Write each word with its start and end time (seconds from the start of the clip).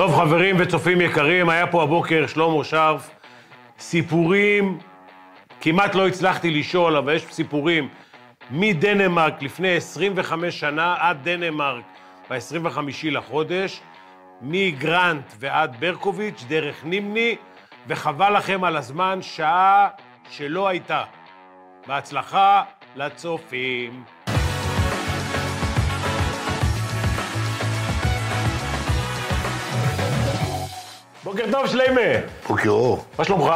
טוב, 0.00 0.16
חברים 0.16 0.56
וצופים 0.58 1.00
יקרים, 1.00 1.48
היה 1.48 1.66
פה 1.66 1.82
הבוקר 1.82 2.26
שלמה 2.26 2.64
שרף. 2.64 3.10
סיפורים, 3.78 4.78
כמעט 5.60 5.94
לא 5.94 6.08
הצלחתי 6.08 6.50
לשאול, 6.50 6.96
אבל 6.96 7.14
יש 7.14 7.24
סיפורים 7.30 7.88
מדנמרק 8.50 9.42
לפני 9.42 9.76
25 9.76 10.60
שנה 10.60 10.96
עד 10.98 11.28
דנמרק 11.28 11.84
ב-25 12.30 12.78
לחודש, 13.04 13.80
מגרנט 14.42 15.32
ועד 15.38 15.76
ברקוביץ', 15.80 16.44
דרך 16.48 16.84
נימני, 16.84 17.36
וחבל 17.86 18.36
לכם 18.36 18.64
על 18.64 18.76
הזמן, 18.76 19.18
שעה 19.22 19.88
שלא 20.30 20.68
הייתה. 20.68 21.02
בהצלחה 21.86 22.62
לצופים. 22.96 24.04
בוקר 31.30 31.44
טוב, 31.50 31.66
שליימה. 31.66 32.26
בוקר 32.48 32.68
אור. 32.68 33.04
מה 33.18 33.24
שלומך? 33.24 33.52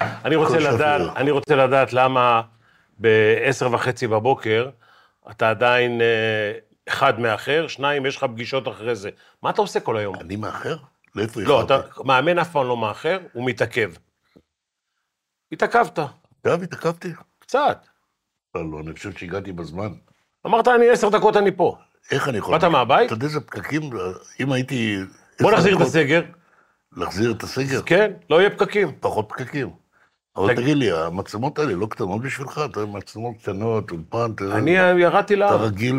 אני 0.00 0.36
רוצה. 0.36 0.58
לדעת, 0.58 1.16
אני 1.16 1.30
רוצה 1.30 1.56
לדעת 1.56 1.92
למה 1.92 2.42
ב-10 3.00 3.66
וחצי 3.72 4.06
בבוקר 4.06 4.70
אתה 5.30 5.50
עדיין 5.50 6.00
אה, 6.00 6.52
אחד 6.88 7.20
מאחר, 7.20 7.68
שניים, 7.68 8.06
יש 8.06 8.16
לך 8.16 8.24
פגישות 8.24 8.68
אחרי 8.68 8.94
זה. 8.94 9.10
מה 9.42 9.50
אתה 9.50 9.60
עושה 9.60 9.80
כל 9.80 9.96
היום? 9.96 10.14
אני 10.20 10.36
מאחר? 10.36 10.76
לאיפה 11.14 11.40
לא, 11.40 11.62
אתה? 11.62 11.80
מאמן 12.04 12.38
אף 12.38 12.50
פעם 12.50 12.66
לא 12.66 12.76
מאחר, 12.76 13.18
הוא 13.32 13.46
מתעכב. 13.46 13.92
התעכבת, 15.52 15.98
גם 16.46 16.62
התעכבתי? 16.62 17.12
קצת. 17.38 17.86
לא, 18.54 18.70
לא, 18.72 18.80
אני 18.80 18.92
חושב 18.92 19.12
שהגעתי 19.12 19.52
בזמן. 19.52 19.92
אמרת, 20.46 20.68
אני 20.68 20.88
עשר 20.88 21.08
דקות 21.08 21.36
אני 21.36 21.56
פה. 21.56 21.76
איך 22.10 22.28
אני 22.28 22.38
יכול... 22.38 22.58
באת 22.58 22.64
מהבית? 22.64 23.06
אתה 23.06 23.14
יודע 23.14 23.26
איזה 23.26 23.40
פקקים, 23.40 23.90
אם 24.40 24.52
הייתי... 24.52 24.96
בוא 25.40 25.52
נחזיר 25.52 25.76
את 25.76 25.80
הסגר. 25.80 26.22
להחזיר 26.96 27.32
את 27.32 27.42
הסגר? 27.42 27.82
כן, 27.82 28.12
לא 28.30 28.40
יהיה 28.40 28.50
פקקים. 28.50 28.92
פחות 29.00 29.26
פקקים. 29.28 29.70
אבל 30.36 30.52
תג- 30.54 30.60
תגיד 30.60 30.76
לי, 30.76 30.92
המצלמות 30.92 31.58
האלה 31.58 31.72
לא 31.72 31.86
קטנות 31.90 32.22
בשבילך? 32.22 32.60
אתה 32.70 32.80
יודע, 32.80 32.92
מצלמות 32.92 33.34
קטנות, 33.42 33.90
אולפן, 33.90 34.30
אתה 34.34 34.44
אני 34.56 34.70
ירדתי 35.00 35.34
אתה 35.34 35.40
לעם. 35.40 35.60
רגיל 35.60 35.94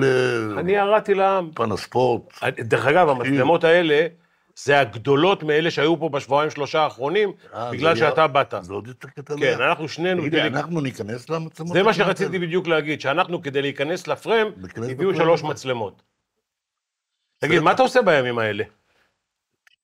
אני 0.58 0.72
ירדתי 0.72 1.14
לעם. 1.14 1.44
לאולפן 1.44 1.72
הספורט. 1.72 2.22
דרך 2.60 2.86
אגב, 2.86 3.10
המצלמות 3.10 3.64
האלה, 3.64 4.08
זה 4.56 4.80
הגדולות 4.80 5.44
מאלה 5.44 5.72
שהיו 5.72 6.00
פה 6.00 6.10
בשבועיים 6.10 6.50
שלושה 6.52 6.80
האחרונים, 6.82 7.32
אה, 7.54 7.72
בגלל 7.72 7.96
שאתה 7.96 8.28
באת. 8.28 8.54
זה 8.62 8.74
עוד 8.74 8.88
יותר 8.88 9.08
קטן. 9.08 9.40
כן, 9.40 9.62
אנחנו 9.62 9.88
שנינו, 9.90 10.22
תגיד 10.22 10.36
לי, 10.36 10.50
כדי- 10.50 10.58
אנחנו 10.60 10.82
ניכנס 10.82 11.30
למצלמות? 11.30 11.74
זה 11.74 11.84
מה 11.84 11.94
שרציתי? 11.94 12.40
בדיוק 12.40 12.68
להגיד, 12.68 13.02
שאנחנו, 13.02 13.42
כדי 13.42 13.62
להיכנס 13.62 14.08
לפריים, 14.08 14.48
הביאו. 14.78 15.16
שלוש 15.16 15.44
מצלמות. 15.44 16.02
תגיד, 17.40 17.60
מה 17.60 17.72
אתה 17.72 17.84
עושה 17.84 18.02
בימים 18.02 18.40
האלה? 18.40 18.64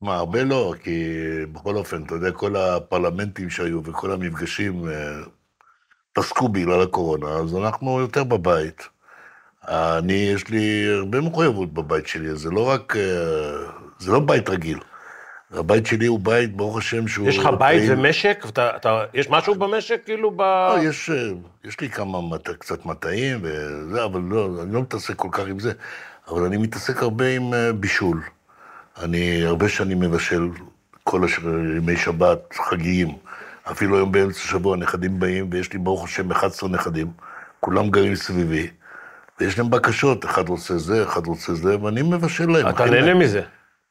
מה, 0.03 0.15
הרבה 0.15 0.43
לא, 0.43 0.73
כי 0.83 1.13
בכל 1.51 1.75
אופן, 1.75 2.03
אתה 2.03 2.15
יודע, 2.15 2.31
כל 2.31 2.55
הפרלמנטים 2.55 3.49
שהיו 3.49 3.83
וכל 3.83 4.11
המפגשים 4.11 4.87
אה, 4.89 4.93
פסקו 6.13 6.47
בגלל 6.49 6.81
הקורונה, 6.81 7.27
אז 7.27 7.55
אנחנו 7.55 7.99
יותר 7.99 8.23
בבית. 8.23 8.87
אני, 9.67 10.13
יש 10.13 10.47
לי 10.49 10.85
הרבה 10.97 11.21
מחויבות 11.21 11.73
בבית 11.73 12.07
שלי, 12.07 12.35
זה 12.35 12.49
לא 12.51 12.69
רק, 12.69 12.95
אה, 12.95 13.01
זה 13.99 14.11
לא 14.11 14.19
בית 14.19 14.49
רגיל. 14.49 14.79
הבית 15.51 15.85
שלי 15.85 16.05
הוא 16.05 16.19
בית, 16.19 16.55
ברוך 16.55 16.77
השם, 16.77 17.07
שהוא... 17.07 17.27
יש 17.29 17.37
לך 17.37 17.45
בית 17.45 17.59
פעיל. 17.81 17.93
ומשק? 17.93 18.43
ואתה- 18.45 18.75
אתה- 18.75 19.03
יש 19.13 19.29
משהו 19.29 19.55
במשק, 19.55 20.01
כאילו, 20.05 20.31
ב... 20.31 20.41
לא, 20.41 20.75
יש, 20.83 21.09
אה, 21.09 21.29
יש 21.63 21.79
לי 21.79 21.89
כמה, 21.89 22.21
מת- 22.21 22.49
קצת 22.49 22.85
מטעים 22.85 23.39
וזה, 23.41 24.03
אבל 24.05 24.21
לא, 24.29 24.49
אני 24.63 24.73
לא 24.73 24.81
מתעסק 24.81 25.15
כל 25.15 25.29
כך 25.31 25.43
עם 25.47 25.59
זה. 25.59 25.71
אבל 26.27 26.43
אני 26.43 26.57
מתעסק 26.57 27.03
הרבה 27.03 27.29
עם 27.35 27.53
אה, 27.53 27.73
בישול. 27.73 28.21
אני 29.01 29.45
הרבה 29.45 29.69
שנים 29.69 29.99
מבשל 29.99 30.49
כל 31.03 31.23
הש... 31.23 31.39
ימי 31.77 31.97
שבת, 31.97 32.53
חגיים. 32.53 33.17
אפילו 33.71 33.95
היום 33.97 34.11
באמצע 34.11 34.39
השבוע 34.39 34.75
הנכדים 34.75 35.19
באים, 35.19 35.49
ויש 35.51 35.73
לי 35.73 35.79
ברוך 35.79 36.03
השם 36.03 36.31
11 36.31 36.69
נכדים. 36.69 37.11
כולם 37.59 37.89
גרים 37.89 38.15
סביבי, 38.15 38.67
ויש 39.39 39.57
להם 39.57 39.69
בקשות, 39.69 40.25
אחד 40.25 40.49
רוצה 40.49 40.77
זה, 40.77 41.03
אחד 41.03 41.27
רוצה 41.27 41.53
זה, 41.53 41.79
ואני 41.79 42.01
מבשל 42.01 42.49
להם. 42.49 42.69
אתה 42.69 42.85
נהנה 42.85 43.01
להם. 43.01 43.19
מזה. 43.19 43.41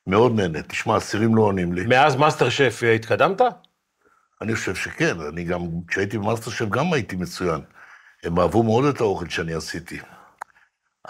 מאוד 0.06 0.37
נהנה. 0.37 0.62
תשמע, 0.62 0.97
הסירים 0.97 1.37
לא 1.37 1.43
עונים 1.43 1.72
לי. 1.72 1.87
מאז 1.87 2.16
מאסטר 2.16 2.48
שף 2.48 2.81
התקדמת? 2.94 3.41
אני 4.43 4.54
חושב 4.54 4.75
שכן, 4.75 5.16
אני 5.32 5.44
גם, 5.44 5.60
כשהייתי 5.88 6.19
במאסטר 6.19 6.50
שף 6.50 6.69
גם 6.69 6.93
הייתי 6.93 7.16
מצוין. 7.16 7.60
הם 8.25 8.38
אהבו 8.38 8.62
מאוד 8.62 8.84
את 8.84 9.00
האוכל 9.00 9.28
שאני 9.28 9.54
עשיתי. 9.54 9.98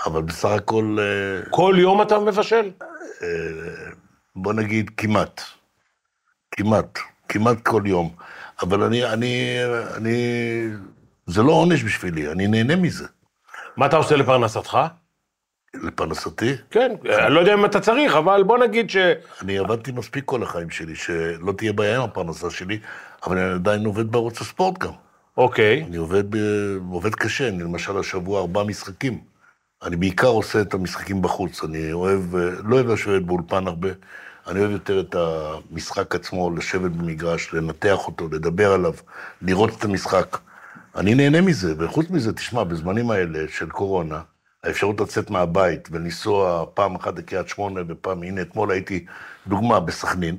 אבל 0.06 0.22
בסך 0.22 0.48
הכל, 0.48 0.96
אה, 1.00 1.50
כל 1.50 1.74
יום 1.78 2.02
אתה 2.02 2.18
מבשל? 2.18 2.70
בוא 4.36 4.52
נגיד 4.52 4.90
כמעט. 4.96 5.40
כמעט. 6.50 6.98
כמעט 7.28 7.56
כל 7.62 7.82
יום. 7.86 8.14
אבל 8.62 8.82
אני, 8.82 9.04
אני, 9.04 9.58
אני, 9.96 10.16
זה 11.26 11.42
לא 11.42 11.52
עונש 11.52 11.84
בשבילי, 11.84 12.32
אני 12.32 12.46
נהנה 12.46 12.76
מזה. 12.76 13.06
מה 13.76 13.86
אתה 13.86 13.96
עושה 13.96 14.16
לפרנסתך? 14.16 14.78
לפרנסתי, 15.74 16.54
כן, 16.70 16.92
אני 17.18 17.34
לא 17.34 17.40
יודע 17.40 17.54
אם 17.54 17.64
אתה 17.64 17.80
צריך, 17.80 18.14
אבל 18.14 18.42
בוא 18.42 18.58
נגיד 18.58 18.90
ש... 18.90 18.96
אני 19.42 19.58
עבדתי 19.58 19.92
מספיק 19.92 20.24
כל 20.24 20.42
החיים 20.42 20.70
שלי, 20.70 20.94
שלא 20.96 21.52
תהיה 21.52 21.72
בעיה 21.72 21.96
עם 21.96 22.02
הפרנסה 22.02 22.50
שלי, 22.50 22.78
אבל 23.26 23.38
אני 23.38 23.54
עדיין 23.54 23.84
עובד 23.84 24.12
בערוץ 24.12 24.40
הספורט 24.40 24.78
גם. 24.78 24.92
אוקיי. 25.36 25.84
אני 25.84 25.96
עובד, 25.96 26.24
ב... 26.30 26.36
עובד 26.90 27.14
קשה, 27.14 27.48
אני 27.48 27.62
למשל 27.62 27.98
השבוע 27.98 28.40
ארבעה 28.40 28.64
משחקים. 28.64 29.31
אני 29.82 29.96
בעיקר 29.96 30.26
עושה 30.26 30.60
את 30.60 30.74
המשחקים 30.74 31.22
בחוץ, 31.22 31.64
אני 31.64 31.92
אוהב, 31.92 32.36
אה, 32.36 32.50
לא 32.64 32.74
אוהב 32.76 32.86
לשבת 32.86 33.22
באולפן 33.22 33.66
הרבה, 33.66 33.88
אני 34.46 34.60
אוהב 34.60 34.70
יותר 34.70 35.00
את 35.00 35.14
המשחק 35.14 36.14
עצמו, 36.14 36.50
לשבת 36.56 36.90
במגרש, 36.90 37.54
לנתח 37.54 38.06
אותו, 38.06 38.28
לדבר 38.32 38.72
עליו, 38.72 38.92
לראות 39.42 39.70
את 39.78 39.84
המשחק. 39.84 40.38
אני 40.96 41.14
נהנה 41.14 41.40
מזה, 41.40 41.74
וחוץ 41.78 42.10
מזה, 42.10 42.32
תשמע, 42.32 42.64
בזמנים 42.64 43.10
האלה 43.10 43.38
של 43.48 43.70
קורונה, 43.70 44.20
האפשרות 44.64 45.00
לצאת 45.00 45.30
מהבית 45.30 45.88
ולנסוע 45.92 46.66
פעם 46.74 46.94
אחת 46.94 47.18
לקריית 47.18 47.48
שמונה 47.48 47.80
ופעם, 47.88 48.22
הנה, 48.22 48.42
אתמול 48.42 48.70
הייתי, 48.70 49.04
דוגמה, 49.46 49.80
בסכנין, 49.80 50.36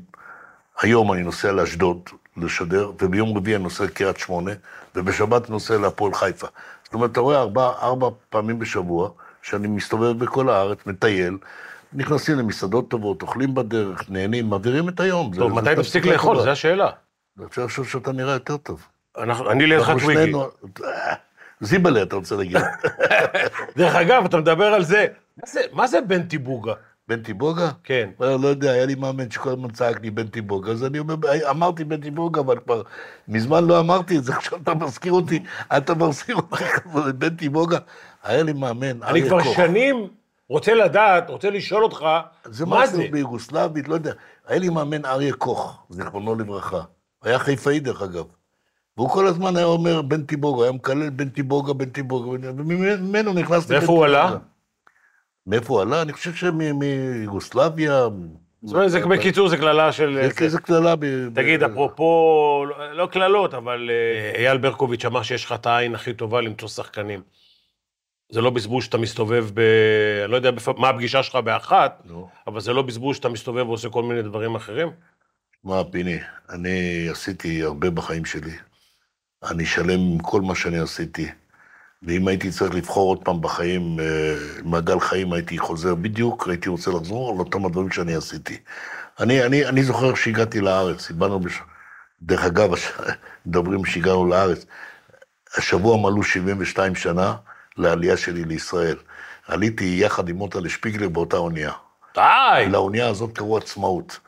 היום 0.82 1.14
אני 1.14 1.24
נוסע 1.24 1.52
לאשדוד 1.52 2.10
לשדר, 2.38 2.92
וביום 3.02 3.38
רביעי 3.38 3.56
אני 3.56 3.64
נוסע 3.64 3.84
לקריית 3.84 4.18
שמונה, 4.18 4.52
ובשבת 4.96 5.46
אני 5.46 5.52
נוסע 5.52 5.78
להפועל 5.78 6.14
חיפה. 6.14 6.48
זאת 6.84 6.94
אומרת, 6.94 7.12
אתה 7.12 7.20
רואה 7.20 7.38
ארבע, 7.38 7.72
ארבע 7.82 8.10
פעמים 8.30 8.60
בשבוע, 8.60 9.10
שאני 9.44 9.68
מסתובב 9.68 10.20
בכל 10.24 10.50
הארץ, 10.50 10.78
מטייל, 10.86 11.38
נכנסים 11.94 12.38
למסעדות 12.38 12.90
טובות, 12.90 13.22
אוכלים 13.22 13.56
בדרך, 13.56 14.10
נהנים, 14.10 14.50
מעבירים 14.50 14.90
את 14.90 15.00
היום. 15.00 15.32
טוב, 15.36 15.50
זה 15.50 15.62
מתי 15.62 15.76
תפסיק 15.76 16.06
לאכול? 16.06 16.42
זו 16.42 16.50
השאלה. 16.50 16.90
חושב 17.50 17.62
עכשיו 17.62 17.86
שאתה 17.86 18.12
נראה 18.12 18.34
יותר 18.34 18.58
טוב. 18.58 18.88
אנחנו- 19.18 19.52
אני 19.52 19.66
לידך 19.66 19.92
טוויגי. 20.00 20.34
אה, 20.84 21.14
זיבלה, 21.62 22.02
אתה 22.04 22.16
רוצה 22.16 22.36
להגיד. 22.36 22.58
דרך 23.78 23.96
אגב, 23.96 24.26
אתה 24.26 24.38
מדבר 24.38 24.66
על 24.66 24.84
זה. 24.84 25.06
מה 25.38 25.48
זה- 25.48 25.62
מה 25.74 25.88
זה 25.88 26.02
בן 26.02 26.24
טיבוגה? 26.24 26.74
בן 27.08 27.22
טיבוגה? 27.24 27.70
כן. 27.84 28.10
לא, 28.20 28.40
לא 28.40 28.48
יודע, 28.48 28.72
היה 28.72 28.86
לי 28.86 28.96
מאמן 28.96 29.32
שכל 29.32 29.50
הזמן 29.50 29.70
צעק 29.72 30.02
לי 30.02 30.10
בן 30.12 30.28
טיבוגה, 30.28 30.72
אז 30.72 30.84
אני 30.86 31.00
אומר, 31.00 31.16
אמרתי 31.50 31.84
בן 31.84 32.02
טיבוגה, 32.02 32.42
אבל 32.42 32.60
כבר 32.66 32.82
מזמן 33.28 33.64
לא 33.66 33.80
אמרתי 33.80 34.18
את 34.18 34.24
זה, 34.24 34.34
עכשיו 34.38 34.60
אתה 34.64 34.74
מזכיר 34.74 35.14
אותי, 35.14 35.44
אתה 35.78 35.94
מזכיר 35.96 36.36
אותי, 36.36 36.64
בן 37.20 37.36
טיבוגה. 37.36 37.78
היה 38.24 38.44
לי 38.44 38.54
מאמן, 38.54 39.04
אני 39.04 39.24
כבר 39.24 39.44
קוך. 39.44 39.56
שנים 39.56 40.08
רוצה 40.50 40.74
לדעת, 40.74 41.30
רוצה 41.30 41.50
לשאול 41.50 41.84
אותך, 41.84 42.06
זה 42.46 42.66
מה 42.66 42.84
משהו 42.84 42.96
זה? 42.98 43.08
ביוגוסלבית, 43.12 43.88
לא 43.88 43.94
יודע. 43.94 44.14
היה 44.48 44.60
לי 44.60 44.70
מאמן 44.70 45.06
אריה 45.06 45.34
קוך, 45.34 45.84
זיכרונו 45.90 46.36
לברכה. 46.36 46.82
היה 47.24 47.40
חיפאי, 47.40 47.80
דרך 47.80 48.02
אגב. 48.02 48.26
והוא 48.98 49.10
כל 49.10 49.28
הזמן 49.28 49.58
היה 49.58 49.66
אומר 49.66 50.02
בן 50.02 50.24
טיבוגה, 50.24 50.64
היה 50.64 50.72
מקלל 50.72 51.10
בן 51.10 51.30
טיבוגה, 51.30 51.74
בן 51.74 51.90
טיבוגה, 51.90 52.30
וממנו 52.58 53.34
נכנסתי... 53.34 53.74
מאיפה 53.74 53.92
הוא. 53.92 54.06
עלה? 54.06 54.36
מאיפה 55.48 55.74
הוא 55.74 55.82
עלה? 55.82 56.02
אני 56.02 56.14
חושב 56.14 56.34
שמיוגוסלביה... 56.34 58.08
זאת 58.64 58.76
אומרת, 58.76 58.92
זה 58.92 59.00
בקיצור, 59.00 59.50
זה 59.50 59.58
קללה 59.58 59.92
של... 59.92 60.18
איזה 60.42 60.60
קללה... 60.60 60.96
ב- 60.96 61.30
תגיד, 61.36 61.64
אפרופו, 61.64 62.66
לא- 62.70 62.94
לא 62.94 63.06
קללות, 63.06 63.54
אבל 63.54 63.90
אה, 63.92 64.40
אייל 64.40 64.58
ברקוביץ' 64.58 65.06
אמר 65.06 65.24
שיש 65.24 65.46
לך 65.46 65.52
את 65.52 65.66
העין 65.66 65.96
הכי 65.96 66.14
טובה 66.14 66.42
למצוא 66.42 66.68
שחקנים. 66.68 67.22
זה 68.32 68.42
לא 68.42 68.50
בזבוז 68.50 68.84
שאתה 68.84 68.98
מסתובב 68.98 69.46
ב... 69.54 69.60
אני 70.24 70.32
לא 70.32 70.36
יודע 70.36 70.52
בפ- 70.52 70.80
מה 70.80 70.90
הפגישה 70.90 71.24
שלך 71.24 71.36
באחת, 71.36 72.02
נו. 72.06 72.30
אבל 72.48 72.60
זה 72.62 72.74
לא 72.74 72.82
בזבוז 72.82 73.16
שאתה 73.16 73.30
מסתובב 73.30 73.68
ועושה 73.70 73.90
כל 73.90 74.04
מיני 74.04 74.22
דברים 74.22 74.56
אחרים. 74.56 74.92
מה, 75.64 75.84
פיני, 75.92 76.20
אני 76.50 77.08
עשיתי 77.10 77.64
הרבה 77.64 77.90
בחיים 77.90 78.26
שלי. 78.26 78.52
אני 79.44 79.66
שלם 79.66 80.00
עם 80.00 80.20
כל 80.20 80.42
מה 80.42 80.56
שאני 80.56 80.80
עשיתי. 80.80 81.30
ואם 82.04 82.28
הייתי 82.28 82.52
צריך 82.52 82.76
לבחור 82.76 83.10
עוד 83.10 83.24
פעם 83.24 83.42
בחיים, 83.42 84.00
אה, 84.00 84.36
מעגל 84.64 85.00
חיים, 85.00 85.34
הייתי 85.34 85.58
חוזר 85.58 85.96
בדיוק, 85.96 86.48
הייתי 86.50 86.70
רוצה 86.70 86.92
לחזור 86.92 87.32
על 87.34 87.40
אותם 87.40 87.66
הדברים 87.66 87.92
שאני 87.92 88.16
עשיתי. 88.16 88.58
אני, 89.20 89.44
אני, 89.46 89.66
אני 89.66 89.84
זוכר 89.84 90.16
שהגעתי 90.16 90.62
לארץ, 90.62 91.12
באנו 91.12 91.40
בש... 91.40 91.60
דרך 92.22 92.44
אגב, 92.46 92.72
מדברים 93.46 93.86
שהגענו 93.86 94.26
לארץ. 94.28 94.66
השבוע 95.58 95.98
מלאו 95.98 96.24
72 96.24 96.96
שנה 96.96 97.36
לעלייה 97.78 98.18
שלי 98.18 98.44
לישראל. 98.44 98.98
עליתי 99.48 99.98
יחד 100.02 100.30
עם 100.30 100.36
מוטה 100.36 100.60
לשפיגלר 100.60 101.10
באותה 101.10 101.38
אונייה. 101.38 101.72
די! 102.16 102.66
לאונייה 102.70 103.08
הזאת 103.08 103.38
קראו 103.38 103.58
עצמאות. 103.58 104.20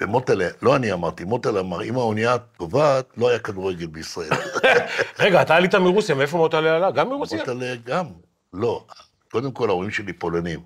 ומוטלה, 0.00 0.48
לא 0.62 0.76
אני 0.76 0.92
אמרתי, 0.92 1.24
מוטלה 1.24 1.60
אמר, 1.60 1.82
אם 1.82 1.96
האונייה 1.96 2.38
טובעת, 2.38 3.04
לא 3.16 3.28
היה 3.28 3.38
כדורגל 3.38 3.86
בישראל. 3.86 4.30
רגע, 5.18 5.42
אתה 5.42 5.56
עלית 5.56 5.74
מרוסיה, 5.74 6.14
מאיפה 6.14 6.36
מוטלה 6.36 6.76
עלה? 6.76 6.90
גם 6.90 7.08
מרוסיה? 7.08 7.38
מוטלה 7.38 7.74
גם, 7.84 8.06
לא. 8.52 8.84
קודם 9.30 9.52
כל, 9.52 9.68
ההורים 9.68 9.90
שלי 9.90 10.12
פולנים. 10.12 10.60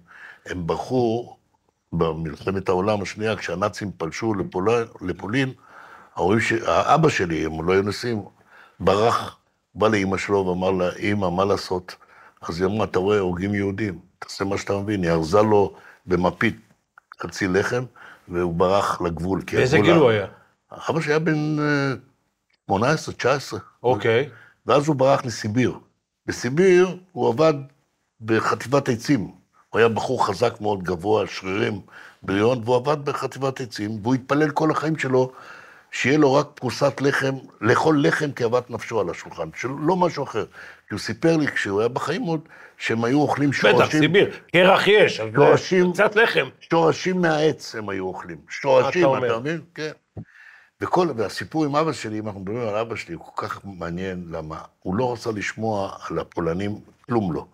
הם 0.47 0.67
ברחו 0.67 1.37
במלחמת 1.93 2.69
העולם 2.69 3.03
השנייה, 3.03 3.37
כשהנאצים 3.37 3.91
פלשו 3.97 4.35
לפול... 4.35 4.69
לפולין, 5.01 5.53
ההורים 6.17 6.41
ש... 6.41 6.53
האבא 6.53 7.09
שלי, 7.09 7.45
הם 7.45 7.67
לא 7.69 7.73
היו 7.73 7.83
נשואים, 7.83 8.23
ברח, 8.81 9.39
בא 9.75 9.89
לאימא 9.89 10.17
שלו 10.17 10.47
ואמר 10.47 10.71
לה, 10.71 10.89
אימא, 10.97 11.31
מה 11.31 11.45
לעשות? 11.45 11.97
אז 12.43 12.61
היא 12.61 12.67
אמרה, 12.67 12.85
אתה 12.85 12.99
רואה, 12.99 13.19
הורגים 13.19 13.55
יהודים, 13.55 13.99
תעשה 14.19 14.45
מה 14.45 14.59
שאתה 14.59 14.79
מבין. 14.79 15.03
היא 15.03 15.11
ארזה 15.11 15.43
לו 15.43 15.75
במפית 16.07 16.57
חצי 17.23 17.49
לחם, 17.49 17.85
והוא 18.29 18.55
ברח 18.55 19.01
לגבול. 19.01 19.43
באיזה 19.53 19.79
גיל 19.79 19.95
הוא 19.95 20.11
היה? 20.11 20.27
אבא 20.91 21.01
שלי 21.01 21.13
היה 21.13 21.19
בן 21.19 21.59
אה, 21.59 21.95
18, 22.67 23.15
19. 23.15 23.61
אוקיי. 23.83 24.29
ואז 24.67 24.89
הוא 24.89 24.97
ברח 24.97 25.25
לסיביר. 25.25 25.79
בסיביר 26.27 26.99
הוא 27.13 27.29
עבד 27.29 27.55
בחטיבת 28.21 28.89
עצים. 28.89 29.21
הוא 29.71 29.79
היה 29.79 29.89
בחור 29.89 30.27
חזק 30.27 30.61
מאוד, 30.61 30.83
גבוה, 30.83 31.27
שרירים, 31.27 31.81
בריון, 32.23 32.63
והוא 32.65 32.77
עבד 32.77 33.05
בחטיבת 33.05 33.61
עצים, 33.61 33.99
והוא 34.03 34.15
התפלל 34.15 34.51
כל 34.51 34.71
החיים 34.71 34.99
שלו 34.99 35.33
שיהיה 35.93 36.19
לו 36.19 36.35
רק 36.35 36.47
פרוסת 36.55 37.01
לחם, 37.01 37.35
לאכול 37.61 38.07
לחם 38.07 38.33
כאוות 38.33 38.71
נפשו 38.71 39.01
על 39.01 39.11
השולחן, 39.11 39.49
שלא 39.57 39.97
משהו 39.97 40.25
אחר. 40.25 40.45
כי 40.89 40.95
הוא 40.95 41.01
סיפר 41.01 41.37
לי, 41.37 41.47
כשהוא 41.47 41.81
היה 41.81 41.89
בחיים 41.89 42.23
עוד, 42.23 42.41
שהם 42.79 43.05
היו 43.05 43.21
אוכלים 43.21 43.51
בטח, 43.51 43.61
שורשים, 43.61 44.01
סיביר. 44.01 44.31
קרח 44.53 44.87
יש, 44.87 45.21
שורשים. 45.35 45.93
קצת 45.93 46.17
לחם. 46.17 46.49
שורשים 46.71 47.21
מהעץ 47.21 47.75
הם 47.75 47.89
היו 47.89 48.05
אוכלים. 48.05 48.39
שורשים? 48.49 49.09
אתה 49.25 49.39
מבין? 49.39 49.61
כן. 49.75 49.91
וכל, 50.81 51.09
והסיפור 51.17 51.65
עם 51.65 51.77
אבא 51.77 51.93
שלי, 51.93 52.19
אם 52.19 52.27
אנחנו 52.27 52.41
מדברים 52.41 52.69
על 52.69 52.77
אבא 52.77 52.97
שלי, 52.97 53.15
הוא 53.15 53.25
כל 53.25 53.47
כך 53.47 53.61
מעניין, 53.65 54.25
למה 54.31 54.59
הוא 54.79 54.95
לא 54.95 55.13
רצה 55.13 55.31
לשמוע 55.33 55.97
על 56.11 56.19
הפולנים, 56.19 56.81
כלום 57.07 57.33
לא. 57.33 57.47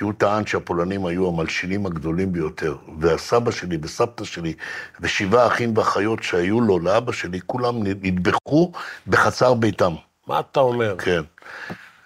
כי 0.00 0.04
הוא 0.04 0.12
טען 0.18 0.46
שהפולנים 0.46 1.06
היו 1.06 1.28
המלשינים 1.28 1.86
הגדולים 1.86 2.32
ביותר, 2.32 2.76
והסבא 2.98 3.50
שלי 3.50 3.78
וסבתא 3.82 4.24
שלי, 4.24 4.54
ושבעה 5.00 5.46
אחים 5.46 5.76
ואחיות 5.76 6.22
שהיו 6.22 6.60
לו, 6.60 6.78
לאבא 6.78 7.12
שלי, 7.12 7.40
כולם 7.46 7.74
נטבחו 7.82 8.72
בחצר 9.06 9.54
ביתם. 9.54 9.94
מה 10.26 10.40
אתה 10.40 10.60
אומר? 10.60 10.96
כן. 10.98 11.20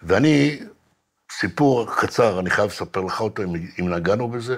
ואני, 0.03 0.59
סיפור 1.33 1.87
קצר, 1.97 2.41
אני 2.41 2.51
חייב 2.51 2.67
לספר 2.67 3.01
לך 3.01 3.21
אותו, 3.21 3.43
אם, 3.43 3.55
אם 3.81 3.89
נגענו 3.89 4.29
בזה. 4.29 4.57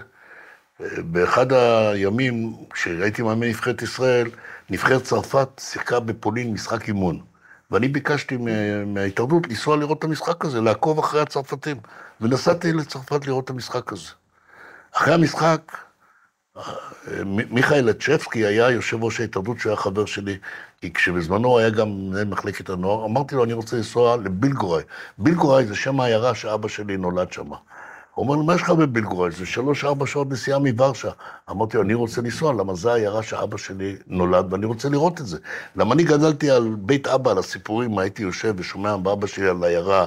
באחד 0.99 1.53
הימים, 1.53 2.57
כשהייתי 2.71 3.23
מאמן 3.23 3.47
נבחרת 3.47 3.83
ישראל, 3.83 4.31
נבחרת 4.71 5.03
צרפת 5.03 5.49
שיחקה 5.61 6.01
בפולין 6.01 6.53
משחק 6.53 6.89
אימון. 6.89 7.36
ואני 7.71 7.89
ביקשתי 7.89 8.37
מה- 8.37 8.85
מההתאחדות 8.87 9.49
לנסוע 9.49 9.77
לראות 9.77 9.99
את 9.99 10.05
המשחק 10.05 10.45
הזה, 10.45 10.61
לעקוב 10.61 10.99
אחרי 10.99 11.21
הצרפתים. 11.21 11.77
ונסעתי 12.21 12.73
לצרפת 12.73 13.27
לראות 13.27 13.45
את 13.45 13.51
המשחק 13.51 13.93
הזה. 13.93 14.09
אחרי 14.93 15.15
המשחק, 15.15 15.61
מיכאל 17.27 17.91
אצ'פסקי 17.91 18.47
היה 18.47 18.71
יושב 18.71 19.05
ראש 19.05 19.21
ההתאחדות 19.21 19.59
שהיה 19.61 19.77
חבר 19.77 20.05
שלי, 20.07 20.39
כי 20.81 20.93
כשבזמנו 20.93 21.59
היה 21.59 21.71
גם 21.71 21.89
מנהל 21.89 22.25
מחלקת 22.25 22.71
הנוער, 22.71 23.05
אמרתי 23.05 23.35
לו, 23.35 23.45
אני 23.45 23.53
רוצה 23.53 23.77
לנסוע 23.77 24.17
לבילגוראי. 24.17 24.83
בילגוראי 25.19 25.67
זה 25.67 25.75
שם 25.77 26.01
העיירה 26.01 26.35
שאבא 26.35 26.69
שלי 26.69 26.97
נולד 26.97 27.33
שם. 27.33 27.51
הוא 28.17 28.25
אומר 28.25 28.37
לי, 28.37 28.47
מה 28.47 28.55
יש 28.55 28.63
לך 28.63 28.71
בבילגוראי? 28.71 29.31
זה 29.31 29.47
שלוש-ארבע 29.47 30.07
שעות 30.07 30.31
נסיעה 30.31 30.59
מוורשה. 30.59 31.11
אמרתי 31.51 31.77
לו, 31.77 31.83
אני 31.83 31.95
רוצה 31.95 32.21
לנסוע, 32.21 32.53
למה 32.53 32.75
זו 32.75 32.91
העיירה 32.91 33.23
שאבא 33.23 33.57
שלי 33.57 33.97
נולד, 34.07 34.53
ואני 34.53 34.67
רוצה 34.67 34.89
לראות 34.89 35.21
את 35.21 35.27
זה. 35.27 35.39
למה 35.77 35.95
אני 35.95 36.05
גדלתי 36.05 36.51
על 36.51 36.69
בית 36.79 37.07
אבא, 37.07 37.31
על 37.31 37.39
הסיפורים, 37.39 37.99
הייתי 37.99 38.23
יושב 38.23 38.55
ושומע 38.57 38.97
באבא 38.97 39.27
שלי 39.27 39.49
על 39.49 39.65
העיירה. 39.65 40.07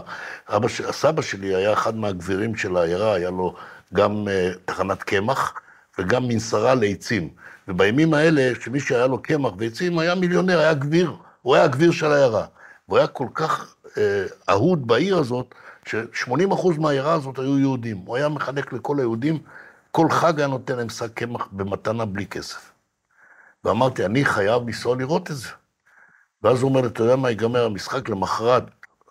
ש... 0.67 0.81
הסבא 0.81 1.21
שלי 1.21 1.55
היה 1.55 1.73
אחד 1.73 1.95
מהגבירים 1.95 2.55
של 2.55 2.77
העיירה, 2.77 3.13
היה 3.13 3.29
לו 3.29 3.55
גם 3.93 4.27
uh, 4.27 4.57
תחנת 4.65 5.03
קמח 5.03 5.53
וגם 5.99 6.27
מנסרה 6.27 6.75
לעצים. 6.75 7.29
ובימים 7.67 8.13
האלה, 8.13 8.51
שמי 8.61 8.79
שהיה 8.79 9.07
לו 9.07 9.21
קמח 9.21 9.51
ועצים 9.57 9.99
היה 9.99 10.15
מיליונר, 10.15 10.59
היה 10.59 10.73
גביר. 10.73 11.13
הוא 11.41 11.55
היה 11.55 11.63
הגביר 11.63 11.91
של 11.91 12.11
העיירה. 12.11 12.45
והוא 12.87 12.97
היה 12.97 13.07
כל 13.07 13.27
כך 13.33 13.75
אה, 13.97 14.25
אהוד 14.49 14.87
בעיר 14.87 15.17
הזאת, 15.17 15.55
ש-80% 15.89 16.79
מהעיירה 16.79 17.13
הזאת 17.13 17.39
היו 17.39 17.59
יהודים. 17.59 17.97
הוא 17.97 18.15
היה 18.15 18.29
מחלק 18.29 18.73
לכל 18.73 18.99
היהודים, 18.99 19.37
כל 19.91 20.09
חג 20.09 20.39
היה 20.39 20.47
נותן 20.47 20.77
להם 20.77 20.89
שק 20.89 21.13
קמח 21.13 21.47
במתנה 21.51 22.05
בלי 22.05 22.25
כסף. 22.25 22.71
ואמרתי, 23.63 24.05
אני 24.05 24.25
חייב 24.25 24.63
לנסוע 24.67 24.95
לראות 24.95 25.31
את 25.31 25.35
זה. 25.35 25.49
ואז 26.43 26.61
הוא 26.61 26.69
אומר 26.69 26.87
אתה 26.87 27.03
יודע 27.03 27.15
מה, 27.15 27.29
ייגמר 27.29 27.65
המשחק 27.65 28.09
למחרת, 28.09 28.63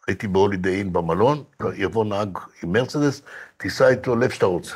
הייתי 0.06 0.28
בהולידיי 0.28 0.78
אין 0.78 0.92
במלון, 0.92 1.44
יבוא 1.74 2.04
נהג 2.04 2.38
עם 2.62 2.72
מרצדס, 2.72 3.22
תיסע 3.56 3.88
איתו 3.88 4.16
לאיפה 4.16 4.34
שאתה 4.34 4.46
רוצה. 4.46 4.74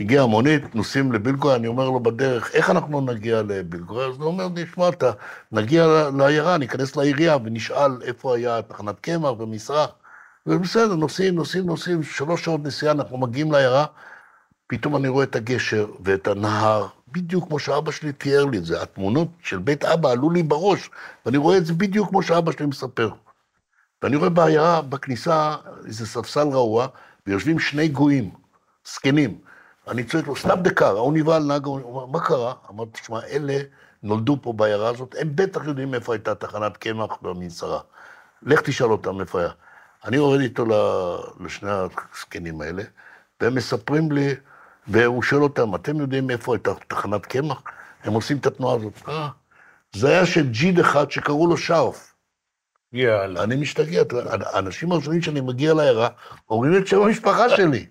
הגיעה 0.00 0.24
המונית, 0.24 0.74
נוסעים 0.74 1.12
לבילגוריה, 1.12 1.56
אני 1.56 1.66
אומר 1.66 1.90
לו 1.90 2.00
בדרך, 2.00 2.54
איך 2.54 2.70
אנחנו 2.70 3.00
נגיע 3.00 3.42
לבילגוריה? 3.42 4.08
אז 4.08 4.16
הוא 4.16 4.26
אומר 4.26 4.48
לי, 4.54 4.66
שמע, 4.74 4.88
אתה 4.88 5.10
נגיע 5.52 5.86
לעיירה, 6.18 6.58
ניכנס 6.58 6.96
לעירייה 6.96 7.36
ונשאל 7.36 8.02
איפה 8.02 8.36
היה 8.36 8.62
תחנת 8.62 9.00
קמח 9.00 9.30
ומשרה. 9.38 9.86
ובסדר, 10.46 10.94
נוסעים, 10.94 11.34
נוסעים, 11.34 11.66
נוסעים, 11.66 12.02
שלוש 12.02 12.44
שעות 12.44 12.60
נסיעה, 12.64 12.92
אנחנו 12.92 13.18
מגיעים 13.18 13.52
לעיירה, 13.52 13.86
פתאום 14.66 14.96
אני 14.96 15.08
רואה 15.08 15.24
את 15.24 15.36
הגשר 15.36 15.86
ואת 16.00 16.26
הנהר, 16.26 16.86
בדיוק 17.12 17.48
כמו 17.48 17.58
שאבא 17.58 17.90
שלי 17.90 18.12
תיאר 18.12 18.44
לי 18.44 18.58
את 18.58 18.64
זה. 18.64 18.82
התמונות 18.82 19.28
של 19.42 19.58
בית 19.58 19.84
אבא 19.84 20.10
עלו 20.10 20.30
לי 20.30 20.42
בראש, 20.42 20.90
ואני 21.26 21.36
רואה 21.36 21.56
את 21.56 21.66
זה 21.66 21.72
בדיוק 21.72 22.08
כמו 22.08 22.22
שאבא 22.22 22.52
שלי 22.52 22.66
מספר. 22.66 23.10
ואני 24.02 24.16
רואה 24.16 24.30
בעיירה, 24.30 24.82
בכניסה, 24.82 25.56
איזה 25.86 26.06
ספסל 26.06 26.48
רעוע, 26.48 26.86
ויושבים 27.26 27.58
שני 27.58 27.88
גויים, 27.88 28.30
זקנים. 28.86 29.38
אני 29.88 30.04
צועק 30.04 30.26
לו, 30.26 30.36
stop 30.36 30.58
the 30.58 30.74
car, 30.74 30.96
ההוא 30.96 31.12
נבהל, 31.12 31.42
נהג, 31.42 31.64
הוא 31.64 31.80
אומר, 31.82 32.06
מה 32.06 32.20
קרה? 32.20 32.54
אמרתי, 32.70 32.90
תשמע, 32.90 33.20
אלה 33.24 33.58
נולדו 34.02 34.38
פה 34.42 34.52
בעיירה 34.52 34.88
הזאת, 34.88 35.14
הם 35.20 35.28
בטח 35.34 35.64
יודעים 35.64 35.94
איפה 35.94 36.14
הייתה 36.14 36.34
טחנת 36.34 36.76
קמח 36.76 37.10
ומנסרה. 37.22 37.80
לך 38.42 38.60
תשאל 38.60 38.90
אותם 38.90 39.20
איפה 39.20 39.40
היה. 39.40 39.50
אני 40.04 40.16
יורד 40.16 40.40
איתו 40.40 40.64
לשני 41.40 41.70
הזקנים 41.70 42.60
האלה, 42.60 42.82
והם 43.40 43.54
מספרים 43.54 44.12
לי, 44.12 44.34
והוא 44.88 45.22
שואל 45.22 45.42
אותם, 45.42 45.74
אתם 45.74 46.00
יודעים 46.00 46.30
איפה 46.30 46.54
הייתה 46.54 46.70
תחנת 46.88 47.26
קמח? 47.26 47.62
הם 48.02 48.12
עושים 48.12 48.36
את 48.36 48.46
התנועה 48.46 48.76
הזאת. 48.76 49.08
אה, 49.08 49.28
זה 49.94 50.08
היה 50.08 50.26
של 50.26 50.50
ג'יד 50.50 50.78
אחד 50.78 51.10
שקראו 51.10 51.46
לו 51.46 51.56
שרף. 51.56 52.14
יאללה. 52.92 53.42
אני 53.42 53.56
משתגע, 53.56 54.02
האנשים 54.28 54.92
הראשונים 54.92 55.22
שאני 55.22 55.40
מגיע 55.40 55.74
לעיירה, 55.74 56.08
אומרים 56.50 56.82
את 56.82 56.86
שם 56.86 57.00
המשפחה 57.02 57.48
שלי. 57.48 57.86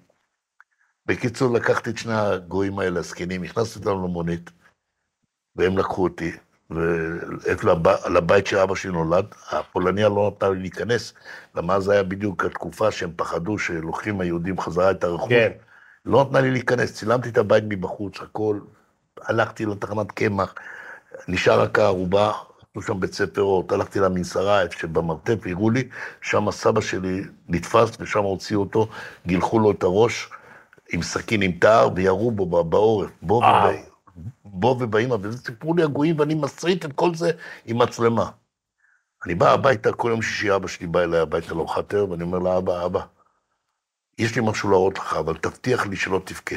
בקיצור, 1.05 1.53
לקחתי 1.53 1.89
את 1.89 1.97
שני 1.97 2.13
הגויים 2.13 2.79
האלה, 2.79 2.99
הזקנים, 2.99 3.43
הכנסתי 3.43 3.79
אותם 3.79 3.89
למונית, 3.89 4.51
והם 5.55 5.77
לקחו 5.77 6.03
אותי, 6.03 6.31
לבית 8.09 8.47
שאבא 8.47 8.75
שלי 8.75 8.91
נולד, 8.91 9.25
הפולניה 9.51 10.09
לא 10.09 10.31
נתנה 10.35 10.49
לי 10.49 10.59
להיכנס, 10.59 11.13
למה 11.55 11.79
זה 11.79 11.93
היה 11.93 12.03
בדיוק 12.03 12.45
התקופה 12.45 12.91
שהם 12.91 13.11
פחדו 13.15 13.59
שלוקחים 13.59 14.21
היהודים 14.21 14.59
חזרה 14.59 14.91
את 14.91 15.03
הרכוש. 15.03 15.29
כן. 15.29 15.51
לא 16.05 16.23
נתנה 16.23 16.41
לי 16.41 16.51
להיכנס, 16.51 16.93
צילמתי 16.93 17.29
את 17.29 17.37
הבית 17.37 17.63
מבחוץ, 17.67 18.21
הכל, 18.21 18.59
הלכתי 19.21 19.65
לתחנת 19.65 20.11
קמח, 20.11 20.55
נשאר 21.27 21.61
רק 21.61 21.79
הערובה, 21.79 22.31
עשו 22.71 22.81
שם 22.81 22.99
בית 22.99 23.13
ספר 23.13 23.41
אורט, 23.41 23.71
הלכתי 23.71 23.99
למנסרה, 23.99 24.61
איפה 24.61 24.79
שבמרתף, 24.79 25.35
הראו 25.45 25.69
לי, 25.69 25.87
שם 26.21 26.47
הסבא 26.47 26.81
שלי 26.81 27.23
נתפס, 27.49 27.89
ושם 27.99 28.23
הוציאו 28.23 28.59
אותו, 28.59 28.87
גילחו 29.27 29.59
לו 29.59 29.71
את 29.71 29.83
הראש 29.83 30.29
עם 30.93 31.01
סכין 31.01 31.41
עם 31.41 31.51
תער, 31.51 31.89
וירו 31.95 32.31
בו 32.31 32.63
בעורף. 32.63 33.09
בו, 33.21 33.43
אה. 33.43 33.71
בו 34.45 34.77
ובאמא, 34.79 35.17
וזה 35.21 35.37
סיפרו 35.37 35.73
לי 35.73 35.83
הגויים, 35.83 36.19
ואני 36.19 36.35
מסריט 36.35 36.85
את 36.85 36.93
כל 36.93 37.15
זה 37.15 37.31
עם 37.65 37.77
מצלמה. 37.77 38.29
אני 39.25 39.35
בא 39.35 39.51
הביתה, 39.51 39.93
כל 39.93 40.09
יום 40.11 40.21
שישי 40.21 40.55
אבא 40.55 40.67
שלי 40.67 40.87
בא 40.87 40.99
אליי 40.99 41.19
הביתה 41.19 41.53
לארוחת 41.53 41.93
ערב, 41.93 42.11
ואני 42.11 42.23
אומר 42.23 42.39
לאבא, 42.39 42.85
אבא, 42.85 43.01
יש 44.17 44.35
לי 44.35 44.41
משהו 44.45 44.69
להראות 44.69 44.97
לך, 44.97 45.13
אבל 45.13 45.37
תבטיח 45.37 45.85
לי 45.85 45.95
שלא 45.95 46.21
תבכה. 46.25 46.55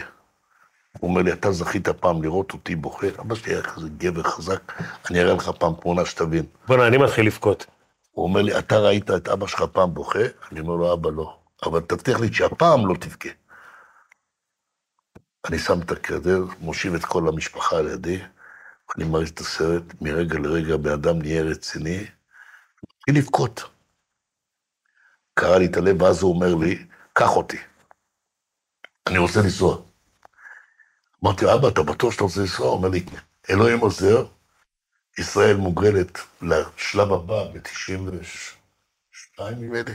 הוא 0.99 1.11
אומר 1.11 1.23
לי, 1.23 1.33
אתה 1.33 1.53
זכית 1.53 1.89
פעם 1.89 2.23
לראות 2.23 2.53
אותי 2.53 2.77
בוכה? 2.77 3.07
אבא 3.21 3.35
שלי 3.35 3.53
היה 3.53 3.63
כזה 3.63 3.89
גבר 3.89 4.23
חזק, 4.23 4.73
אני 5.11 5.21
אראה 5.21 5.35
לך 5.35 5.49
פעם 5.49 5.73
תמונה 5.83 6.05
שתבין. 6.05 6.45
בוא'נה, 6.69 6.87
אני 6.87 6.97
מתחיל 6.97 7.27
לבכות. 7.27 7.67
הוא 8.11 8.25
אומר 8.25 8.43
לי, 8.43 8.59
אתה 8.59 8.79
ראית 8.79 9.11
את 9.11 9.29
אבא 9.29 9.47
שלך 9.47 9.63
פעם 9.63 9.95
בוכה? 9.95 10.19
אני 10.53 10.61
אומר 10.61 10.75
לו, 10.75 10.93
אבא, 10.93 11.11
לא. 11.11 11.37
אבל 11.67 11.81
תבטיח 11.81 12.21
לי 12.21 12.33
שהפעם 12.33 12.87
לא 12.87 12.95
תבכה. 12.95 13.29
אני 15.49 15.59
שם 15.59 15.81
את 15.81 15.91
הקרדר, 15.91 16.45
מושיב 16.61 16.95
את 16.95 17.05
כל 17.05 17.29
המשפחה 17.29 17.79
על 17.79 17.89
ידי, 17.89 18.23
אני 18.97 19.05
מריץ 19.05 19.31
את 19.31 19.39
הסרט, 19.39 19.83
מרגע 20.01 20.39
לרגע 20.39 20.77
בן 20.77 20.93
אדם 20.93 21.19
נהיה 21.23 21.43
רציני, 21.43 21.99
מתחיל 22.85 23.19
לבכות. 23.19 23.63
קרע 25.35 25.59
לי 25.59 25.67
את 25.67 25.77
הלב, 25.77 26.03
ואז 26.03 26.23
הוא 26.23 26.35
אומר 26.35 26.55
לי, 26.55 26.87
קח 27.13 27.37
אותי. 27.37 27.57
אני 29.07 29.19
רוצה 29.19 29.41
לנסוע. 29.41 29.83
אמרתי, 31.25 31.45
אבא, 31.55 31.69
אתה 31.69 31.83
בטוח 31.83 32.13
שאתה 32.13 32.25
רוצה 32.25 32.41
לנסוע? 32.41 32.67
הוא 32.67 32.77
אומר 32.77 32.89
לי, 32.89 33.05
אלוהים 33.51 33.79
עוזר, 33.79 34.27
ישראל 35.19 35.57
מוגרלת 35.57 36.19
לשלב 36.43 37.13
הבא 37.13 37.45
ב-92, 37.45 39.43
נדמה. 39.43 39.93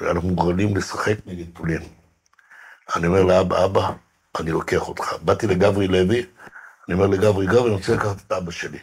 אנחנו 0.00 0.28
מוגרלים 0.28 0.76
לשחק 0.76 1.16
נגד 1.26 1.46
פולין. 1.54 1.82
אני 2.96 3.06
אומר 3.06 3.22
לאבא, 3.22 3.64
אבא, 3.64 3.92
אני 4.40 4.50
לוקח 4.50 4.88
אותך. 4.88 5.12
באתי 5.22 5.46
לגברי 5.46 5.88
לוי, 5.88 6.26
אני 6.88 6.94
אומר 6.94 7.06
לגברי, 7.06 7.46
גברי, 7.46 7.66
אני 7.66 7.74
רוצה 7.74 7.94
לקחת 7.94 8.16
את 8.26 8.32
אבא 8.32 8.50
שלי. 8.50 8.78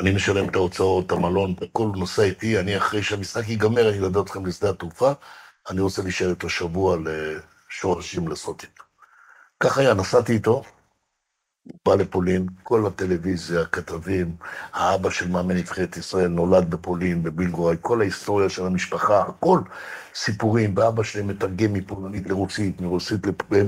אני 0.00 0.10
משלם 0.14 0.48
את 0.48 0.54
ההוצאות, 0.54 1.06
את 1.06 1.12
המלון, 1.12 1.54
הכל 1.62 1.88
נוסע 1.96 2.22
איתי, 2.22 2.58
אני 2.58 2.76
אחרי 2.76 3.02
שהמשחק 3.02 3.48
ייגמר, 3.48 3.88
אני 3.88 3.98
אדבר 3.98 4.22
אתכם 4.22 4.46
לשדה 4.46 4.70
התעופה, 4.70 5.12
אני 5.70 5.80
רוצה 5.80 6.02
להישאר 6.02 6.30
איתו 6.30 6.48
שבוע 6.48 6.96
לשורשים 7.04 8.28
לעשות 8.28 8.62
איתו. 8.62 8.82
כך 9.60 9.78
היה, 9.78 9.94
נסעתי 9.94 10.32
איתו, 10.32 10.62
הוא 11.72 11.78
בא 11.86 12.02
לפולין, 12.02 12.46
כל 12.62 12.86
הטלוויזיה, 12.86 13.60
הכתבים, 13.60 14.36
האבא 14.72 15.10
של 15.10 15.28
מאמן 15.28 15.56
נבחרת 15.56 15.96
ישראל 15.96 16.28
נולד 16.28 16.70
בפולין, 16.70 17.22
בבילגורי, 17.22 17.76
כל 17.80 18.00
ההיסטוריה 18.00 18.48
של 18.48 18.66
המשפחה, 18.66 19.20
הכל 19.20 19.60
סיפורים, 20.14 20.74
ואבא 20.76 21.02
שלי 21.02 21.22
מתרגם 21.22 21.72
מפולנית 21.72 22.26
לרוסית, 22.26 22.80
מרוסית, 22.80 23.20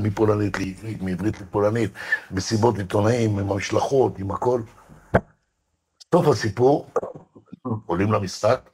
מפולנית 0.02 0.58
לעברית, 0.58 1.02
מעברית 1.02 1.40
לפולנית, 1.40 1.90
מסיבות 2.30 2.78
עיתונאים, 2.78 3.38
עם 3.38 3.50
המשלחות, 3.50 4.18
עם 4.18 4.30
הכל. 4.30 4.62
סוף 6.14 6.26
הסיפור, 6.26 6.90
עולים 7.86 8.12
למשחק, 8.12 8.70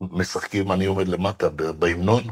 משחקים, 0.00 0.72
אני 0.72 0.86
עומד 0.86 1.08
למטה 1.08 1.48
בהמנון, 1.48 2.22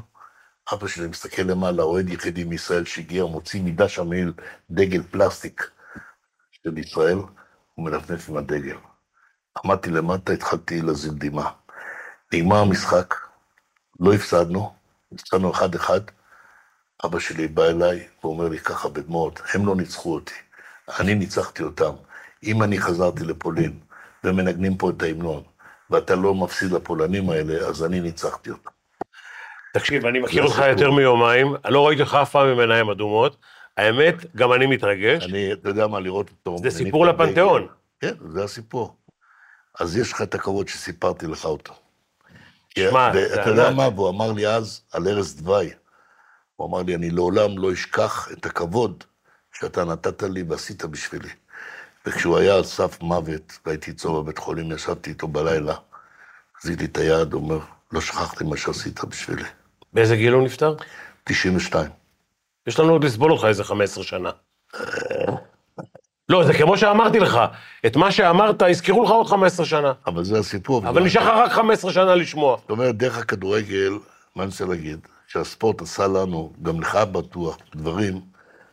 אבא 0.72 0.88
שלי 0.88 1.08
מסתכל 1.08 1.42
למעלה, 1.42 1.82
אוהד 1.82 2.08
יחידי 2.08 2.44
מישראל 2.44 2.84
שהגיע, 2.84 3.24
מוציא 3.24 3.62
מידה 3.62 3.88
שמיל 3.88 4.32
דגל 4.70 5.02
פלסטיק 5.02 5.70
של 6.52 6.78
ישראל, 6.78 7.18
הוא 7.74 7.84
מנפנף 7.84 8.28
עם 8.28 8.36
הדגל. 8.36 8.76
עמדתי 9.64 9.90
למטה, 9.90 10.32
התחלתי 10.32 10.80
להזיל 10.80 11.12
דמעה. 11.14 11.52
נגמר 12.32 12.56
המשחק, 12.56 13.14
לא 14.00 14.14
הפסדנו, 14.14 14.74
הפסדנו 15.12 15.50
אחד-אחד. 15.50 16.00
אבא 17.04 17.18
שלי 17.18 17.48
בא 17.48 17.64
אליי 17.64 18.08
ואומר 18.24 18.48
לי 18.48 18.58
ככה 18.58 18.88
בדמעות, 18.88 19.40
הם 19.54 19.66
לא 19.66 19.76
ניצחו 19.76 20.14
אותי, 20.14 20.34
אני 21.00 21.14
ניצחתי 21.14 21.62
אותם. 21.62 21.92
אם 22.42 22.62
אני 22.62 22.78
חזרתי 22.80 23.24
לפולין 23.24 23.80
ומנגנים 24.24 24.76
פה 24.76 24.90
את 24.90 25.02
ההמנון, 25.02 25.42
ואתה 25.90 26.14
לא 26.14 26.34
מפסיד 26.34 26.72
לפולנים 26.72 27.30
האלה, 27.30 27.68
אז 27.68 27.84
אני 27.84 28.00
ניצחתי 28.00 28.50
אותם. 28.50 28.73
תקשיב, 29.74 30.06
אני 30.06 30.18
מכיר 30.18 30.44
אותך 30.44 30.62
יותר 30.68 30.90
מיומיים, 30.90 31.54
לא 31.68 31.86
ראיתי 31.86 32.02
אותך 32.02 32.14
אף 32.22 32.30
פעם 32.30 32.48
עם 32.48 32.60
עיניים 32.60 32.90
אדומות. 32.90 33.36
האמת, 33.76 34.36
גם 34.36 34.52
אני 34.52 34.66
מתרגש. 34.66 35.24
אני, 35.24 35.52
אתה 35.52 35.68
יודע 35.68 35.86
מה, 35.86 36.00
לראות 36.00 36.30
אותו... 36.30 36.58
זה 36.62 36.70
סיפור 36.70 37.06
לפנתיאון. 37.06 37.66
כן, 38.00 38.14
זה 38.28 38.44
הסיפור. 38.44 38.96
אז 39.80 39.96
יש 39.96 40.12
לך 40.12 40.22
את 40.22 40.34
הכבוד 40.34 40.68
שסיפרתי 40.68 41.26
לך 41.26 41.44
אותו. 41.44 41.74
שמע. 42.78 43.10
אתה 43.10 43.50
יודע 43.50 43.70
מה, 43.70 43.88
והוא 43.88 44.08
אמר 44.08 44.32
לי 44.32 44.46
אז, 44.46 44.82
על 44.92 45.08
ערש 45.08 45.32
דווי, 45.32 45.70
הוא 46.56 46.68
אמר 46.68 46.82
לי, 46.82 46.94
אני 46.94 47.10
לעולם 47.10 47.58
לא 47.58 47.72
אשכח 47.72 48.28
את 48.32 48.46
הכבוד 48.46 49.04
שאתה 49.52 49.84
נתת 49.84 50.22
לי 50.22 50.42
ועשית 50.48 50.84
בשבילי. 50.84 51.28
וכשהוא 52.06 52.38
היה 52.38 52.54
על 52.54 52.64
סף 52.64 53.00
מוות, 53.00 53.58
והייתי 53.66 53.90
אצלו 53.90 54.22
בבית 54.22 54.38
חולים, 54.38 54.72
ישבתי 54.72 55.10
איתו 55.10 55.28
בלילה, 55.28 55.74
עשיתי 56.58 56.84
את 56.84 56.96
היד, 56.96 57.32
הוא 57.32 57.42
אומר, 57.42 57.58
לא 57.92 58.00
שכחתי 58.00 58.44
מה 58.44 58.56
שעשית 58.56 59.04
בשבילי. 59.04 59.48
באיזה 59.94 60.16
גיל 60.16 60.32
הוא 60.32 60.42
נפטר? 60.42 60.74
92. 61.24 61.90
יש 62.66 62.80
לנו 62.80 62.92
עוד 62.92 63.04
לסבול 63.04 63.32
אותך 63.32 63.44
איזה 63.44 63.64
15 63.64 64.04
שנה. 64.04 64.30
לא, 66.28 66.44
זה 66.44 66.54
כמו 66.54 66.76
שאמרתי 66.78 67.20
לך, 67.20 67.38
את 67.86 67.96
מה 67.96 68.12
שאמרת, 68.12 68.62
יזכרו 68.68 69.04
לך 69.04 69.10
עוד 69.10 69.26
15 69.26 69.66
שנה. 69.66 69.92
אבל 70.06 70.24
זה 70.24 70.38
הסיפור. 70.38 70.88
אבל 70.88 71.04
נשאר 71.04 71.38
רק 71.38 71.52
15 71.52 71.92
שנה 71.92 72.14
לשמוע. 72.14 72.56
זאת 72.60 72.70
אומרת, 72.70 72.96
דרך 72.96 73.18
הכדורגל, 73.18 73.92
מה 74.36 74.42
אני 74.42 74.50
רוצה 74.50 74.64
להגיד? 74.64 74.98
שהספורט 75.26 75.82
עשה 75.82 76.06
לנו, 76.06 76.52
גם 76.62 76.80
לך 76.80 76.96
בטוח, 76.96 77.58
דברים 77.76 78.20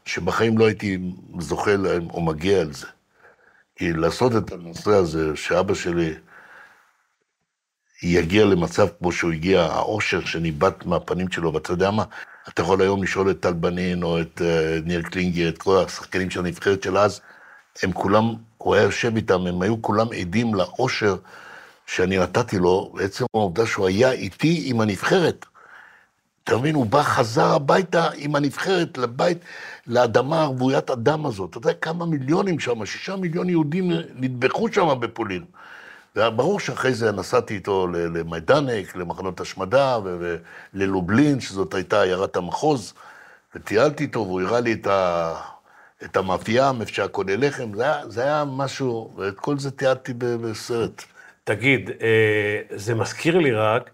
שבחיים 0.05 0.57
לא 0.57 0.65
הייתי 0.65 0.97
זוכה 1.39 1.75
להם 1.75 2.09
או 2.09 2.21
מגיע 2.21 2.61
על 2.61 2.73
זה. 2.73 2.87
כי 3.75 3.93
לעשות 3.93 4.31
את 4.35 4.51
הנושא 4.51 4.91
הזה, 4.91 5.35
שאבא 5.35 5.73
שלי 5.73 6.13
יגיע 8.03 8.45
למצב 8.45 8.87
כמו 8.99 9.11
שהוא 9.11 9.31
הגיע, 9.31 9.61
האושר 9.61 10.25
שניבט 10.25 10.85
מהפנים 10.85 11.31
שלו, 11.31 11.53
ואתה 11.53 11.71
יודע 11.71 11.91
מה, 11.91 12.03
אתה 12.49 12.61
יכול 12.61 12.81
היום 12.81 13.03
לשאול 13.03 13.31
את 13.31 13.39
טל 13.39 13.53
בנין 13.53 14.03
או 14.03 14.21
את 14.21 14.41
uh, 14.41 14.85
ניר 14.85 15.01
קלינגר, 15.01 15.49
את 15.49 15.57
כל 15.57 15.83
השחקנים 15.85 16.29
של 16.29 16.39
הנבחרת 16.39 16.83
של 16.83 16.97
אז, 16.97 17.21
הם 17.83 17.91
כולם, 17.91 18.33
הוא 18.57 18.75
היה 18.75 18.83
יושב 18.83 19.15
איתם, 19.15 19.47
הם 19.47 19.61
היו 19.61 19.81
כולם 19.81 20.07
עדים 20.19 20.53
לאושר 20.53 21.15
שאני 21.85 22.17
נתתי 22.17 22.57
לו, 22.57 22.91
בעצם 22.95 23.25
העובדה 23.33 23.65
שהוא 23.65 23.87
היה 23.87 24.11
איתי 24.11 24.63
עם 24.65 24.81
הנבחרת. 24.81 25.45
אתה 26.43 26.57
מבין, 26.57 26.75
הוא 26.75 26.85
בא, 26.85 27.03
חזר 27.03 27.53
הביתה 27.53 28.09
עם 28.15 28.35
הנבחרת, 28.35 28.97
לבית, 28.97 29.37
לאדמה 29.87 30.41
הרוויית 30.41 30.89
הדם 30.89 31.25
הזאת. 31.25 31.49
אתה 31.49 31.57
יודע 31.57 31.73
כמה 31.73 32.05
מיליונים 32.05 32.59
שם, 32.59 32.85
שישה 32.85 33.15
מיליון 33.15 33.49
יהודים 33.49 33.91
נטבחו 34.15 34.67
שם 34.73 34.99
בפולין. 34.99 35.45
וברור 36.15 36.59
שאחרי 36.59 36.93
זה 36.93 37.11
נסעתי 37.11 37.53
איתו 37.53 37.87
למיידנק, 37.87 38.95
למחנות 38.95 39.39
השמדה, 39.39 39.97
וללובלין, 40.73 41.39
שזאת 41.39 41.73
הייתה 41.73 42.01
עיירת 42.01 42.35
המחוז, 42.35 42.93
וטיילתי 43.55 44.03
איתו, 44.03 44.19
והוא 44.19 44.41
הראה 44.41 44.59
לי 44.59 44.73
את, 44.73 44.87
ה, 44.87 45.33
את 46.03 46.17
המאפייה, 46.17 46.71
איפה 46.81 46.93
שהיה 46.93 47.07
קונה 47.07 47.35
לחם, 47.35 47.73
זה 47.75 47.83
היה, 47.83 48.09
זה 48.09 48.23
היה 48.23 48.43
משהו, 48.57 49.13
ואת 49.17 49.39
כל 49.39 49.57
זה 49.57 49.71
תיעדתי 49.71 50.13
בסרט. 50.13 51.03
תגיד, 51.43 51.89
אה, 52.01 52.61
זה 52.69 52.95
מזכיר 52.95 53.37
לי 53.37 53.51
רק 53.51 53.89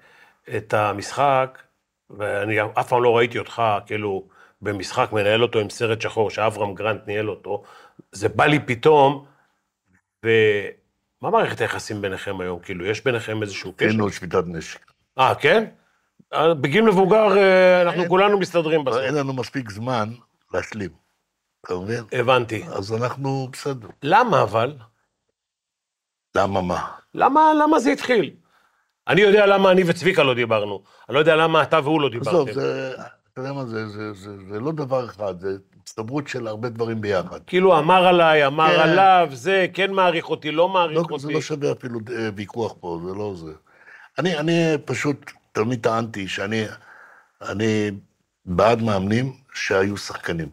את 0.58 0.74
המשחק, 0.74 1.62
ואני 2.10 2.62
אף 2.80 2.88
פעם 2.88 3.04
לא 3.04 3.18
ראיתי 3.18 3.40
אותך, 3.40 3.62
כאילו, 3.86 4.24
במשחק 4.62 5.10
מנהל 5.12 5.44
אותו 5.44 5.60
עם 5.60 5.70
סרט 5.70 6.02
שחור, 6.02 6.30
שאברהם 6.30 6.74
גרנט 6.74 7.08
ניהל 7.08 7.30
אותו, 7.30 7.64
זה 8.12 8.30
בא 8.30 8.46
לי 8.46 8.60
פתאום, 8.60 9.26
ו... 10.26 10.30
מה 11.22 11.30
מערכת 11.30 11.62
היחסים 11.62 12.02
ביניכם 12.02 12.42
היום? 12.42 12.60
כאילו, 12.60 12.86
יש 12.86 13.04
ביניכם 13.04 13.42
איזשהו 13.42 13.74
קשר? 13.74 13.90
אין 13.90 14.00
עוד 14.00 14.12
שביתת 14.12 14.44
נשק. 14.48 14.92
אה, 15.20 15.36
כן? 15.36 15.66
אה, 16.34 16.54
בגיל 16.54 16.82
מבוגר 16.86 17.38
אה, 17.38 17.82
אנחנו 17.82 18.02
אין, 18.02 18.10
כולנו 18.10 18.40
מסתדרים 18.40 18.86
בסוף. 18.86 19.02
אין 19.02 19.16
לנו 19.16 19.34
מספיק 19.34 19.70
זמן 19.72 20.10
להשלים, 20.54 20.90
אתה 21.66 21.76
מבין? 21.76 22.04
הבנתי. 22.12 22.64
אז 22.64 22.94
אנחנו 22.94 23.50
בסדר. 23.52 23.88
למה 24.04 24.42
אבל? 24.42 24.78
למה 26.36 26.62
מה? 26.62 26.88
למה, 27.14 27.54
למה 27.64 27.80
זה 27.80 27.92
התחיל? 27.92 28.36
אני 29.08 29.22
יודע 29.22 29.46
למה 29.46 29.72
אני 29.72 29.84
וצביקה 29.88 30.24
לא 30.24 30.34
דיברנו. 30.34 30.84
אני 31.10 31.16
לא 31.16 31.20
יודע 31.20 31.36
למה 31.36 31.64
אתה 31.64 31.80
והוא 31.84 32.02
לא 32.02 32.10
דיברתם. 32.10 32.30
עזוב, 32.30 32.52
זה... 32.52 32.96
אתה 33.34 33.42
יודע 33.42 33.54
מה, 33.54 33.66
זה, 33.66 33.88
זה, 33.88 34.14
זה, 34.14 34.30
זה 34.50 34.60
לא 34.60 34.72
דבר 34.72 35.06
אחד, 35.06 35.40
זה 35.40 35.58
הצטברות 35.88 36.28
של 36.28 36.48
הרבה 36.48 36.70
דברים 36.70 37.02
ביחד. 37.02 37.40
כאילו 37.48 37.80
אמר 37.80 38.08
עליי, 38.08 38.46
אמר 38.46 38.76
כן. 38.76 38.80
עליו, 38.80 39.30
זה 39.32 39.68
כן 39.74 39.92
מעריך 39.92 40.30
אותי, 40.30 40.52
לא 40.52 40.70
מעריך 40.70 40.98
לא, 40.98 41.06
אותי. 41.12 41.20
זה 41.20 41.32
לא 41.32 41.42
שווה 41.42 41.72
אפילו 41.72 42.00
אה, 42.18 42.30
ויכוח 42.36 42.74
פה, 42.80 43.00
זה 43.06 43.14
לא 43.14 43.34
זה. 43.36 43.52
אני, 44.20 44.38
אני 44.38 44.78
פשוט 44.86 45.32
תמיד 45.52 45.82
טענתי 45.82 46.28
שאני 46.28 46.66
אני 47.42 47.92
בעד 48.46 48.82
מאמנים 48.82 49.34
שהיו 49.54 49.98
שחקנים. 49.98 50.50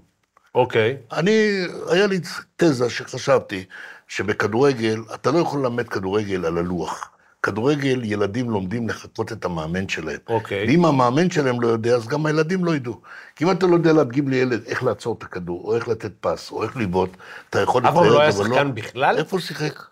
אוקיי. 0.55 0.97
אני, 1.12 1.64
היה 1.91 2.07
לי 2.07 2.21
תזה 2.57 2.91
שחשבתי 2.91 3.64
שבכדורגל, 4.09 5.00
אתה 5.14 5.31
לא 5.31 5.38
יכול 5.38 5.61
ללמד 5.61 5.88
כדורגל 5.88 6.45
על 6.45 6.59
הלוח. 6.59 7.11
כדורגל, 7.44 8.00
ילדים 8.04 8.50
לומדים 8.50 8.88
לחקות 8.88 9.32
את 9.32 9.44
המאמן 9.44 9.88
שלהם. 9.88 10.18
אוקיי. 10.28 10.66
ואם 10.66 10.84
המאמן 10.84 11.30
שלהם 11.30 11.60
לא 11.60 11.68
יודע, 11.68 11.94
אז 11.94 12.08
גם 12.08 12.26
הילדים 12.26 12.64
לא 12.64 12.74
ידעו. 12.76 13.00
כי 13.36 13.44
אם 13.44 13.50
אתה 13.50 13.66
לא 13.66 13.74
יודע 13.74 13.92
להדגים 13.92 14.28
לילד 14.28 14.66
איך 14.66 14.82
לעצור 14.82 15.14
את 15.18 15.22
הכדור, 15.22 15.64
או 15.64 15.76
איך 15.76 15.88
לתת 15.88 16.12
פס, 16.20 16.50
או 16.50 16.62
איך 16.62 16.76
לבעוט, 16.76 17.10
אתה 17.50 17.60
יכול 17.60 17.82
לצייר, 17.82 17.98
אבל 17.98 18.06
הוא 18.06 18.14
לא 18.14 18.20
היה 18.20 18.32
שחקן 18.32 18.66
לא... 18.66 18.72
בכלל? 18.72 19.18
איפה 19.18 19.36
הוא 19.36 19.40
שיחק? 19.40 19.82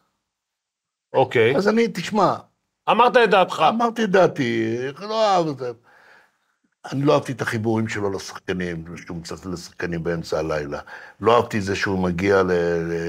אוקיי. 1.12 1.56
אז 1.56 1.68
אני, 1.68 1.88
תשמע... 1.94 2.34
אמרת 2.90 3.16
את 3.16 3.30
דעתך. 3.30 3.64
אמרתי 3.68 4.04
את 4.04 4.10
דעתי, 4.10 4.76
לא 5.00 5.26
אהב 5.26 5.48
את 5.48 5.58
זה. 5.58 5.72
אני 6.84 7.02
לא 7.04 7.14
אהבתי 7.14 7.32
את 7.32 7.40
החיבורים 7.40 7.88
שלו 7.88 8.12
לשחקנים, 8.12 8.84
שהוא 8.96 9.16
מצטט 9.16 9.46
לשחקנים 9.46 10.04
באמצע 10.04 10.38
הלילה. 10.38 10.80
לא 11.20 11.36
אהבתי 11.36 11.58
את 11.58 11.62
זה 11.62 11.76
שהוא 11.76 11.98
מגיע 11.98 12.42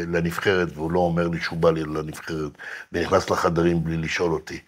לנבחרת 0.08 0.68
והוא 0.74 0.92
לא 0.92 1.00
אומר 1.00 1.28
לי 1.28 1.42
שהוא 1.42 1.60
בא 1.60 1.72
לי 1.72 1.84
לנבחרת, 1.84 2.52
ונכנס 2.92 3.30
לחדרים 3.30 3.84
בלי 3.84 3.98
לשאול 3.98 4.32
אותי. 4.32 4.60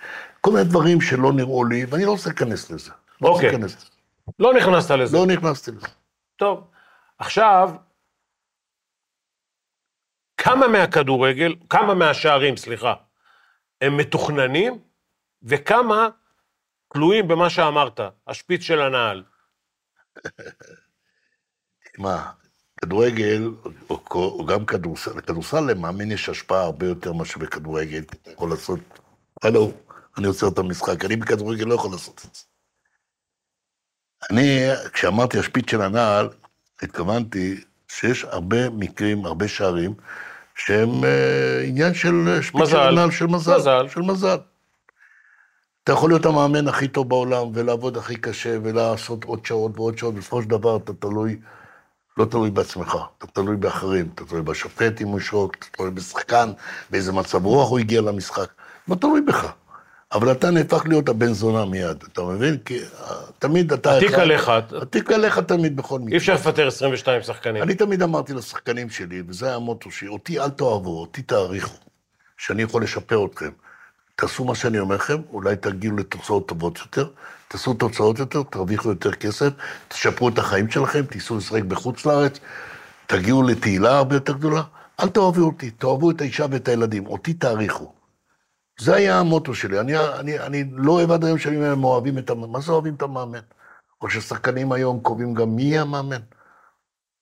כל 0.42 0.52
מיני 0.52 0.64
דברים 0.64 1.02
שלא 1.02 1.34
נראו 1.34 1.66
לי, 1.66 1.86
ואני 1.86 2.06
לא 2.06 2.12
רוצה 2.12 2.30
להיכנס 2.30 2.72
לזה. 2.72 2.92
לא 3.22 3.28
אוקיי. 3.28 3.52
לא, 3.52 3.68
לא 4.40 4.54
נכנסת 4.54 4.92
לזה. 4.92 5.18
לא 5.18 5.26
נכנסתי 5.26 5.72
לזה. 5.72 5.88
טוב, 6.36 6.68
עכשיו, 7.20 7.72
כמה 10.38 10.68
מהכדורגל, 10.68 11.56
כמה 11.70 11.94
מהשערים, 11.94 12.58
סליחה, 12.58 12.94
הם 13.82 13.98
מתוכננים, 13.98 14.80
וכמה 15.44 16.10
תלויים 16.96 17.28
במה 17.28 17.50
שאמרת, 17.50 18.00
השפיץ 18.28 18.62
של 18.62 18.82
הנעל. 18.82 19.24
מה, 21.98 22.32
כדורגל, 22.82 23.50
או, 23.90 24.02
או 24.14 24.46
גם 24.46 24.66
כדורסל, 24.66 25.12
לכדורסל 25.18 25.60
למאמן 25.60 26.12
יש 26.12 26.30
השפעה 26.30 26.62
הרבה 26.62 26.86
יותר 26.86 27.14
מאשר 27.14 27.40
בכדורגל, 27.40 28.00
אתה 28.00 28.32
יכול 28.32 28.50
לעשות, 28.50 28.80
הלו, 29.44 29.72
אני 30.18 30.28
עוצר 30.28 30.48
את 30.48 30.58
המשחק, 30.58 31.06
אני 31.06 31.16
בכדורגל 31.16 31.66
לא 31.66 31.74
יכול 31.74 31.92
לעשות 31.92 32.26
את 32.30 32.36
זה. 32.36 32.44
אני, 34.32 34.60
כשאמרתי 34.94 35.40
השפיץ 35.40 35.72
של 35.72 35.82
הנעל, 35.82 36.30
התכוונתי 36.82 37.64
שיש 37.88 38.24
הרבה 38.24 38.70
מקרים, 38.70 39.26
הרבה 39.26 39.48
שערים, 39.48 39.94
שהם 40.56 41.04
אה, 41.04 41.62
עניין 41.64 41.94
של 41.94 42.42
שפיץ. 42.42 42.70
של 42.70 42.80
הנעל, 42.80 43.12
של 43.12 43.26
מזל. 43.26 43.58
מזל. 43.58 43.88
של 43.88 44.02
מזל. 44.02 44.38
אתה 45.86 45.94
יכול 45.94 46.10
להיות 46.10 46.26
המאמן 46.26 46.68
הכי 46.68 46.88
טוב 46.88 47.10
בעולם, 47.10 47.48
ולעבוד 47.54 47.98
הכי 47.98 48.16
קשה, 48.16 48.58
ולעשות 48.64 49.24
עוד 49.24 49.46
שעות 49.46 49.72
ועוד 49.80 49.98
שעות, 49.98 50.16
בסופו 50.16 50.42
של 50.42 50.50
דבר 50.50 50.78
אתה 50.78 50.94
תלוי, 50.94 51.38
לא 52.18 52.26
תלוי 52.26 52.52
בעצמך, 52.52 52.98
אתה 53.18 53.28
תלוי 53.28 53.56
באחרים, 53.56 54.10
אתה 54.16 54.26
תלוי 54.26 54.42
בשופט 54.42 55.02
אם 55.02 55.08
הוא 55.08 55.20
ישרוק, 55.20 55.56
אתה 55.56 55.66
תלוי 55.72 55.92
בשחקן, 55.92 56.52
באיזה 56.90 57.12
מצב 57.12 57.46
רוח 57.46 57.70
הוא 57.70 57.80
הגיע 57.80 58.02
למשחק, 58.02 58.48
לא 58.88 58.96
תלוי 58.96 59.22
בך. 59.22 59.52
אבל 60.12 60.32
אתה 60.32 60.52
נהפך 60.52 60.86
להיות 60.86 61.10
הבן 61.10 61.34
זונה 61.34 61.66
מיד, 61.66 62.04
אתה 62.14 62.24
מבין? 62.24 62.58
כי 62.58 62.80
אה, 62.80 62.86
תמיד 63.40 63.74
אתה... 63.74 63.98
אחד- 63.98 64.20
עליך, 64.20 64.52
התיק 64.82 65.12
עליך 65.12 65.40
תמיד 65.40 65.76
בכל 65.76 66.00
מקרה. 66.00 66.12
אי 66.12 66.18
אפשר 66.18 66.34
לפטר 66.34 66.68
22 66.68 67.22
שחקנים. 67.22 67.64
אני 67.64 67.76
תמיד 67.76 68.02
אמרתי 68.02 68.34
לשחקנים 68.34 68.90
שלי, 68.90 69.24
וזה 69.28 69.46
היה 69.46 69.56
המוטו 69.56 69.92
שלי, 69.92 70.08
אותי 70.08 70.40
אל 70.40 70.50
תאהבו, 70.50 71.02
אותי 71.02 71.22
תעריכו, 71.22 71.78
שאני 72.38 72.64
יכול 72.64 72.84
לשפר 72.84 73.26
אתכם. 73.26 73.50
תעשו 74.16 74.46
מה 74.46 74.56
שאני 74.56 74.80
אומר 74.80 74.96
לכם, 74.96 75.22
אולי 75.30 75.56
תגיעו 75.56 75.98
לתוצאות 75.98 76.48
טובות 76.48 76.80
יותר, 76.80 77.10
תעשו 77.48 77.74
תוצאות 77.74 78.20
יותר, 78.20 78.44
תרוויחו 78.44 78.90
יותר 78.90 79.12
כסף, 79.12 79.50
תשפרו 79.88 80.30
את 80.30 80.38
החיים 80.38 80.72
שלכם, 80.72 81.06
תיסעו 81.06 81.38
לשחק 81.38 81.64
בחוץ 81.64 82.06
לארץ, 82.06 82.40
תגיעו 83.08 83.44
לתהילה 83.44 83.98
הרבה 83.98 84.16
יותר 84.16 84.34
גדולה. 84.34 84.62
אל 85.00 85.10
תאהבו 85.10 85.42
אותי, 85.42 85.72
תאהבו 85.72 86.12
את 86.12 86.22
האישה 86.22 86.46
ואת 86.52 86.68
הילדים, 86.68 87.08
אותי 87.08 87.34
תעריכו. 87.34 87.94
זה 88.80 88.96
היה 88.96 89.20
המוטו 89.20 89.56
שלי. 89.56 89.80
אני, 89.80 89.98
אני, 89.98 90.40
אני 90.40 90.64
לא 90.72 90.92
אוהב 90.92 91.12
עד 91.12 91.26
היום 91.26 91.38
שהם 91.38 91.84
אוהבים 91.84 92.18
את 92.18 92.30
המאמן. 92.30 92.52
מה 92.52 92.60
זה 92.60 92.72
אוהבים 92.72 92.96
את 92.96 93.02
המאמן? 93.02 93.40
או 94.02 94.10
ששחקנים 94.10 94.72
היום 94.72 95.00
קובעים 95.00 95.34
גם 95.34 95.56
מי 95.56 95.80
המאמן. 95.80 96.22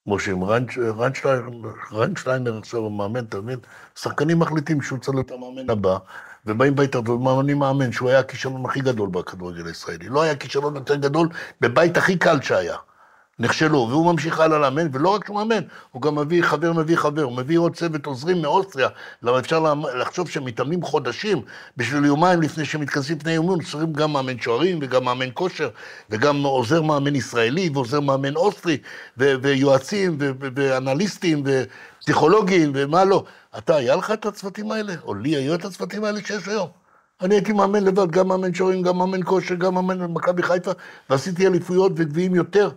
כמו 0.04 0.20
שעם 0.20 0.44
רנ- 0.44 0.80
רנשטיינר, 0.98 1.50
רנשטיינר 1.92 2.58
עכשיו 2.58 2.80
הוא 2.80 2.92
מאמן, 2.92 3.26
אתה 3.26 3.42
מבין? 3.42 3.60
שחקנים 3.96 4.40
מחליטים 4.40 4.82
שהוא 4.82 5.00
צריך 5.00 5.16
להיות 5.16 5.32
המאמן 5.32 5.70
הבא, 5.70 5.98
ובאים 6.46 6.76
בהתאחדות 6.76 7.16
ומאמנים 7.20 7.60
מאמן 7.60 7.92
שהוא 7.92 8.10
היה 8.10 8.20
הכישלון 8.20 8.66
הכי 8.66 8.80
גדול 8.80 9.10
בכדורגל 9.10 9.68
הישראלי. 9.68 10.10
לא 10.10 10.22
היה 10.22 10.36
כישלון 10.36 10.76
יותר 10.76 10.96
גדול 10.96 11.30
בבית 11.62 11.98
הכי 11.98 12.18
קל 12.18 12.42
שהיה. 12.42 12.76
נכשלו, 13.40 13.88
והוא 13.90 14.12
ממשיך 14.12 14.40
הלאה 14.40 14.60
לאמן, 14.60 14.88
ולא 14.92 15.10
רק 15.10 15.26
שהוא 15.26 15.36
מאמן, 15.36 15.64
הוא 15.92 16.02
גם 16.02 16.16
מביא 16.16 16.44
חבר 16.44 16.74
מביא 16.74 16.96
חבר, 16.96 17.22
הוא 17.22 17.38
מביא 17.38 17.60
עוד 17.60 17.76
צוות 17.76 18.06
עוזרים 18.06 18.42
מאוסטריה, 18.42 18.88
למה 19.24 19.40
אפשר 19.40 19.74
לחשוב 19.96 20.30
שהם 20.30 20.46
מתאמנים 20.46 20.82
חודשים 20.82 21.42
בשביל 21.78 22.06
יומיים 22.06 22.42
לפני 22.42 22.66
שהם 22.66 22.82
מתכנסים 22.82 23.18
לפני 23.18 23.32
אימון, 23.32 23.62
צריכים 23.64 23.94
גם 23.94 24.14
מאמן 24.14 24.40
שוערים 24.40 24.80
וגם 24.82 25.04
מאמן 25.04 25.30
כושר, 25.34 25.70
וגם 26.10 26.44
עוזר 26.44 26.82
מאמן 26.82 27.16
ישראלי 27.16 27.70
ועוזר 27.74 28.00
מאמן 28.00 28.36
אוסטרי, 28.36 28.78
ו- 29.18 29.34
ויועצים 29.42 30.18
ו- 30.20 30.32
ואנליסטים 30.56 31.44
ופסיכולוגים 31.46 32.72
ומה 32.76 33.06
לא. 33.06 33.24
אתה, 33.58 33.76
היה 33.76 33.96
לך 33.96 34.12
את 34.12 34.26
הצוותים 34.26 34.72
האלה? 34.72 34.94
או 35.04 35.14
לי 35.16 35.36
היו 35.36 35.56
את 35.56 35.66
הצוותים 35.66 36.04
האלה 36.04 36.20
שיש 36.20 36.48
היום? 36.48 36.70
אני 37.22 37.36
הייתי 37.36 37.54
מאמן 37.54 37.84
לבד, 37.84 38.12
גם 38.12 38.28
מאמן 38.28 38.54
שוערים, 38.54 38.82
גם 38.82 38.98
מאמן 38.98 39.24
כושר, 39.24 39.56
גם 39.56 39.74
מאמן 39.74 40.00
במכבי 40.00 40.44
חיפה, 40.44 40.72
ועשיתי 41.10 41.48
אליפויות 41.48 41.92
וגביעים 41.96 42.36
יותר. 42.36 42.70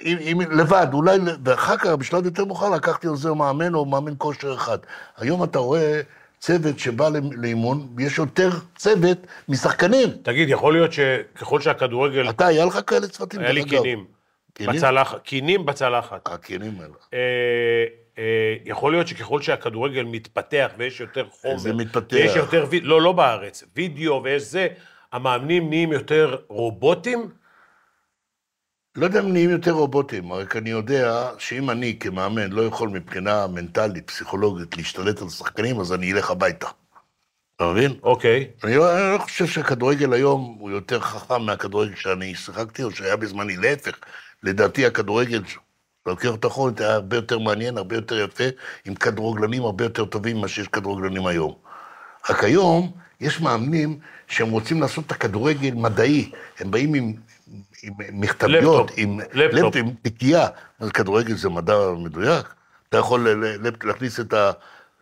עם, 0.00 0.18
עם, 0.20 0.40
לבד, 0.40 0.86
אולי, 0.92 1.18
ואחר 1.44 1.76
כך, 1.76 1.86
בשלב 1.86 2.24
יותר 2.24 2.44
מאוחר, 2.44 2.70
לקחתי 2.70 3.06
עוזר 3.06 3.34
מאמן 3.34 3.74
או 3.74 3.84
מאמן 3.84 4.12
כושר 4.18 4.54
אחד. 4.54 4.78
היום 5.16 5.44
אתה 5.44 5.58
רואה 5.58 6.00
צוות 6.38 6.78
שבא 6.78 7.08
לאימון, 7.32 7.88
ויש 7.96 8.18
יותר 8.18 8.50
צוות 8.76 9.18
משחקנים. 9.48 10.08
תגיד, 10.22 10.48
יכול 10.48 10.72
להיות 10.72 10.90
שככל 10.92 11.60
שהכדורגל... 11.60 12.30
אתה, 12.30 12.46
היה 12.46 12.64
לך 12.64 12.78
כאלה 12.86 13.08
צוותים? 13.08 13.40
היה 13.40 13.52
לי? 13.52 13.64
קינים. 13.64 14.15
קינים? 14.56 14.76
בצלחת. 14.76 15.22
קינים 15.22 15.66
בצלחת. 15.66 16.28
הקינים 16.28 16.80
האלה. 16.80 16.94
אה, 17.14 17.84
אה, 18.18 18.56
יכול 18.64 18.92
להיות 18.92 19.08
שככל 19.08 19.42
שהכדורגל 19.42 20.02
מתפתח 20.02 20.70
ויש 20.78 21.00
יותר 21.00 21.26
חומר, 21.30 21.58
זה 21.58 21.72
מתפתח. 21.72 22.16
ויש 22.16 22.36
יותר, 22.36 22.66
לא, 22.82 23.02
לא 23.02 23.12
בארץ, 23.12 23.64
וידאו 23.76 24.22
ויש 24.24 24.42
זה, 24.42 24.68
המאמנים 25.12 25.68
נהיים 25.68 25.92
יותר 25.92 26.36
רובוטים? 26.48 27.30
לא 28.96 29.04
יודע 29.04 29.20
אם 29.20 29.32
נהיים 29.32 29.50
יותר 29.50 29.70
רובוטים, 29.70 30.32
רק 30.32 30.56
אני 30.56 30.70
יודע 30.70 31.30
שאם 31.38 31.70
אני 31.70 31.98
כמאמן 31.98 32.52
לא 32.52 32.62
יכול 32.62 32.88
מבחינה 32.88 33.46
מנטלית, 33.46 34.06
פסיכולוגית, 34.06 34.76
להשתלט 34.76 35.22
על 35.22 35.28
שחקנים, 35.28 35.80
אז 35.80 35.92
אני 35.92 36.12
אלך 36.12 36.30
הביתה. 36.30 36.68
אתה 37.56 37.64
מבין? 37.72 37.92
אוקיי. 38.02 38.50
אני 38.64 38.76
לא, 38.76 38.96
אני 38.96 39.12
לא 39.12 39.18
חושב 39.18 39.46
שהכדורגל 39.46 40.12
היום 40.12 40.56
הוא 40.60 40.70
יותר 40.70 41.00
חכם 41.00 41.42
מהכדורגל 41.42 41.94
שאני 41.94 42.34
שיחקתי, 42.34 42.82
או 42.82 42.90
שהיה 42.90 43.16
בזמני, 43.16 43.56
להפך. 43.56 43.98
לדעתי 44.46 44.86
הכדורגל, 44.86 45.42
לוקח 46.06 46.28
אותך 46.28 46.44
אחורית, 46.46 46.80
היה 46.80 46.94
הרבה 46.94 47.16
יותר 47.16 47.38
מעניין, 47.38 47.78
הרבה 47.78 47.96
יותר 47.96 48.24
יפה, 48.24 48.44
עם 48.84 48.94
כדורגלנים 48.94 49.62
הרבה 49.62 49.84
יותר 49.84 50.04
טובים 50.04 50.36
ממה 50.36 50.48
שיש 50.48 50.68
כדורגלנים 50.68 51.26
היום. 51.26 51.54
רק 52.30 52.44
היום 52.44 52.92
יש 53.20 53.40
מאמנים 53.40 53.98
שהם 54.26 54.50
רוצים 54.50 54.80
לעשות 54.80 55.06
את 55.06 55.12
הכדורגל 55.12 55.74
מדעי, 55.74 56.30
הם 56.58 56.70
באים 56.70 56.94
עם, 56.94 57.12
עם 57.82 57.92
מכתביות, 58.12 58.90
עם 58.96 59.20
לפטופ. 59.32 59.76
עם 59.76 59.90
תיקייה. 60.02 60.46
אז 60.80 60.90
כדורגל 60.90 61.34
זה 61.34 61.48
מדע 61.48 61.76
מדויק? 61.98 62.54
אתה 62.88 62.98
יכול 62.98 63.44
להכניס 63.84 64.20
את 64.20 64.32
ה... 64.32 64.50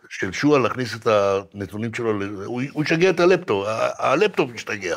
של 0.09 0.33
שועה, 0.33 0.61
להכניס 0.61 0.95
את 0.95 1.07
הנתונים 1.07 1.95
שלו, 1.95 2.13
הוא 2.45 2.85
ישגע 2.85 3.11
את 3.11 3.21
הלפטופ, 3.21 3.67
הלפטופ 3.99 4.55
ישתגע. 4.55 4.97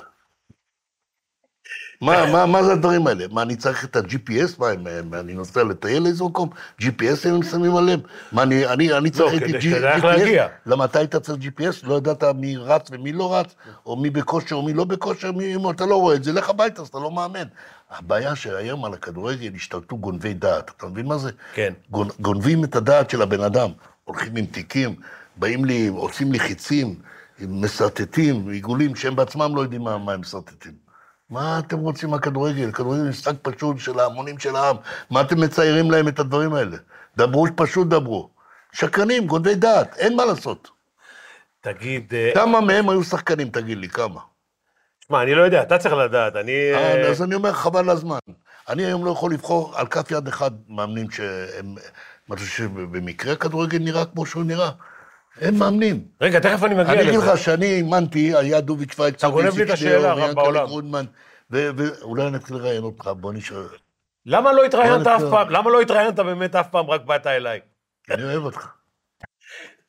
מה, 2.01 2.31
מה, 2.31 2.45
מה 2.45 2.63
זה 2.63 2.73
הדברים 2.73 3.07
האלה? 3.07 3.25
מה, 3.31 3.41
אני 3.41 3.55
צריך 3.55 3.85
את 3.85 3.95
ה-GPS? 3.95 4.59
מה, 4.59 4.67
הם- 4.69 5.13
אני 5.13 5.33
נוסע 5.33 5.63
לטייל 5.63 6.03
לאיזה 6.03 6.23
מקום? 6.23 6.49
GPS 6.81 6.95
הם 7.29 7.43
שמים 7.43 7.75
עליהם? 7.75 7.99
מה, 8.31 8.43
אני, 8.43 8.65
אני, 8.67 8.93
אני 8.97 9.09
צריך 9.09 9.33
איתי 9.33 9.45
כדי 9.53 9.61
שתדע 9.61 9.95
איך 9.95 10.03
להגיע. 10.03 10.47
למה 10.65 10.85
אתה 10.85 10.99
היית 10.99 11.15
צריך 11.15 11.39
GPS? 11.43 11.87
לא 11.87 11.95
ידעת 11.97 12.23
מי 12.23 12.57
רץ 12.57 12.87
ומי 12.91 13.13
לא 13.13 13.35
רץ, 13.35 13.55
או 13.85 13.95
מי 13.95 14.09
בכושר 14.09 14.55
או 14.55 14.61
מי 14.61 14.73
לא 14.73 14.83
בכושר, 14.83 15.31
מי, 15.31 15.55
אם 15.55 15.69
אתה 15.69 15.85
לא 15.85 15.95
רואה 15.95 16.15
את 16.15 16.23
זה, 16.23 16.33
לך 16.33 16.49
הביתה, 16.49 16.81
אז 16.81 16.87
אתה 16.87 16.99
לא 16.99 17.11
מאמן. 17.11 17.43
הבעיה 17.91 18.35
שהיום 18.35 18.85
על 18.85 18.93
הכדורגל 18.93 19.51
השתלטו 19.55 19.97
גונבי 19.97 20.33
דעת, 20.33 20.71
אתה 20.77 20.87
מבין 20.87 21.05
מה 21.05 21.17
זה? 21.17 21.29
כן. 21.53 21.73
גונ, 21.91 22.07
גונבים 22.19 22.63
את 22.63 22.75
הדעת 22.75 23.09
של 23.09 23.21
הבן 23.21 23.41
אדם, 23.41 23.69
הולכים 24.03 24.35
עם 24.35 24.45
תיקים, 24.45 24.95
באים 25.35 25.65
לי, 25.65 25.87
עושים 25.87 26.31
לי 26.31 26.39
חיצים, 26.39 26.95
מסרטטים, 27.39 28.49
עיגולים, 28.49 28.95
שהם 28.95 29.15
בעצמם 29.15 29.55
לא 29.55 29.61
יודעים 29.61 29.81
מה, 29.81 29.97
מה 29.97 30.13
הם 30.13 30.21
מסרטטים. 30.21 30.86
מה 31.29 31.59
אתם 31.59 31.77
רוצים 31.77 32.09
מהכדורגל? 32.09 32.71
כדורגל 32.71 33.03
זה 33.03 33.09
משחק 33.09 33.33
פשוט 33.41 33.79
של 33.79 33.99
ההמונים 33.99 34.39
של 34.39 34.55
העם. 34.55 34.75
מה 35.09 35.21
אתם 35.21 35.41
מציירים 35.41 35.91
להם 35.91 36.07
את 36.07 36.19
הדברים 36.19 36.53
האלה? 36.53 36.77
דברו, 37.17 37.47
פשוט 37.55 37.87
דברו. 37.87 38.29
שקרנים, 38.71 39.27
גונבי 39.27 39.55
דעת, 39.55 39.97
אין 39.97 40.15
מה 40.15 40.25
לעשות. 40.25 40.69
תגיד, 41.61 42.13
אה, 42.13 42.31
כמה 42.33 42.61
מהם 42.61 42.89
היו 42.89 43.03
שחקנים, 43.03 43.49
תגיד 43.49 43.77
לי, 43.77 43.89
כמה? 43.89 44.21
שמע, 45.07 45.23
אני 45.23 45.35
לא 45.35 45.41
יודע, 45.41 45.61
אתה 45.61 45.77
צריך 45.77 45.95
לדעת, 45.95 46.35
אני... 46.35 46.51
אה, 46.73 47.09
אז 47.09 47.23
אני 47.23 47.35
אומר, 47.35 47.53
חבל 47.53 47.89
הזמן. 47.89 48.19
אני 48.69 48.85
היום 48.85 49.05
לא 49.05 49.11
יכול 49.11 49.31
לבחור 49.31 49.77
על 49.77 49.87
כף 49.87 50.11
יד 50.11 50.27
אחד 50.27 50.51
מאמנים 50.69 51.11
שהם... 51.11 51.75
מה 52.27 52.35
אתה 52.35 52.43
חושב 52.43 52.57
שבמקרה 52.57 53.33
הכדורגל 53.33 53.79
נראה 53.79 54.05
כמו 54.05 54.25
שהוא 54.25 54.43
נראה? 54.43 54.69
אין 55.41 55.57
מאמנים. 55.57 56.05
רגע, 56.21 56.39
תכף 56.39 56.63
אני 56.63 56.75
מגיע 56.75 56.93
אני 56.93 57.01
אגיד 57.01 57.13
לזה. 57.13 57.33
לך 57.33 57.37
שאני 57.37 57.65
אימנתי, 57.65 58.35
היה 58.35 58.61
דוביק 58.61 58.91
שווייצר, 58.91 59.27
אתה 59.27 59.35
גונב 59.35 59.57
לי 59.57 59.63
את 59.63 59.69
השאלה, 59.69 60.11
הרב 60.11 60.35
בעולם. 60.35 60.67
ואולי 61.49 62.27
אני 62.27 62.37
אתחיל 62.37 62.55
לראיין 62.55 62.83
אותך, 62.83 63.07
בוא 63.07 63.33
נשאר. 63.33 63.67
למה 64.25 64.53
לא 64.53 64.65
התראיינת 64.65 65.07
אף. 65.07 65.21
פעם? 65.31 65.49
למה 65.49 65.69
לא 65.69 65.81
התראיינת 65.81 66.15
באמת 66.15 66.55
אף 66.55 66.69
פעם, 66.69 66.85
רק 66.89 67.01
באת 67.05 67.27
אליי? 67.27 67.59
אני 68.11 68.23
אוהב 68.23 68.43
אותך. 68.43 68.67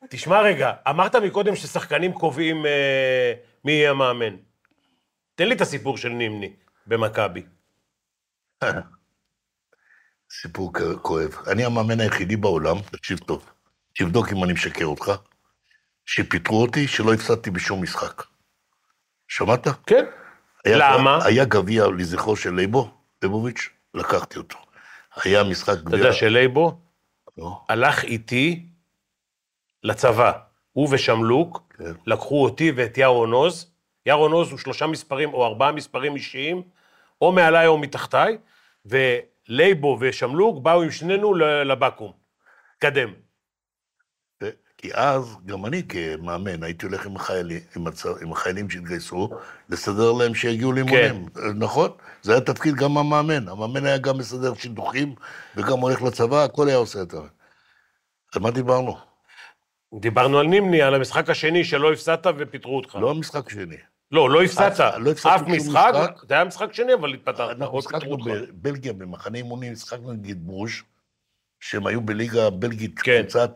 תשמע 0.09 0.41
רגע, 0.41 0.71
אמרת 0.89 1.15
מקודם 1.15 1.55
ששחקנים 1.55 2.13
קובעים 2.13 2.65
אה, 2.65 3.33
מי 3.65 3.71
יהיה 3.71 3.91
המאמן. 3.91 4.35
תן 5.35 5.47
לי 5.47 5.55
את 5.55 5.61
הסיפור 5.61 5.97
של 5.97 6.09
נימני 6.09 6.53
במכבי. 6.87 7.43
סיפור 10.41 10.73
כואב. 11.01 11.35
אני 11.47 11.65
המאמן 11.65 11.99
היחידי 11.99 12.35
בעולם, 12.35 12.75
תקשיב 12.91 13.19
טוב, 13.19 13.49
תבדוק 13.95 14.31
אם 14.31 14.43
אני 14.43 14.53
משקר 14.53 14.85
אותך, 14.85 15.11
שפיטרו 16.11 16.61
אותי, 16.61 16.87
שלא 16.87 17.13
הפסדתי 17.13 17.51
בשום 17.51 17.83
משחק. 17.83 18.23
שמעת? 19.27 19.67
כן. 19.85 20.05
היה- 20.65 20.77
למה? 20.77 21.25
היה 21.25 21.45
גביע 21.45 21.87
לזכרו 21.97 22.35
של 22.35 22.53
לייבו, 22.53 22.91
ליבוביץ', 23.23 23.69
לקחתי 23.93 24.37
אותו. 24.37 24.57
היה 25.23 25.43
משחק 25.43 25.73
אתה 25.73 25.81
גביע... 25.81 25.97
יודע 25.99 26.13
שלייבו 26.13 26.79
לא, 27.37 27.61
הלך 27.69 28.03
איתי 28.03 28.65
לצבא. 29.83 30.31
הוא 30.71 30.87
ושמלוק 30.91 31.61
כן. 31.77 31.83
לקחו 32.07 32.43
אותי 32.43 32.71
ואת 32.75 32.97
ירון 32.97 33.31
עוז. 33.31 33.71
ירון 34.05 34.31
עוז 34.31 34.51
הוא 34.51 34.59
שלושה 34.59 34.87
מספרים 34.87 35.33
או 35.33 35.45
ארבעה 35.45 35.71
מספרים 35.71 36.15
אישיים, 36.15 36.61
או 37.21 37.31
מעליי 37.31 37.67
או 37.67 37.77
מתחתיי, 37.77 38.37
לייבו 39.47 39.97
ושמלוק 40.01 40.63
באו 40.63 40.81
עם 40.81 40.91
שנינו 40.91 41.33
לבקו"ם. 41.65 42.11
קדם. 42.79 43.28
כי 44.81 44.89
אז, 44.93 45.37
גם 45.45 45.65
אני 45.65 45.83
כמאמן, 45.87 46.63
הייתי 46.63 46.85
הולך 46.85 47.05
עם 47.05 47.15
החיילים, 47.15 47.59
עם, 47.75 47.87
הצ... 47.87 48.05
עם 48.21 48.31
החיילים 48.31 48.69
שהתגייסו, 48.69 49.29
לסדר 49.69 50.11
להם 50.11 50.35
שיגיעו 50.35 50.71
לאימונים. 50.73 51.25
נכון? 51.55 51.89
זה 52.21 52.31
היה 52.31 52.41
תפקיד 52.41 52.75
גם 52.75 52.97
המאמן. 52.97 53.47
המאמן 53.47 53.85
היה 53.85 53.97
גם 53.97 54.17
מסדר 54.17 54.53
שידוכים, 54.53 55.15
וגם 55.55 55.79
הולך 55.79 56.01
לצבא, 56.01 56.43
הכל 56.43 56.67
היה 56.67 56.77
עושה 56.77 57.01
את 57.01 57.11
זה. 57.11 57.17
על 58.35 58.41
מה 58.41 58.51
דיברנו? 58.51 58.97
דיברנו 59.99 60.39
על 60.39 60.47
נימני, 60.47 60.81
על 60.81 60.95
המשחק 60.95 61.29
השני 61.29 61.63
שלא 61.63 61.93
הפסדת 61.93 62.27
ופיטרו 62.37 62.77
אותך. 62.77 62.95
לא 63.01 63.09
המשחק 63.09 63.49
שני. 63.49 63.75
לא, 64.11 64.29
לא 64.29 64.43
הפסדת. 64.43 64.79
אף- 64.79 64.95
לא 64.97 65.11
אף 65.11 65.15
משחק, 65.15 65.47
משחק. 65.47 66.21
זה 66.27 66.33
היה 66.33 66.43
משחק 66.43 66.73
שני, 66.73 66.93
אבל 66.93 67.13
התפטרת. 67.13 67.57
אנחנו 67.57 67.81
פיטרו 67.81 67.81
שיחקנו 67.81 68.11
אותך. 68.11 68.25
בבלגיה, 68.25 68.93
במחנה 68.93 69.37
אימונים, 69.37 69.75
שיחקנו 69.75 70.13
נגד 70.13 70.47
ברוז', 70.47 70.71
שהם 71.59 71.87
היו 71.87 72.01
בליגה 72.01 72.47
הבלגית, 72.47 72.99
כן. 72.99 73.21
קבוצת 73.21 73.51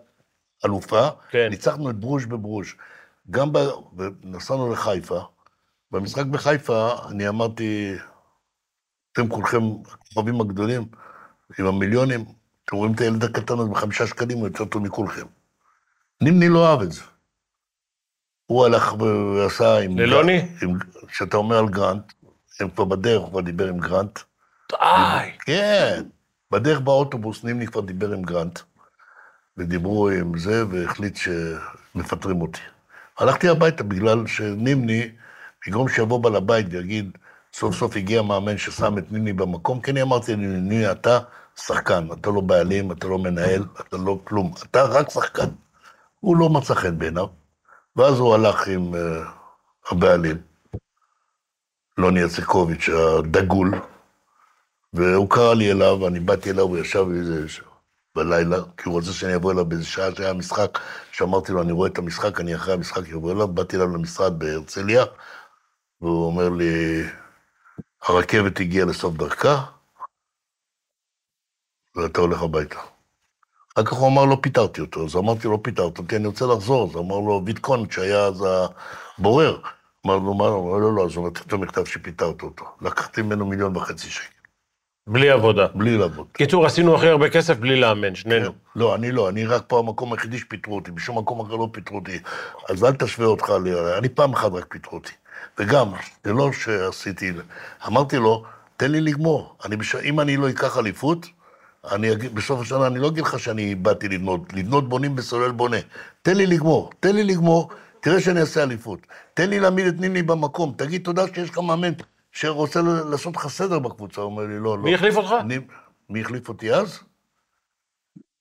אלופה. 0.65 1.07
כן. 1.29 1.47
ניצחנו 1.49 1.89
את 1.89 1.95
ברוז' 1.95 2.25
בברוז'. 2.25 2.67
גם 3.31 3.53
ב... 3.53 3.57
ונסענו 3.97 4.73
לחיפה. 4.73 5.19
במשחק 5.91 6.25
בחיפה, 6.25 6.91
אני 7.09 7.27
אמרתי, 7.27 7.95
אתם 9.13 9.27
כולכם 9.27 9.61
הכוכבים 9.91 10.41
הגדולים, 10.41 10.85
עם 11.59 11.65
המיליונים, 11.65 12.25
אתם 12.65 12.75
רואים 12.75 12.93
את 12.93 13.01
הילד 13.01 13.23
הקטן 13.23 13.59
הזה 13.59 13.69
בחמישה 13.69 14.07
שקלים, 14.07 14.37
הוא 14.37 14.47
יותר 14.47 14.65
טוב 14.65 14.83
מכולכם. 14.83 15.25
נימני 16.21 16.49
לא 16.49 16.71
אהב 16.71 16.81
את 16.81 16.91
זה. 16.91 17.01
הוא 18.45 18.65
הלך 18.65 18.93
ועשה 19.01 19.77
עם... 19.77 19.99
ללוני? 19.99 20.41
כשאתה 21.07 21.37
אומר 21.37 21.57
על 21.57 21.69
גרנט, 21.69 22.13
הם 22.59 22.69
כבר 22.69 22.85
בדרך, 22.85 23.21
הוא 23.21 23.29
כבר 23.29 23.41
דיבר 23.41 23.67
עם 23.67 23.79
גרנט. 23.79 24.19
די. 24.71 25.31
כן. 25.39 26.03
בדרך 26.51 26.79
באוטובוס 26.79 27.43
נימני 27.43 27.67
כבר 27.67 27.81
דיבר 27.81 28.11
עם 28.11 28.21
גרנט, 28.21 28.59
ודיברו 29.57 30.09
עם 30.09 30.37
זה, 30.37 30.63
והחליט 30.69 31.17
שמפטרים 31.17 32.41
אותי. 32.41 32.59
הלכתי 33.17 33.49
הביתה 33.49 33.83
בגלל 33.83 34.27
שנימני, 34.27 35.11
במקום 35.67 35.89
שיבוא 35.89 36.19
בעל 36.19 36.35
הבית 36.35 36.65
ויגיד, 36.69 37.17
סוף 37.53 37.75
סוף 37.75 37.95
הגיע 37.95 38.21
מאמן 38.21 38.57
ששם 38.57 38.97
את 38.97 39.11
נימני 39.11 39.33
במקום, 39.33 39.81
כי 39.81 39.91
אני 39.91 40.01
אמרתי 40.01 40.33
לנימני, 40.33 40.91
אתה 40.91 41.19
שחקן, 41.55 42.07
אתה 42.13 42.29
לא 42.29 42.41
בעלים, 42.41 42.91
אתה 42.91 43.07
לא 43.07 43.19
מנהל, 43.19 43.65
אתה 43.79 43.97
לא 43.97 44.19
כלום, 44.23 44.53
אתה 44.63 44.83
רק 44.83 45.09
שחקן. 45.09 45.49
הוא 46.19 46.37
לא 46.37 46.49
מצא 46.49 46.73
חן 46.73 46.99
בעיניו, 46.99 47.27
ואז 47.95 48.19
הוא 48.19 48.33
הלך 48.33 48.67
עם 48.67 48.93
uh, 48.93 48.97
הבעלים, 49.91 50.37
לוני 51.97 52.19
יצקוביץ', 52.19 52.89
הדגול, 52.89 53.81
והוא 54.93 55.29
קרא 55.29 55.53
לי 55.53 55.71
אליו, 55.71 55.99
ואני 56.01 56.19
באתי 56.19 56.51
אליו, 56.51 56.63
הוא 56.63 56.77
ישב 56.77 57.05
איזה 57.15 57.49
בלילה, 58.15 58.57
כי 58.77 58.83
הוא 58.85 58.93
רוצה 58.93 59.13
שאני 59.13 59.35
אבוא 59.35 59.51
אליו 59.51 59.65
באיזה 59.65 59.85
שעה 59.85 60.15
שהיה 60.15 60.33
משחק, 60.33 60.79
שאמרתי 61.11 61.51
לו, 61.51 61.61
אני 61.61 61.71
רואה 61.71 61.89
את 61.89 61.97
המשחק, 61.97 62.39
אני 62.39 62.55
אחרי 62.55 62.73
המשחק 62.73 63.09
אבוא 63.09 63.31
אליו, 63.31 63.47
באתי 63.47 63.75
אליו 63.75 63.87
למשרד 63.87 64.39
בהרצליה, 64.39 65.03
והוא 66.01 66.25
אומר 66.25 66.49
לי, 66.49 67.03
הרכבת 68.03 68.59
הגיעה 68.59 68.85
לסוף 68.85 69.15
דרכה, 69.15 69.65
ואתה 71.95 72.21
הולך 72.21 72.41
הביתה. 72.41 72.79
אחר 73.75 73.85
כך 73.85 73.93
הוא 73.93 74.07
אמר, 74.07 74.25
לא 74.25 74.37
פיטרתי 74.41 74.81
אותו, 74.81 75.05
אז 75.05 75.15
אמרתי, 75.15 75.47
לא 75.47 75.59
פיטרת 75.63 75.97
אותי, 75.97 76.15
אני 76.15 76.27
רוצה 76.27 76.45
לחזור. 76.45 76.89
אז 76.89 76.95
אמר 76.95 77.19
לו, 77.19 77.41
ויטקון, 77.45 77.89
שהיה 77.91 78.25
אז 78.25 78.45
הבורר. 79.17 79.61
אמר 80.05 80.17
לו, 80.17 80.33
מה, 80.33 80.47
אמר, 80.47 80.77
לא, 80.77 80.95
לא, 80.95 81.05
אז 81.05 81.15
הוא 81.15 81.27
נתן 81.27 81.41
את 81.47 81.53
המכתב 81.53 81.85
שפיטרת 81.85 82.41
אותו. 82.43 82.65
לקחתי 82.81 83.21
ממנו 83.21 83.45
מיליון 83.45 83.77
וחצי 83.77 84.09
שקל, 84.09 84.42
בלי 85.07 85.29
עבודה. 85.29 85.67
בלי 85.75 85.97
לעבוד. 85.97 86.27
קיצור, 86.33 86.65
עשינו 86.65 86.95
הכי 86.95 87.07
הרבה 87.07 87.29
כסף 87.29 87.57
בלי 87.57 87.79
לאמן, 87.79 88.15
שנינו. 88.15 88.51
לא, 88.75 88.95
אני 88.95 89.11
לא, 89.11 89.29
אני 89.29 89.45
רק 89.45 89.63
פה 89.67 89.79
המקום 89.79 90.13
היחידי 90.13 90.37
שפיטרו 90.37 90.75
אותי, 90.75 90.91
בשום 90.91 91.17
מקום 91.17 91.39
אחר 91.39 91.55
לא 91.55 91.69
פיטרו 91.71 91.97
אותי. 91.97 92.19
אז 92.69 92.83
אל 92.83 92.93
תשווה 92.93 93.27
אותך 93.27 93.53
לי, 93.63 93.71
אני 93.97 94.09
פעם 94.09 94.33
אחת 94.33 94.51
רק 94.51 94.65
פיטרו 94.69 94.93
אותי. 94.97 95.11
וגם, 95.59 95.87
זה 96.23 96.33
לא 96.33 96.51
שעשיתי, 96.51 97.31
אמרתי 97.87 98.17
לו, 98.17 98.43
תן 98.77 98.91
לי 98.91 99.01
לגמור. 99.01 99.55
אני 99.65 99.77
בש... 99.77 99.95
אם 99.95 100.19
אני 100.19 100.37
לא 100.37 100.49
אקח 100.49 100.77
אליפות, 100.77 101.27
אני 101.91 102.11
אגיד, 102.11 102.35
בסוף 102.35 102.61
השנה 102.61 102.87
אני 102.87 102.99
לא 102.99 103.07
אגיד 103.07 103.23
לך 103.23 103.39
שאני 103.39 103.75
באתי 103.75 104.07
לבנות, 104.07 104.53
לבנות 104.53 104.89
בונים 104.89 105.15
בסולל 105.15 105.51
בונה. 105.51 105.77
תן 106.21 106.37
לי 106.37 106.45
לגמור, 106.47 106.89
תן 106.99 107.15
לי 107.15 107.23
לגמור, 107.23 107.69
תראה 107.99 108.21
שאני 108.21 108.39
אעשה 108.39 108.63
אליפות. 108.63 108.99
תן 109.33 109.49
לי 109.49 109.59
להעמיד 109.59 109.87
את 109.87 109.99
נימני 109.99 110.23
במקום, 110.23 110.73
תגיד 110.77 111.03
תודה 111.03 111.25
שיש 111.35 111.49
לך 111.49 111.57
מאמן 111.57 111.93
שרוצה 112.33 112.81
לעשות 113.11 113.35
לך 113.35 113.47
סדר 113.47 113.79
בקבוצה. 113.79 114.21
הוא 114.21 114.31
אומר 114.31 114.43
לי, 114.43 114.59
לא, 114.59 114.77
לא. 114.77 114.83
מי 114.83 114.95
החליף 114.95 115.15
אותך? 115.15 115.33
אני, 115.39 115.59
מי 116.09 116.21
החליף 116.21 116.49
אותי 116.49 116.73
אז? 116.73 116.99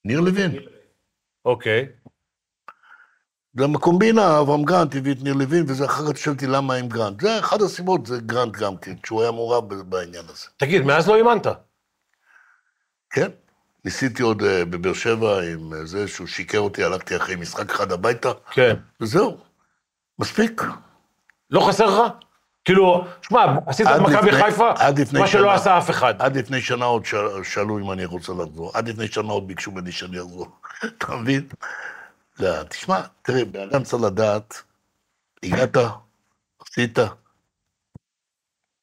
ניר 0.04 0.20
לוין. 0.20 0.52
אוקיי. 1.44 1.88
גם 3.56 3.76
הקומבינה, 3.76 4.40
אברהם 4.40 4.62
גרנט 4.64 4.96
הביא 4.96 5.12
את 5.12 5.22
ניר 5.22 5.34
לוין, 5.34 5.64
וזה 5.68 5.84
אחר 5.84 6.12
כך 6.12 6.18
שאלתי 6.18 6.46
למה 6.46 6.74
עם 6.74 6.88
גרנט. 6.88 7.20
זה 7.20 7.38
אחת 7.38 7.60
הסיבות, 7.60 8.06
זה 8.06 8.20
גרנט 8.20 8.56
גם 8.56 8.76
כן, 8.76 8.94
שהוא 9.06 9.22
היה 9.22 9.30
מעורב 9.30 9.74
בעניין 9.74 10.24
הזה. 10.28 10.46
תגיד, 10.56 10.82
מאז 10.82 11.08
לא 11.08 11.16
אימנת. 11.16 11.46
כן? 13.10 13.28
ניסיתי 13.84 14.22
עוד 14.22 14.42
אה, 14.42 14.64
בבאר 14.64 14.92
שבע 14.92 15.42
עם 15.42 15.72
אה, 15.74 15.86
זה 15.86 16.08
שהוא 16.08 16.26
שיקר 16.26 16.58
אותי, 16.58 16.84
הלכתי 16.84 17.16
אחרי 17.16 17.36
משחק 17.36 17.70
אחד 17.70 17.92
הביתה, 17.92 18.32
כן. 18.50 18.76
וזהו. 19.00 19.38
מספיק. 20.18 20.62
לא 21.50 21.60
חסר 21.68 21.86
לך? 21.86 22.12
כאילו, 22.64 23.04
שמע, 23.22 23.44
עשית 23.66 23.86
את 23.86 24.00
מכבי 24.00 24.32
חיפה, 24.32 24.70
מה 25.20 25.26
שלא. 25.26 25.50
עשה 25.52 25.78
אף 25.78 25.90
אחד. 25.90 26.14
עד 26.22 26.36
לפני 26.36 26.60
שנה 26.60 26.84
עוד 26.84 27.04
שאל- 27.04 27.44
שאלו 27.44 27.78
אם 27.78 27.92
אני 27.92 28.04
רוצה 28.04 28.32
לחזור. 28.32 28.70
עד 28.74 28.88
לפני 28.88 29.08
שנה 29.08 29.32
עוד 29.32 29.48
ביקשו 29.48 29.70
ממני 29.70 29.92
שאני 29.92 30.18
אחזור. 30.18 30.48
אתה 30.98 31.16
מבין? 31.16 31.48
לא, 32.40 32.62
תשמע, 32.62 33.00
תראה, 33.22 33.44
בן 33.44 33.60
אדם 33.60 33.82
צריך 33.82 34.02
לדעת, 34.02 34.62
הגעת, 35.42 35.76
עשית, 36.60 36.98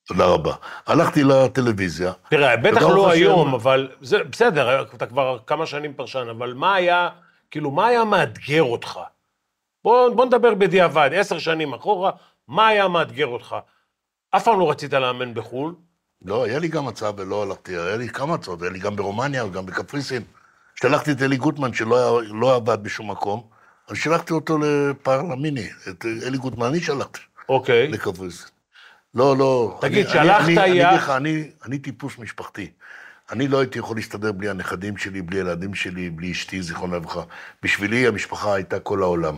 תודה 0.07 0.25
רבה. 0.25 0.53
הלכתי 0.87 1.23
לטלוויזיה, 1.23 2.11
תראה, 2.29 2.57
בטח 2.57 2.81
לא 2.81 3.11
היום, 3.11 3.53
אבל 3.53 3.89
זה 4.01 4.23
בסדר, 4.23 4.81
אתה 4.81 5.05
כבר 5.05 5.37
כמה 5.47 5.65
שנים 5.65 5.93
פרשן, 5.93 6.27
אבל 6.29 6.53
מה 6.53 6.75
היה, 6.75 7.09
כאילו, 7.51 7.71
מה 7.71 7.87
היה 7.87 8.03
מאתגר 8.03 8.63
אותך? 8.63 8.99
בוא, 9.83 10.09
בוא 10.09 10.25
נדבר 10.25 10.53
בדיעבד, 10.53 11.09
עשר 11.13 11.39
שנים 11.39 11.73
אחורה, 11.73 12.11
מה 12.49 12.67
היה 12.67 12.87
מאתגר 12.87 13.27
אותך? 13.27 13.55
אף 14.31 14.43
פעם 14.43 14.59
לא 14.59 14.71
רצית 14.71 14.93
לאמן 14.93 15.33
בחו"ל, 15.33 15.75
לא, 16.25 16.43
היה 16.43 16.59
לי 16.59 16.67
גם 16.67 16.87
הצעה 16.87 17.11
ולא 17.17 17.43
הלכתי, 17.43 17.77
היה 17.77 17.97
לי 17.97 18.09
כמה 18.09 18.33
הצעות, 18.35 18.61
היה 18.61 18.71
לי 18.71 18.79
גם 18.79 18.95
ברומניה, 18.95 19.47
גם 19.47 19.65
בקפריסין. 19.65 20.23
שלחתי 20.75 21.11
את 21.11 21.21
אלי 21.21 21.37
גוטמן, 21.37 21.73
שלא 21.73 22.19
היה- 22.19 22.29
לא 22.33 22.55
עבד 22.55 22.83
בשום 22.83 23.11
מקום, 23.11 23.43
אז 23.89 23.97
שלחתי 23.97 24.33
אותו 24.33 24.57
לפרלמיני, 24.57 25.69
את 25.89 26.05
אלי 26.27 26.37
גוטמן, 26.37 26.65
אני 26.65 26.79
שלחתי 26.81 27.19
אוקיי. 27.49 27.87
לקפריסין. 27.87 28.47
לא, 29.13 29.37
לא. 29.37 29.77
תגיד, 29.81 30.05
אני- 30.05 30.13
שלחת 30.13 30.43
אני- 30.45 30.57
אני 30.59 30.67
יא- 30.81 30.87
אגיד 30.87 30.99
לך, 30.99 31.09
אני 31.09 31.51
אני 31.65 31.79
טיפוס 31.79 32.17
משפחתי. 32.19 32.71
אני 33.31 33.47
לא 33.47 33.59
הייתי 33.59 33.79
יכול 33.79 33.97
להסתדר 33.97 34.31
בלי 34.31 34.49
הנכדים 34.49 34.97
שלי, 34.97 35.21
בלי 35.21 35.37
הילדים 35.37 35.73
שלי, 35.73 36.09
בלי 36.09 36.31
אשתי, 36.31 36.61
זיכרונה 36.61 36.95
לברכה. 36.95 37.21
בשבילי 37.63 38.07
המשפחה 38.07 38.53
הייתה 38.53 38.79
כל 38.79 39.03
העולם. 39.03 39.35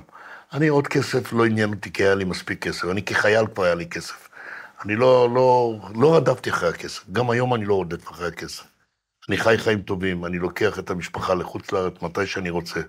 אני 0.53 0.67
עוד 0.67 0.87
כסף 0.87 1.33
לא 1.33 1.45
עניין 1.45 1.69
אותי, 1.69 1.93
כי 1.93 2.03
היה 2.03 2.15
לי 2.15 2.23
מספיק 2.25 2.67
כסף. 2.67 2.85
אני 2.91 3.03
כחייל 3.03 3.47
כבר 3.47 3.63
היה 3.63 3.75
לי 3.75 3.89
כסף. 3.89 4.29
אני 4.85 4.95
לא, 4.95 5.29
לא, 5.35 5.79
לא 5.95 6.15
רדפתי 6.15 6.49
אחרי 6.49 6.69
הכסף. 6.69 7.09
גם 7.11 7.29
היום 7.29 7.53
אני 7.53 7.65
לא 7.65 7.73
רודף 7.73 8.11
אחרי 8.11 8.27
הכסף. 8.27 8.63
אני 9.29 9.37
חי 9.37 9.57
חיים 9.57 9.81
טובים, 9.81 10.25
אני 10.25 10.39
לוקח 10.39 10.79
את 10.79 10.89
המשפחה 10.89 11.33
לחוץ 11.33 11.71
לארץ 11.71 11.93
מתי 12.01 12.27
שאני 12.27 12.49
רוצה. 12.49 12.79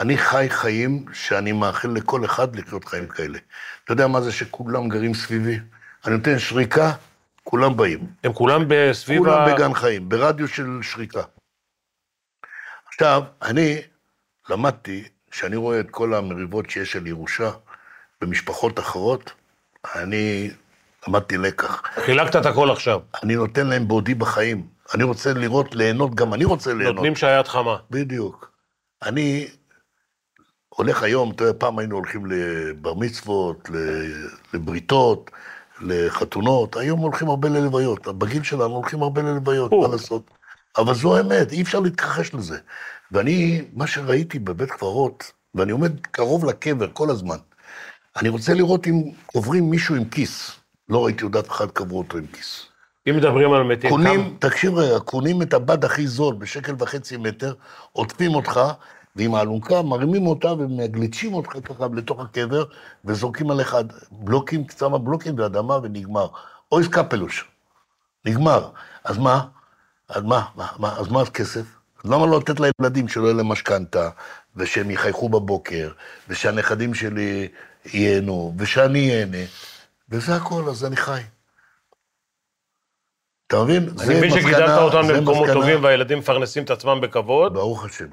אני 0.00 0.18
חי 0.18 0.46
חיים 0.50 1.04
שאני 1.12 1.52
מאחל 1.52 1.88
לכל 1.88 2.24
אחד 2.24 2.56
לחיות 2.56 2.84
חיים 2.84 3.06
כאלה. 3.06 3.38
אתה 3.84 3.92
יודע 3.92 4.06
מה 4.06 4.20
זה 4.20 4.32
שכולם 4.32 4.88
גרים 4.88 5.14
סביבי? 5.14 5.58
אני 6.06 6.16
נותן 6.16 6.38
שריקה, 6.38 6.92
כולם 7.44 7.76
באים. 7.76 8.06
הם 8.24 8.32
כולם 8.32 8.64
בסביב 8.68 9.18
כולם 9.18 9.38
ה... 9.38 9.54
בגן 9.54 9.74
חיים, 9.74 10.08
ברדיוס 10.08 10.50
של 10.50 10.78
שריקה. 10.82 11.22
עכשיו, 12.88 13.22
אני 13.42 13.80
למדתי, 14.48 15.08
כשאני 15.32 15.56
רואה 15.56 15.80
את 15.80 15.90
כל 15.90 16.14
המריבות 16.14 16.70
שיש 16.70 16.96
על 16.96 17.06
ירושה 17.06 17.50
במשפחות 18.20 18.78
אחרות, 18.78 19.32
אני 19.94 20.50
למדתי 21.08 21.38
לקח. 21.38 21.82
חילקת 22.04 22.36
את 22.36 22.46
הכל 22.46 22.70
עכשיו. 22.70 23.00
אני 23.22 23.36
נותן 23.36 23.66
להם 23.66 23.88
בעודי 23.88 24.14
בחיים. 24.14 24.66
אני 24.94 25.02
רוצה 25.02 25.32
לראות, 25.32 25.74
ליהנות, 25.74 26.14
גם 26.14 26.34
אני 26.34 26.44
רוצה 26.44 26.74
ליהנות. 26.74 26.94
נותנים 26.96 27.16
שהיד 27.16 27.48
חמה. 27.48 27.76
בדיוק. 27.90 28.50
אני 29.02 29.48
הולך 30.68 31.02
היום, 31.02 31.30
אתה 31.30 31.44
יודע, 31.44 31.58
פעם 31.58 31.78
היינו 31.78 31.96
הולכים 31.96 32.26
לבר 32.26 32.94
מצוות, 32.94 33.70
לבריתות, 34.54 35.30
לחתונות, 35.80 36.76
היום 36.76 37.00
הולכים 37.00 37.28
הרבה 37.28 37.48
ללוויות. 37.48 38.18
בגיל 38.18 38.42
שלנו 38.42 38.74
הולכים 38.74 39.02
הרבה 39.02 39.22
ללוויות. 39.22 39.72
מה 39.72 39.88
לעשות? 39.88 40.30
אבל 40.78 40.94
זו 40.94 41.16
האמת, 41.16 41.52
אי 41.52 41.62
אפשר 41.62 41.80
להתכחש 41.80 42.34
לזה. 42.34 42.58
ואני, 43.12 43.64
מה 43.72 43.86
שראיתי 43.86 44.38
בבית 44.38 44.70
קברות, 44.70 45.32
ואני 45.54 45.72
עומד 45.72 46.00
קרוב 46.00 46.44
לקבר 46.44 46.86
כל 46.92 47.10
הזמן, 47.10 47.36
אני 48.16 48.28
רוצה 48.28 48.54
לראות 48.54 48.86
אם 48.86 49.02
קוברים 49.26 49.70
מישהו 49.70 49.94
עם 49.94 50.04
כיס. 50.04 50.50
לא 50.88 51.04
ראיתי 51.04 51.24
עוד 51.24 51.36
אף 51.36 51.50
אחד 51.50 51.70
קברו 51.70 51.98
אותו 51.98 52.18
עם 52.18 52.26
כיס. 52.26 52.66
אם 53.08 53.16
מדברים 53.16 53.52
על 53.52 53.62
מתים, 53.62 53.90
קונים, 53.90 54.36
תקשיב 54.38 54.74
רגע, 54.74 54.98
קונים 54.98 55.42
את 55.42 55.54
הבד 55.54 55.84
הכי 55.84 56.06
זול 56.06 56.34
בשקל 56.34 56.74
וחצי 56.78 57.16
מטר, 57.16 57.54
עוטפים 57.92 58.34
אותך, 58.34 58.60
ועם 59.16 59.34
האלונקה 59.34 59.82
מרימים 59.82 60.26
אותה 60.26 60.52
ומגליצ'ים 60.52 61.34
אותך 61.34 61.50
ככה 61.64 61.86
לתוך 61.94 62.20
הקבר, 62.20 62.64
וזורקים 63.04 63.50
עליך 63.50 63.76
בלוקים, 64.12 64.64
כמה 64.64 64.98
בלוקים 64.98 65.38
ואדמה 65.38 65.78
ונגמר. 65.82 66.26
אויס 66.72 66.88
קפלוש. 66.88 67.44
נגמר. 68.24 68.70
אז 69.04 69.18
מה? 69.18 69.46
אז 70.08 70.22
מה? 70.22 70.44
מה? 70.56 70.66
מה? 70.78 70.96
אז 70.98 71.08
מה 71.08 71.22
הכסף? 71.22 71.81
למה 72.04 72.26
לא 72.26 72.38
לתת 72.38 72.60
לילדים 72.60 73.08
שלא 73.08 73.24
יהיה 73.24 73.34
להם 73.34 73.48
משכנתה, 73.48 74.10
ושהם 74.56 74.90
יחייכו 74.90 75.28
בבוקר, 75.28 75.92
ושהנכדים 76.28 76.94
שלי 76.94 77.48
ייהנו, 77.84 78.54
ושאני 78.58 78.98
ייהנה, 78.98 79.46
וזה 80.08 80.36
הכל, 80.36 80.62
אז 80.68 80.84
אני 80.84 80.96
חי. 80.96 81.20
אתה 83.46 83.64
מבין? 83.64 83.88
אני 84.00 84.18
מבין 84.18 84.30
שגידלת 84.30 84.78
אותם 84.78 85.10
למקומות 85.10 85.48
טובים 85.52 85.84
והילדים 85.84 86.18
מפרנסים 86.18 86.64
את 86.64 86.70
עצמם 86.70 87.00
בכבוד. 87.00 87.54
ברוך 87.54 87.84
השם. 87.84 88.08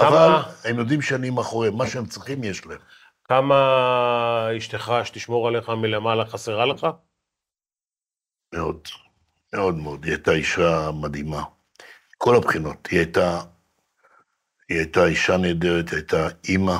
אבל 0.00 0.30
הם 0.64 0.78
יודעים 0.78 1.02
שאני 1.02 1.30
מאחוריהם, 1.30 1.76
מה 1.76 1.86
שהם 1.86 2.06
צריכים 2.06 2.44
יש 2.44 2.66
להם. 2.66 2.78
כמה 3.24 4.48
אשתך 4.58 4.92
שתשמור 5.04 5.48
עליך 5.48 5.68
מלמעלה 5.68 6.26
חסרה 6.26 6.66
לך? 6.66 6.86
מאוד, 8.54 8.88
מאוד 9.54 9.74
מאוד. 9.74 10.04
היא 10.04 10.12
הייתה 10.12 10.32
אישה 10.32 10.90
מדהימה. 11.02 11.42
כל 12.24 12.36
הבחינות. 12.36 12.88
היא 12.90 12.98
הייתה, 12.98 13.40
היא 14.68 14.78
הייתה 14.78 15.06
אישה 15.06 15.36
נהדרת, 15.36 15.90
היא 15.90 15.96
הייתה 15.96 16.28
אימא, 16.48 16.76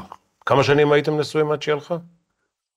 כמה 0.46 0.64
שנים 0.64 0.92
הייתם 0.92 1.20
נשואים 1.20 1.52
עד 1.52 1.62
שהיא 1.62 1.72
הלכה? 1.72 1.96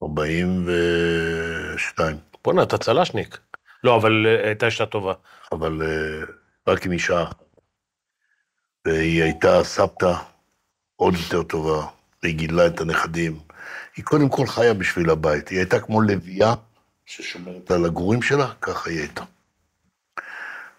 42, 0.03 2.17
בואנה, 2.43 2.63
אתה 2.63 2.77
צל"שניק. 2.77 3.37
לא, 3.83 3.95
אבל 3.95 4.27
אה, 4.27 4.45
הייתה 4.45 4.65
אישה 4.65 4.85
טובה. 4.85 5.13
אבל 5.51 5.81
אה, 5.81 6.23
רק 6.67 6.85
עם 6.85 6.91
אישה. 6.91 7.25
והיא 8.85 9.23
הייתה 9.23 9.63
סבתא 9.63 10.13
עוד 10.95 11.13
יותר 11.13 11.43
טובה, 11.43 11.87
והיא 12.23 12.35
גידלה 12.35 12.67
את 12.67 12.81
הנכדים. 12.81 13.39
היא 13.95 14.05
קודם 14.05 14.29
כל 14.29 14.47
חיה 14.47 14.73
בשביל 14.73 15.09
הבית. 15.09 15.49
היא 15.49 15.59
הייתה 15.59 15.79
כמו 15.79 16.01
לביאה 16.01 16.53
ששומרת 17.05 17.71
על 17.71 17.85
הגורים 17.85 18.21
שלה, 18.21 18.53
ככה 18.61 18.89
היא 18.89 18.99
הייתה. 18.99 19.23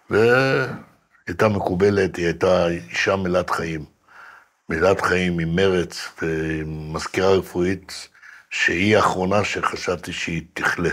והיא 0.09 0.88
הייתה 1.29 1.47
מקובלת, 1.47 2.15
היא 2.15 2.25
הייתה 2.25 2.67
אישה 2.67 3.15
מלאת 3.15 3.49
חיים. 3.49 3.85
מלאת 4.69 5.01
חיים 5.01 5.39
עם 5.39 5.55
מרץ 5.55 6.09
ומזכירה 6.21 7.29
רפואית, 7.29 8.07
שהיא 8.49 8.97
האחרונה 8.97 9.43
שחשבתי 9.43 10.13
שהיא 10.13 10.41
תכלה. 10.53 10.89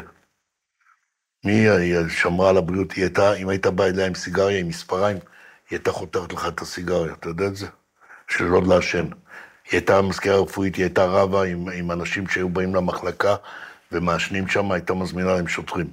מי 1.45 1.53
היא 1.53 1.97
שמרה 2.09 2.51
על 2.51 2.57
הבריאות? 2.57 2.93
היא 2.93 3.05
הייתה, 3.05 3.35
אם 3.35 3.49
היית 3.49 3.67
בא 3.67 3.85
אליה 3.85 4.07
עם 4.07 4.15
סיגריה, 4.15 4.61
עם 4.61 4.69
מספריים, 4.69 5.17
היא 5.17 5.77
הייתה 5.77 5.93
חותכת 5.93 6.33
לך 6.33 6.49
את 6.49 6.61
הסיגריה, 6.61 7.13
אתה 7.13 7.29
יודע 7.29 7.47
את 7.47 7.57
זה? 7.57 7.67
של 8.29 8.45
עוד 8.45 8.67
לעשן. 8.67 9.05
היא 9.05 9.73
הייתה 9.73 10.03
מזכירה 10.03 10.41
רפואית, 10.41 10.77
היא 10.77 10.85
הייתה 10.85 11.05
רבה 11.05 11.45
עם, 11.45 11.69
עם 11.69 11.93
אנשים 11.93 12.29
שהיו 12.29 12.49
באים 12.49 12.75
למחלקה 12.75 13.37
ומעשנים 13.93 14.49
שם, 14.49 14.73
הייתה 14.73 14.95
מזמינה 14.95 15.35
להם 15.35 15.49
שוטרים. 15.49 15.91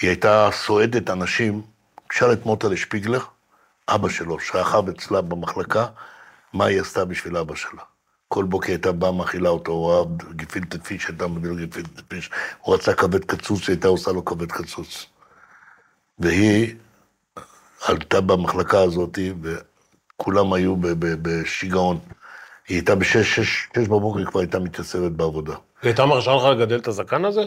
היא 0.00 0.10
הייתה 0.10 0.48
סועדת 0.52 1.10
אנשים, 1.10 1.73
תשאל 2.14 2.32
את 2.32 2.46
מוטלה 2.46 2.76
שפיגלר, 2.76 3.20
אבא 3.88 4.08
שלו, 4.08 4.40
שכב 4.40 4.88
אצלה 4.88 5.20
במחלקה, 5.20 5.86
מה 6.52 6.64
היא 6.64 6.80
עשתה 6.80 7.04
בשביל 7.04 7.36
אבא 7.36 7.54
שלה. 7.54 7.82
כל 8.28 8.44
בוקר 8.44 8.72
הייתה 8.72 8.92
באה, 8.92 9.12
מאכילה 9.12 9.48
אותו, 9.48 9.72
הוא 9.72 9.98
אהב 9.98 10.22
גפילטע 10.36 10.78
פיש, 10.78 11.06
הייתה 11.08 11.26
מביא 11.26 11.50
לו 11.50 11.56
גפילטע 11.56 12.02
פיש, 12.08 12.30
הוא 12.60 12.74
רצה 12.74 12.94
כבד 12.94 13.24
קצוץ, 13.24 13.68
היא 13.68 13.74
הייתה 13.74 13.88
עושה 13.88 14.12
לו 14.12 14.24
כבד 14.24 14.52
קצוץ. 14.52 15.06
והיא 16.18 16.74
עלתה 17.88 18.20
במחלקה 18.20 18.80
הזאת, 18.80 19.18
וכולם 19.42 20.52
היו 20.52 20.76
בשיגעון. 20.98 21.98
היא 22.68 22.76
הייתה 22.76 22.94
בשש, 22.94 23.36
שש, 23.36 23.68
שש 23.76 23.88
בבוקר, 23.88 24.18
היא 24.18 24.26
כבר 24.26 24.40
הייתה 24.40 24.58
מתייצבת 24.58 25.12
בעבודה. 25.12 25.52
היא 25.52 25.60
הייתה 25.82 26.06
מרשה 26.06 26.34
לך 26.36 26.44
לגדל 26.44 26.78
את 26.78 26.88
הזקן 26.88 27.24
הזה? 27.24 27.42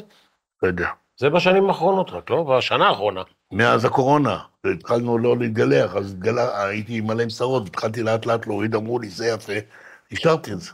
לא 0.63 0.67
יודע. 0.67 0.89
זה 1.17 1.29
בשנים 1.29 1.69
האחרונות 1.69 2.09
רק, 2.09 2.29
לא? 2.29 2.43
בשנה 2.43 2.87
האחרונה. 2.87 3.21
מאז 3.51 3.85
הקורונה, 3.85 4.39
התחלנו 4.73 5.17
לא 5.17 5.37
להתגלח, 5.37 5.95
אז 5.95 6.11
התגלה, 6.11 6.65
הייתי 6.65 7.01
מלא 7.01 7.23
עם 7.23 7.29
שערות, 7.29 7.67
התחלתי 7.67 8.03
לאט 8.03 8.25
לאט 8.25 8.47
להוריד, 8.47 8.75
אמרו 8.75 8.99
לי, 8.99 9.09
זה 9.09 9.27
יפה, 9.27 9.53
השארתי 10.11 10.53
את 10.53 10.59
זה. 10.59 10.71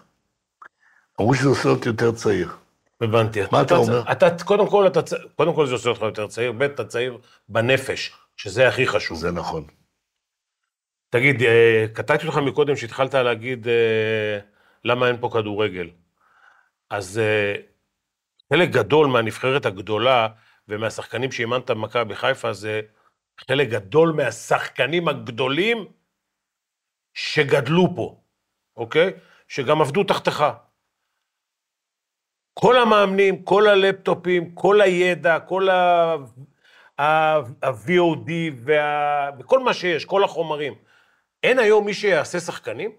אמרו 1.21 1.35
שזה 1.35 1.47
עושה 1.47 1.69
אותי 1.69 1.89
יותר 1.89 2.11
צעיר. 2.11 2.49
הבנתי. 3.01 3.39
מה 3.51 3.61
אתה 3.61 3.75
אומר? 3.75 4.11
אתה, 4.11 4.43
קודם 4.43 4.69
כל, 4.69 4.87
אתה, 4.87 4.99
קודם 5.35 5.55
כל 5.55 5.67
זה 5.67 5.73
עושה 5.73 5.89
אותך 5.89 6.01
יותר 6.01 6.27
צעיר, 6.27 6.51
ב', 6.51 6.61
אתה 6.61 6.85
צעיר 6.85 7.17
בנפש, 7.49 8.11
שזה 8.37 8.67
הכי 8.67 8.87
חשוב. 8.87 9.17
זה 9.17 9.31
נכון. 9.31 9.63
תגיד, 11.09 11.41
אה, 11.41 11.85
קטעתי 11.93 12.27
אותך 12.27 12.37
מקודם 12.37 12.75
שהתחלת 12.75 13.13
להגיד 13.13 13.67
אה, 13.67 14.39
למה 14.85 15.07
אין 15.07 15.17
פה 15.19 15.29
כדורגל. 15.33 15.89
אז 16.89 17.19
אה, 17.19 17.55
חלק 18.53 18.69
גדול 18.69 19.07
מהנבחרת 19.07 19.65
הגדולה 19.65 20.27
ומהשחקנים 20.67 21.31
שאימנת 21.31 21.71
במכבי 21.71 22.15
חיפה 22.15 22.53
זה 22.53 22.81
חלק 23.47 23.69
גדול 23.69 24.13
מהשחקנים 24.17 25.07
הגדולים 25.07 25.77
שגדלו 27.13 27.95
פה, 27.95 28.21
אוקיי? 28.75 29.13
שגם 29.47 29.81
עבדו 29.81 30.03
תחתיך. 30.03 30.43
כל 32.53 32.75
המאמנים, 32.77 33.43
כל 33.43 33.67
הלפטופים, 33.67 34.55
כל 34.55 34.81
הידע, 34.81 35.39
כל 35.39 35.69
ה- 35.69 36.15
ה-VOD 36.97 38.31
וה... 38.65 39.29
וכל 39.39 39.59
מה 39.59 39.73
שיש, 39.73 40.05
כל 40.05 40.23
החומרים. 40.23 40.73
אין 41.43 41.59
היום 41.59 41.85
מי 41.85 41.93
שיעשה 41.93 42.39
שחקנים? 42.39 42.91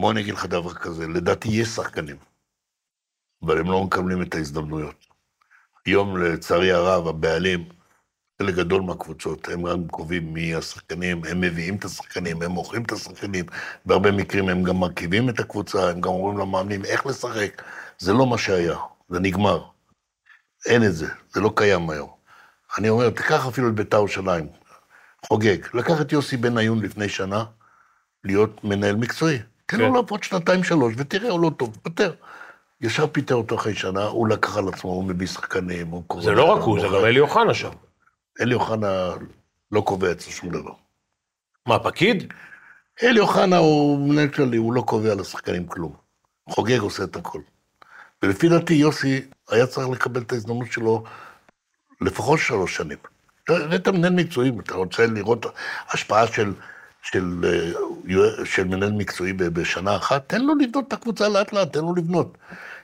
בוא 0.00 0.12
אני 0.12 0.20
אגיד 0.20 0.34
לך 0.34 0.46
דבר 0.46 0.74
כזה, 0.74 1.04
לדעתי 1.14 1.48
יש 1.48 1.68
שחקנים, 1.68 2.16
אבל 3.42 3.58
הם 3.58 3.70
לא 3.70 3.84
מקבלים 3.84 4.22
את 4.22 4.34
ההזדמנויות. 4.34 5.06
היום, 5.86 6.16
לצערי 6.16 6.72
הרב, 6.72 7.08
הבעלים, 7.08 7.68
חלק 8.42 8.54
גדול 8.54 8.82
מהקבוצות, 8.82 9.48
הם 9.48 9.62
גם 9.62 9.88
קובעים 9.88 10.34
מי 10.34 10.54
השחקנים, 10.54 11.24
הם 11.24 11.40
מביאים 11.40 11.76
את 11.76 11.84
השחקנים, 11.84 12.42
הם 12.42 12.50
מוכרים 12.50 12.82
את 12.82 12.92
השחקנים, 12.92 13.44
בהרבה 13.84 14.12
מקרים 14.12 14.48
הם 14.48 14.62
גם 14.62 14.76
מרכיבים 14.76 15.28
את 15.28 15.40
הקבוצה, 15.40 15.90
הם 15.90 16.00
גם 16.00 16.10
אומרים 16.10 16.38
למאמנים 16.38 16.84
איך 16.84 17.06
לשחק. 17.06 17.62
זה 17.98 18.12
לא 18.12 18.26
מה 18.26 18.38
שהיה, 18.38 18.76
זה 19.08 19.20
נגמר. 19.20 19.64
אין 20.66 20.84
את 20.84 20.94
זה, 20.94 21.08
זה 21.32 21.40
לא 21.40 21.52
קיים 21.56 21.90
היום. 21.90 22.10
אני 22.78 22.88
אומר, 22.88 23.10
תיקח 23.10 23.46
אפילו 23.46 23.68
את 23.68 23.74
בית"ר 23.74 23.96
ירושלים, 23.96 24.48
חוגג. 25.26 25.58
לקח 25.74 26.00
את 26.00 26.12
יוסי 26.12 26.36
בניון 26.36 26.82
לפני 26.82 27.08
שנה, 27.08 27.44
להיות 28.24 28.64
מנהל 28.64 28.96
מקצועי. 28.96 29.38
תן 29.66 29.76
כן. 29.76 29.78
לו 29.78 29.94
לעבוד 29.94 30.22
שנתיים, 30.22 30.64
שלוש, 30.64 30.94
ותראה, 30.96 31.30
הוא 31.30 31.40
לא 31.40 31.50
טוב, 31.56 31.76
פטר. 31.82 32.14
ישר 32.80 33.06
פיטר 33.06 33.34
אותו 33.34 33.54
אחרי 33.54 33.74
שנה, 33.74 34.04
הוא 34.04 34.28
לקח 34.28 34.56
על 34.56 34.68
עצמו, 34.68 34.90
הוא 34.90 35.04
מביא 35.04 35.26
שחקנים, 35.26 35.86
הוא 35.86 36.02
קורא... 36.06 36.22
זה 36.22 36.32
לא 36.32 36.44
רק 36.44 36.62
הוא, 36.62 36.80
זה 36.80 36.86
גם 36.86 37.04
אלי 37.04 37.20
אוחנה 37.20 37.54
שם. 37.54 37.70
אלי 38.40 38.54
אוחנה 38.54 39.10
לא 39.72 39.80
קובע 39.80 40.12
אצלו 40.12 40.32
שום 40.32 40.50
דבר. 40.50 40.72
מה, 41.66 41.78
פקיד? 41.78 42.32
אלי 43.02 43.20
אוחנה 43.20 43.56
הוא 43.56 44.08
מנהל 44.08 44.28
כללי, 44.28 44.56
הוא 44.56 44.72
לא 44.72 44.80
קובע 44.80 45.14
לשחקנים 45.14 45.66
כלום. 45.66 45.92
חוגג 46.48 46.78
עושה 46.78 47.04
את 47.04 47.16
הכל. 47.16 47.40
ולפי 48.22 48.48
דעתי, 48.48 48.74
יוסי 48.74 49.20
היה 49.50 49.66
צריך 49.66 49.88
לקבל 49.88 50.20
את 50.20 50.32
ההזדמנות 50.32 50.72
שלו 50.72 51.04
לפחות 52.00 52.38
שלוש 52.38 52.76
שנים. 52.76 52.98
אתה 53.74 53.92
מנהל 53.92 54.12
מקצועי, 54.12 54.52
אתה 54.60 54.74
רוצה 54.74 55.06
לראות 55.06 55.46
השפעה 55.90 56.26
של, 56.26 56.52
של, 57.02 57.44
אה, 57.44 58.44
של 58.44 58.64
מנהל 58.64 58.92
מקצועי 58.92 59.32
בשנה 59.32 59.96
אחת, 59.96 60.28
תן 60.28 60.42
לו 60.42 60.54
לבנות 60.54 60.88
את 60.88 60.92
הקבוצה 60.92 61.28
לאט 61.28 61.52
לאט, 61.52 61.72
תן 61.72 61.80
לו 61.80 61.94
לבנות. 61.94 62.38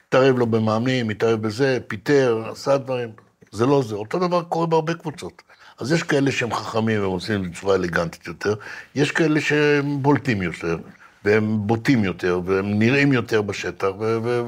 התערב 0.09 0.39
לו 0.39 0.47
במאמנים, 0.47 1.11
התערב 1.11 1.43
בזה, 1.43 1.79
פיטר, 1.89 2.49
עשה 2.53 2.77
דברים. 2.79 3.09
זה 3.53 3.67
לא 3.67 3.83
זה. 3.83 3.95
אותו 3.95 4.19
דבר 4.19 4.43
קורה 4.43 4.67
בהרבה 4.67 4.95
קבוצות. 4.95 5.43
אז 5.79 5.93
יש 5.93 6.03
כאלה 6.03 6.33
שהם 6.33 6.55
חכמים 6.55 7.03
והם 7.03 7.11
עושים 7.11 7.51
בצורה 7.51 7.75
אלגנטית 7.75 8.27
יותר, 8.27 8.55
יש 8.95 9.11
כאלה 9.13 9.41
שהם 9.41 10.03
בולטים 10.03 10.43
יותר, 10.43 10.79
והם 11.25 11.67
בוטים 11.67 12.05
יותר, 12.05 12.41
והם 12.45 12.79
נראים 12.79 13.13
יותר 13.13 13.43
בשטח, 13.43 13.89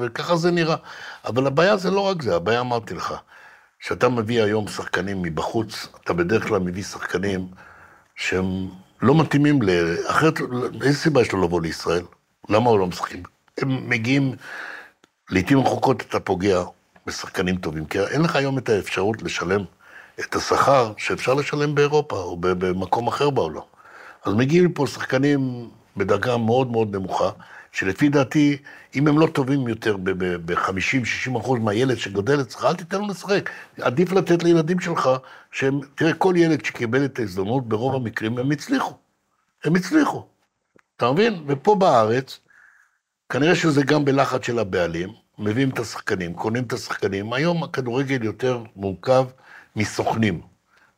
וככה 0.00 0.36
זה 0.36 0.50
נראה. 0.50 0.76
אבל 1.24 1.46
הבעיה 1.46 1.76
זה 1.76 1.90
לא 1.90 2.00
רק 2.00 2.22
זה, 2.22 2.36
הבעיה 2.36 2.60
אמרתי 2.60 2.94
לך, 2.94 3.14
כשאתה 3.80 4.08
מביא 4.08 4.42
היום 4.42 4.68
שחקנים 4.68 5.22
מבחוץ, 5.22 5.88
אתה 6.04 6.12
בדרך 6.12 6.48
כלל 6.48 6.58
מביא 6.58 6.82
שחקנים 6.82 7.48
שהם 8.16 8.68
לא 9.02 9.14
מתאימים 9.14 9.62
ל... 9.62 9.70
אחרת, 10.06 10.38
איזה 10.82 10.98
סיבה 10.98 11.20
יש 11.20 11.32
לו 11.32 11.42
לבוא 11.42 11.60
לישראל? 11.60 12.02
למה 12.48 12.70
הוא 12.70 12.78
לא 12.78 12.86
משחקים? 12.86 13.22
הם 13.58 13.88
מגיעים, 13.90 14.34
לעיתים 15.30 15.58
רחוקות 15.58 16.02
אתה 16.02 16.20
פוגע 16.20 16.62
בשחקנים 17.06 17.56
טובים, 17.56 17.86
כי 17.86 18.00
אין 18.00 18.22
לך 18.22 18.36
היום 18.36 18.58
את 18.58 18.68
האפשרות 18.68 19.22
לשלם 19.22 19.64
את 20.20 20.34
השכר 20.34 20.92
שאפשר 20.96 21.34
לשלם 21.34 21.74
באירופה 21.74 22.16
או 22.16 22.36
במקום 22.40 23.06
אחר 23.08 23.30
בעולם. 23.30 23.60
אז 24.24 24.34
מגיעים 24.34 24.64
לפה 24.64 24.86
שחקנים 24.86 25.70
בדרגה 25.96 26.36
מאוד 26.36 26.70
מאוד 26.70 26.96
נמוכה, 26.96 27.30
שלפי 27.72 28.08
דעתי, 28.08 28.56
אם 28.94 29.08
הם 29.08 29.18
לא 29.18 29.26
טובים 29.26 29.68
יותר 29.68 29.96
ב-50-60 29.96 31.38
אחוז 31.38 31.58
מהילד 31.60 31.98
שגודל 31.98 32.40
אצלך, 32.40 32.64
אל 32.64 32.74
תיתן 32.74 33.00
לו 33.00 33.06
לשחק. 33.06 33.50
עדיף 33.80 34.12
לתת 34.12 34.42
לילדים 34.42 34.80
שלך, 34.80 35.10
שהם, 35.52 35.80
תראה, 35.94 36.14
כל 36.14 36.34
ילד 36.36 36.64
שקיבל 36.64 37.04
את 37.04 37.18
ההזדמנות, 37.18 37.68
ברוב 37.68 37.94
המקרים 37.94 38.38
הם 38.38 38.50
הצליחו. 38.50 38.94
הם 39.64 39.74
הצליחו. 39.74 40.26
אתה 40.96 41.12
מבין? 41.12 41.44
ופה 41.46 41.74
בארץ, 41.74 42.38
כנראה 43.32 43.54
שזה 43.54 43.82
גם 43.82 44.04
בלחץ 44.04 44.46
של 44.46 44.58
הבעלים, 44.58 45.08
מביאים 45.38 45.70
את 45.70 45.78
השחקנים, 45.78 46.34
קונים 46.34 46.64
את 46.64 46.72
השחקנים. 46.72 47.32
היום 47.32 47.64
הכדורגל 47.64 48.24
יותר 48.24 48.62
מורכב 48.76 49.24
מסוכנים. 49.76 50.40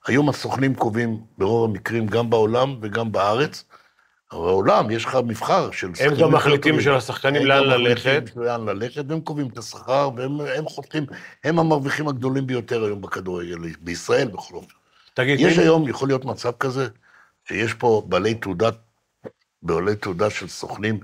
היום 0.06 0.28
הסוכנים 0.28 0.74
קובעים 0.74 1.20
ברוב 1.38 1.70
המקרים, 1.70 2.06
גם 2.06 2.30
בעולם 2.30 2.76
וגם 2.80 3.12
בארץ. 3.12 3.64
בעולם 4.32 4.90
יש 4.90 5.04
לך 5.04 5.18
מבחר 5.26 5.70
של 5.70 5.90
הם 6.00 6.14
גם 6.14 6.32
מחליטים 6.34 6.80
של 6.80 6.94
השחקנים 6.94 7.46
לאן 7.46 7.64
ללכת. 7.64 8.30
לאן 8.36 8.68
ללכת, 8.68 9.04
והם 9.08 9.20
קובעים 9.20 9.48
את 9.48 9.58
השכר, 9.58 10.10
והם 10.16 10.64
חותכים, 10.64 11.06
הם 11.44 11.58
המרוויחים 11.58 12.08
הגדולים 12.08 12.46
ביותר 12.46 12.84
היום 12.84 13.00
בכדורגל, 13.00 13.56
בישראל 13.80 14.28
בכל 14.28 14.54
אופן. 14.54 14.74
תגיד, 15.14 15.40
יש 15.40 15.58
היום, 15.58 15.88
יכול 15.88 16.08
להיות 16.08 16.24
מצב 16.24 16.52
כזה, 16.60 16.88
שיש 17.48 17.74
פה 17.74 18.02
בעלי 18.08 18.34
תעודת, 18.34 18.74
בעלי 19.62 19.96
תעודה 19.96 20.30
של 20.30 20.48
סוכנים 20.48 21.00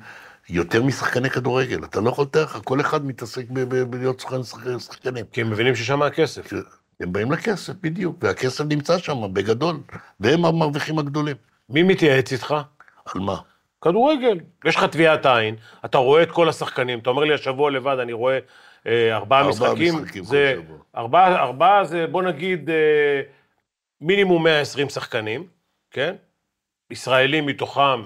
יותר 0.50 0.82
משחקני 0.82 1.30
כדורגל. 1.30 1.84
אתה 1.84 2.00
לא 2.00 2.10
יכול 2.10 2.24
לתאר 2.24 2.42
לך, 2.42 2.58
כל 2.64 2.80
אחד 2.80 3.06
מתעסק 3.06 3.44
בלהיות 3.90 4.20
סוכן 4.20 4.42
שחקנים. 4.78 5.24
כי 5.32 5.40
הם 5.40 5.50
מבינים 5.50 5.74
ששם 5.74 6.02
הכסף. 6.02 6.52
הם 7.00 7.12
באים 7.12 7.32
לכסף, 7.32 7.72
בדיוק, 7.80 8.16
והכסף 8.22 8.64
נמצא 8.64 8.98
שם 8.98 9.34
בגדול, 9.34 9.76
והם 10.20 10.44
המרוויחים 10.44 10.98
הגדולים. 10.98 11.36
מי 11.68 11.82
מתייעץ 11.82 12.32
איתך? 12.32 12.54
על 13.14 13.20
מה? 13.20 13.36
כדורגל. 13.80 14.40
יש 14.64 14.76
לך 14.76 14.84
טביעת 14.84 15.26
עין, 15.26 15.56
אתה 15.84 15.98
רואה 15.98 16.22
את 16.22 16.30
כל 16.30 16.48
השחקנים, 16.48 16.98
אתה 16.98 17.10
אומר 17.10 17.24
לי 17.24 17.34
השבוע 17.34 17.70
לבד, 17.70 17.96
אני 18.02 18.12
רואה 18.12 18.38
אה, 18.86 19.16
ארבעה 19.16 19.48
משחקים. 19.48 19.94
ארבעה 19.94 20.02
משחקים 20.02 20.24
זה, 20.24 20.54
כל 20.56 20.62
שבוע. 20.62 20.78
ארבעה, 20.96 21.42
ארבעה 21.42 21.84
זה, 21.84 22.06
בוא 22.06 22.22
נגיד, 22.22 22.70
אה, 22.70 23.22
מינימום 24.00 24.44
120 24.44 24.88
שחקנים, 24.88 25.46
כן? 25.90 26.14
ישראלים 26.90 27.46
מתוכם 27.46 28.02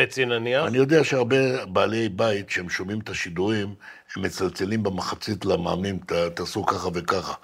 חצי 0.00 0.24
נניח. 0.24 0.66
אני 0.66 0.78
יודע 0.78 1.04
שהרבה 1.04 1.66
בעלי 1.66 2.08
בית, 2.08 2.50
שהם 2.50 2.68
שומעים 2.68 2.98
את 3.00 3.08
השידורים, 3.08 3.74
הם 4.16 4.22
מצלצלים 4.22 4.82
במחצית 4.82 5.44
למאמנים, 5.44 5.98
"ת- 5.98 6.12
תעשו 6.12 6.66
ככה 6.66 6.88
וככה, 6.94 7.34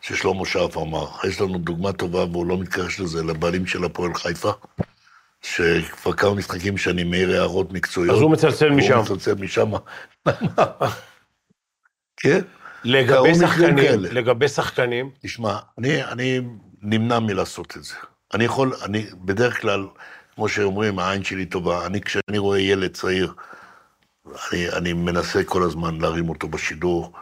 ששלמה 0.00 0.46
שרף 0.46 0.76
אמר. 0.76 1.06
יש 1.28 1.40
לנו 1.40 1.58
דוגמה 1.58 1.92
טובה, 1.92 2.24
והוא 2.24 2.46
לא 2.46 2.58
מתקרש 2.58 3.00
לזה, 3.00 3.22
לבעלים 3.22 3.66
של 3.66 3.84
הפועל 3.84 4.14
חיפה, 4.14 4.52
שכבר 5.42 6.12
כמה 6.12 6.34
משחקים 6.34 6.76
שאני 6.78 7.04
מעיר 7.04 7.30
הערות 7.32 7.72
מקצועיות. 7.72 8.16
אז 8.16 8.22
הוא 8.22 8.30
מצלצל 8.30 8.70
משם. 8.70 8.92
הוא 8.96 9.02
מצלצל 9.02 9.34
משם. 9.34 9.70
כן? 12.20 12.40
לגבי 12.84 13.34
שחקנים. 13.34 14.00
לגבי 14.00 14.48
שחקנים, 14.48 15.10
תשמע, 15.22 15.58
אני, 15.78 16.04
אני 16.04 16.40
נמנע 16.82 17.18
מלעשות 17.18 17.76
את 17.76 17.84
זה. 17.84 17.94
אני 18.34 18.44
יכול, 18.44 18.72
אני 18.84 19.06
בדרך 19.24 19.60
כלל, 19.60 19.86
כמו 20.34 20.48
שאומרים, 20.48 20.98
העין 20.98 21.24
שלי 21.24 21.46
טובה. 21.46 21.86
אני, 21.86 22.00
כשאני 22.00 22.38
רואה 22.38 22.60
ילד 22.60 22.92
צעיר, 22.92 23.32
אני, 24.26 24.68
אני 24.68 24.92
מנסה 24.92 25.44
כל 25.44 25.62
הזמן 25.62 26.00
להרים 26.00 26.28
אותו 26.28 26.48
בשידור, 26.48 27.12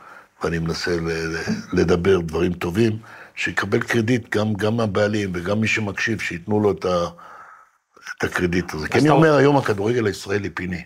ואני 0.43 0.59
מנסה 0.59 0.97
ל, 0.97 1.11
לדבר 1.73 2.21
דברים 2.21 2.53
טובים, 2.53 2.99
שיקבל 3.35 3.83
קרדיט, 3.83 4.37
גם, 4.37 4.55
גם 4.55 4.77
מהבעלים 4.77 5.31
וגם 5.35 5.61
מי 5.61 5.67
שמקשיב, 5.67 6.21
שייתנו 6.21 6.61
לו 6.61 6.73
את, 6.73 6.85
ה, 6.85 7.07
את 8.19 8.25
הקרדיט 8.25 8.75
הזה. 8.75 8.89
כי 8.89 8.99
אני 8.99 9.09
אומר, 9.09 9.35
היום 9.35 9.57
הכדורגל 9.57 10.07
הישראלי 10.07 10.51
פיני, 10.51 10.83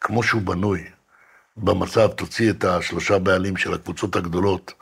כמו 0.00 0.22
שהוא 0.22 0.42
בנוי, 0.42 0.84
במצב, 1.56 2.08
תוציא 2.08 2.50
את 2.50 2.64
השלושה 2.64 3.18
בעלים 3.18 3.56
של 3.56 3.74
הקבוצות 3.74 4.16
הגדולות, 4.16 4.72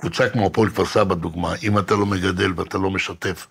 קבוצה 0.00 0.28
כמו 0.28 0.46
הפועל 0.46 0.70
כפר 0.70 0.84
סבא, 0.84 1.14
דוגמה, 1.14 1.54
אם 1.62 1.78
אתה 1.78 1.94
לא 1.94 2.06
מגדל 2.06 2.52
ואתה 2.56 2.78
לא 2.78 2.90
משתף 2.90 3.46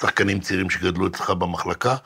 שחקנים 0.00 0.40
צעירים 0.40 0.70
שגדלו 0.70 1.06
אצלך 1.06 1.30
במחלקה, 1.30 1.96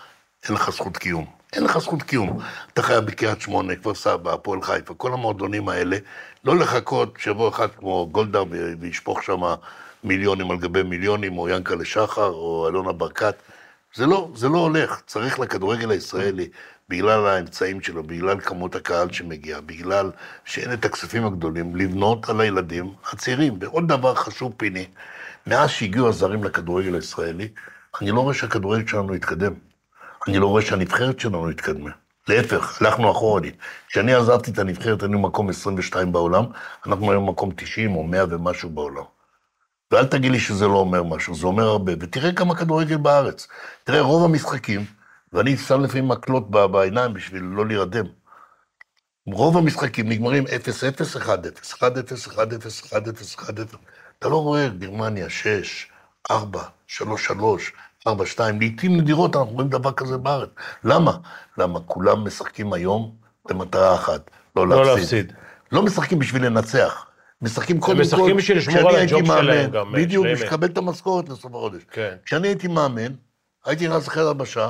אין 0.44 0.54
לך 0.54 0.70
זכות 0.70 0.96
קיום. 0.96 1.26
אין 1.52 1.64
לך 1.64 1.78
זכות 1.78 2.02
קיום. 2.02 2.38
אתה 2.72 2.82
חייב 2.82 3.04
בקריית 3.04 3.40
שמונה, 3.40 3.76
כפר 3.76 3.94
סבא, 3.94 4.32
הפועל 4.32 4.62
חיפה, 4.62 4.94
כל 4.94 5.12
המועדונים 5.12 5.68
האלה, 5.68 5.96
לא 6.44 6.56
לחכות 6.56 7.14
שבוע 7.18 7.48
אחד 7.48 7.68
כמו 7.78 8.08
גולדה 8.12 8.42
ו- 8.42 8.72
וישפוך 8.80 9.22
שם 9.22 9.40
מיליונים 10.04 10.50
על 10.50 10.56
גבי 10.56 10.82
מיליונים, 10.82 11.38
או 11.38 11.48
ינקלה 11.48 11.84
שחר, 11.84 12.30
או 12.30 12.68
אלונה 12.68 12.92
ברקת. 12.92 13.34
זה 13.94 14.06
לא, 14.06 14.30
זה 14.34 14.48
לא 14.48 14.58
הולך. 14.58 15.00
צריך 15.06 15.40
לכדורגל 15.40 15.90
הישראלי, 15.90 16.48
בגלל 16.92 17.26
האמצעים 17.26 17.80
שלו, 17.80 18.02
בגלל 18.02 18.40
כמות 18.40 18.74
הקהל 18.74 19.12
שמגיע, 19.12 19.60
בגלל 19.60 20.10
שאין 20.44 20.72
את 20.72 20.84
הכספים 20.84 21.26
הגדולים, 21.26 21.76
לבנות 21.76 22.28
על 22.28 22.40
הילדים 22.40 22.92
הצעירים. 23.12 23.58
ועוד 23.60 23.88
דבר 23.88 24.14
חשוב, 24.14 24.52
פיני, 24.56 24.86
מאז 25.46 25.70
שהגיעו 25.70 26.08
הזרים 26.08 26.44
לכדורגל 26.44 26.94
הישראלי, 26.94 27.48
אני 28.00 28.10
לא 28.10 28.20
רואה 28.20 28.34
שהכדורגל 28.34 28.86
שלנו 28.86 29.14
התקדם. 29.14 29.52
אני 30.28 30.38
לא 30.38 30.46
רואה 30.46 30.62
שהנבחרת 30.62 31.20
שלנו 31.20 31.48
התקדמה. 31.48 31.90
להפך, 32.28 32.82
הלכנו 32.82 33.10
אחורנית. 33.10 33.56
כשאני 33.88 34.14
עזבתי 34.14 34.50
את 34.50 34.58
הנבחרת, 34.58 35.02
היינו 35.02 35.18
מקום 35.18 35.48
22 35.48 36.12
בעולם, 36.12 36.44
אנחנו 36.86 37.10
היום 37.10 37.28
מקום 37.28 37.50
90 37.56 37.96
או 37.96 38.02
100 38.02 38.24
ומשהו 38.28 38.70
בעולם. 38.70 39.04
ואל 39.90 40.06
תגיד 40.06 40.32
לי 40.32 40.40
שזה 40.40 40.66
לא 40.66 40.76
אומר 40.76 41.02
משהו, 41.02 41.34
זה 41.34 41.46
אומר 41.46 41.64
הרבה. 41.64 41.92
ותראה 42.00 42.32
כמה 42.32 42.54
כדורגל 42.54 42.96
בארץ. 42.96 43.48
תראה, 43.84 44.00
רוב 44.00 44.24
המשחקים, 44.24 44.84
ואני 45.32 45.56
שם 45.56 45.80
לפעמים 45.80 46.08
מקלות 46.08 46.50
בעיניים 46.50 47.14
בשביל 47.14 47.42
לא 47.42 47.66
להירדם. 47.66 48.04
רוב 49.26 49.56
המשחקים 49.56 50.08
נגמרים 50.08 50.44
0-0, 50.46 50.48
1-0, 51.16 51.26
1-0, 51.66 51.78
1-0, 51.78 52.32
1-0, 52.32 53.38
1-0. 53.38 53.76
אתה 54.18 54.28
לא 54.28 54.42
רואה 54.42 54.68
גרמניה 54.68 55.30
6, 55.30 55.86
4, 56.30 56.62
3, 56.86 57.24
3, 57.26 57.72
4, 58.06 58.26
2. 58.26 58.60
לעיתים 58.60 58.96
נדירות 58.96 59.36
אנחנו 59.36 59.52
רואים 59.52 59.68
דבר 59.68 59.92
כזה 59.92 60.16
בארץ. 60.16 60.48
למה? 60.84 61.12
למה 61.58 61.80
כולם 61.80 62.24
משחקים 62.24 62.72
היום 62.72 63.16
במטרה 63.48 63.94
אחת, 63.94 64.30
לא 64.56 64.68
לא 64.68 64.76
להפסיד. 64.76 64.98
להפסיד. 64.98 65.32
לא 65.72 65.82
משחקים 65.82 66.18
בשביל 66.18 66.46
לנצח. 66.46 67.06
משחקים 67.42 67.80
קודם 67.80 67.96
כל... 67.96 68.02
משחקים 68.02 68.36
בשביל 68.36 68.58
לשמור 68.58 68.88
על 68.88 68.96
הג'וב 68.96 69.26
שלהם 69.26 69.70
גם, 69.70 69.92
בדיוק. 69.92 70.26
בשביל 70.26 70.46
לקבל 70.46 70.66
את 70.66 70.78
המשכורת 70.78 71.28
לסוף 71.28 71.54
החודש. 71.54 71.82
כן. 71.90 72.14
כשאני 72.24 72.48
הייתי 72.48 72.68
מאמן, 72.68 73.12
הייתי 73.64 73.88
נכנס 73.88 74.06
לחדר 74.06 74.28
הבשה, 74.28 74.68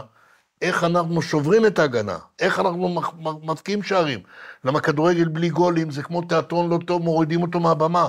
איך 0.63 0.85
אנחנו 0.85 1.23
שוברים 1.23 1.67
את 1.67 1.79
ההגנה, 1.79 2.19
איך 2.41 2.61
אנחנו 2.61 3.01
מבקיעים 3.43 3.83
שערים. 3.83 4.19
למה 4.65 4.81
כדורגל 4.81 5.29
בלי 5.29 5.49
גולים 5.49 5.91
זה 5.91 6.03
כמו 6.03 6.23
תיאטרון 6.23 6.71
לא 6.71 6.79
טוב, 6.87 7.03
מורידים 7.03 7.43
אותו 7.43 7.61
מהבמה. 7.61 8.09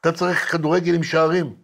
אתה 0.00 0.12
צריך 0.12 0.52
כדורגל 0.52 0.94
עם 0.94 1.02
שערים. 1.02 1.54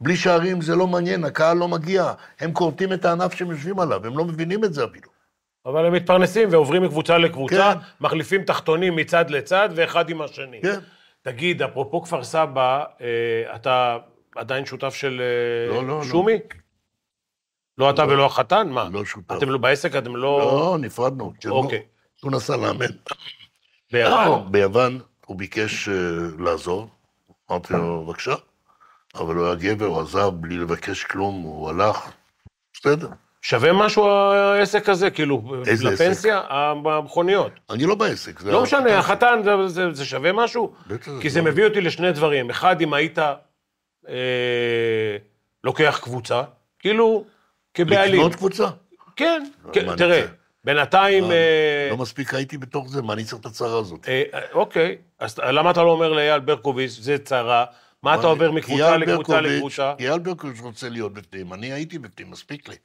בלי 0.00 0.16
שערים 0.16 0.60
זה 0.60 0.76
לא 0.76 0.86
מעניין, 0.86 1.24
הקהל 1.24 1.56
לא 1.56 1.68
מגיע. 1.68 2.12
הם 2.40 2.52
כורתים 2.52 2.92
את 2.92 3.04
הענף 3.04 3.34
שהם 3.34 3.50
יושבים 3.50 3.80
עליו, 3.80 4.06
הם 4.06 4.18
לא 4.18 4.24
מבינים 4.24 4.64
את 4.64 4.74
זה 4.74 4.84
אפילו. 4.84 5.08
אבל 5.66 5.86
הם 5.86 5.92
מתפרנסים 5.92 6.48
ועוברים 6.52 6.82
מקבוצה 6.82 7.18
לקבוצה, 7.18 7.72
כן. 7.74 7.80
מחליפים 8.00 8.44
תחתונים 8.44 8.96
מצד 8.96 9.30
לצד 9.30 9.68
ואחד 9.74 10.10
עם 10.10 10.22
השני. 10.22 10.60
כן. 10.62 10.78
תגיד, 11.22 11.62
אפרופו 11.62 12.02
כפר 12.02 12.24
סבא, 12.24 12.84
אה, 13.00 13.54
אתה 13.54 13.96
עדיין 14.36 14.66
שותף 14.66 14.94
של 14.94 15.20
אה, 15.20 15.74
לא, 15.74 15.86
לא, 15.86 15.98
לא. 15.98 16.04
שומי? 16.04 16.32
לא 16.32 16.38
אתה 17.90 18.04
ולא 18.08 18.26
החתן? 18.26 18.68
מה? 18.68 18.88
לא 18.92 19.04
שותף. 19.04 19.36
אתם 19.36 19.50
לא 19.50 19.58
בעסק, 19.58 19.96
אתם 19.96 20.16
לא... 20.16 20.38
לא, 20.38 20.76
נפרדנו. 20.80 21.32
אוקיי. 21.50 21.82
הוא 22.22 22.32
נסע 22.32 22.56
לאמן. 22.56 22.86
ביוון? 23.92 24.52
ביוון 24.52 24.98
הוא 25.26 25.36
ביקש 25.38 25.88
אה, 25.88 25.94
לעזור, 26.38 26.88
אמרתי 27.50 27.74
לו, 27.74 28.04
בבקשה, 28.06 28.34
אבל 29.14 29.34
הוא 29.36 29.46
היה 29.46 29.54
גבר, 29.54 29.86
הוא 29.86 30.00
עזב 30.00 30.28
בלי 30.34 30.56
לבקש 30.58 31.04
כלום, 31.04 31.42
הוא 31.42 31.70
הלך, 31.70 32.10
בסדר. 32.74 33.08
שווה 33.42 33.72
משהו 33.72 34.08
העסק 34.08 34.88
הזה? 34.88 35.10
כאילו, 35.10 35.42
איזה 35.66 35.84
לפנסיה? 35.90 36.40
המכוניות. 36.50 37.52
אני 37.70 37.84
לא 37.86 37.94
בעסק. 37.94 38.42
לא 38.42 38.62
משנה, 38.62 38.98
החתן, 38.98 39.40
זה- 39.44 39.68
זה- 39.68 39.92
זה 39.94 40.04
שווה 40.04 40.32
משהו? 40.32 40.72
כי 41.20 41.30
זה 41.30 41.40
לא. 41.40 41.46
מביא 41.46 41.64
אותי 41.64 41.80
לשני 41.80 42.12
דברים. 42.12 42.50
אחד, 42.50 42.80
אם 42.80 42.94
היית 42.94 43.18
אה, 43.18 45.16
לוקח 45.64 46.00
קבוצה, 46.02 46.42
כאילו, 46.78 47.24
כבעלים. 47.74 48.14
לקנות 48.14 48.34
קבוצה? 48.34 48.68
כן, 49.16 49.42
לא, 49.64 49.72
כן, 49.72 49.96
תראה? 49.96 50.26
בינתיים... 50.64 51.24
מה, 51.24 51.32
אה, 51.32 51.88
לא 51.90 51.96
מספיק 51.96 52.34
הייתי 52.34 52.58
בתוך 52.58 52.88
זה, 52.88 53.02
מה 53.02 53.12
אני 53.12 53.24
צריך 53.24 53.40
את 53.40 53.46
הצרה 53.46 53.78
הזאת? 53.78 54.08
אה, 54.08 54.22
אוקיי, 54.52 54.96
אז 55.18 55.38
למה 55.38 55.70
אתה 55.70 55.82
לא 55.82 55.90
אומר 55.90 56.12
לאייל 56.12 56.40
ברקוביץ', 56.40 56.98
זה 57.00 57.18
צרה, 57.18 57.64
מה 58.02 58.14
אתה 58.14 58.26
עובר 58.26 58.50
מקבוצה 58.50 58.96
לקבוצה 58.96 59.40
לקבוצה? 59.40 59.94
אייל 59.98 60.18
ברקוביץ' 60.18 60.60
רוצה 60.60 60.88
להיות 60.88 61.12
בפנים, 61.12 61.52
אני 61.52 61.72
הייתי 61.72 61.98
בפנים, 61.98 62.30
מספיק 62.30 62.68
לי. 62.68 62.76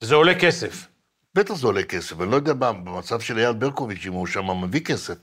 זה 0.00 0.14
עולה 0.14 0.34
כסף. 0.34 0.86
בטח 1.34 1.54
זה 1.54 1.66
עולה 1.66 1.82
כסף, 1.82 2.20
אני 2.20 2.30
לא 2.30 2.36
יודע 2.36 2.54
מה, 2.54 2.72
במצב 2.72 3.20
של 3.20 3.38
אייל 3.38 3.52
ברקוביץ', 3.52 4.06
אם 4.06 4.12
הוא 4.12 4.26
שם 4.26 4.62
מביא 4.62 4.80
כסף. 4.80 5.14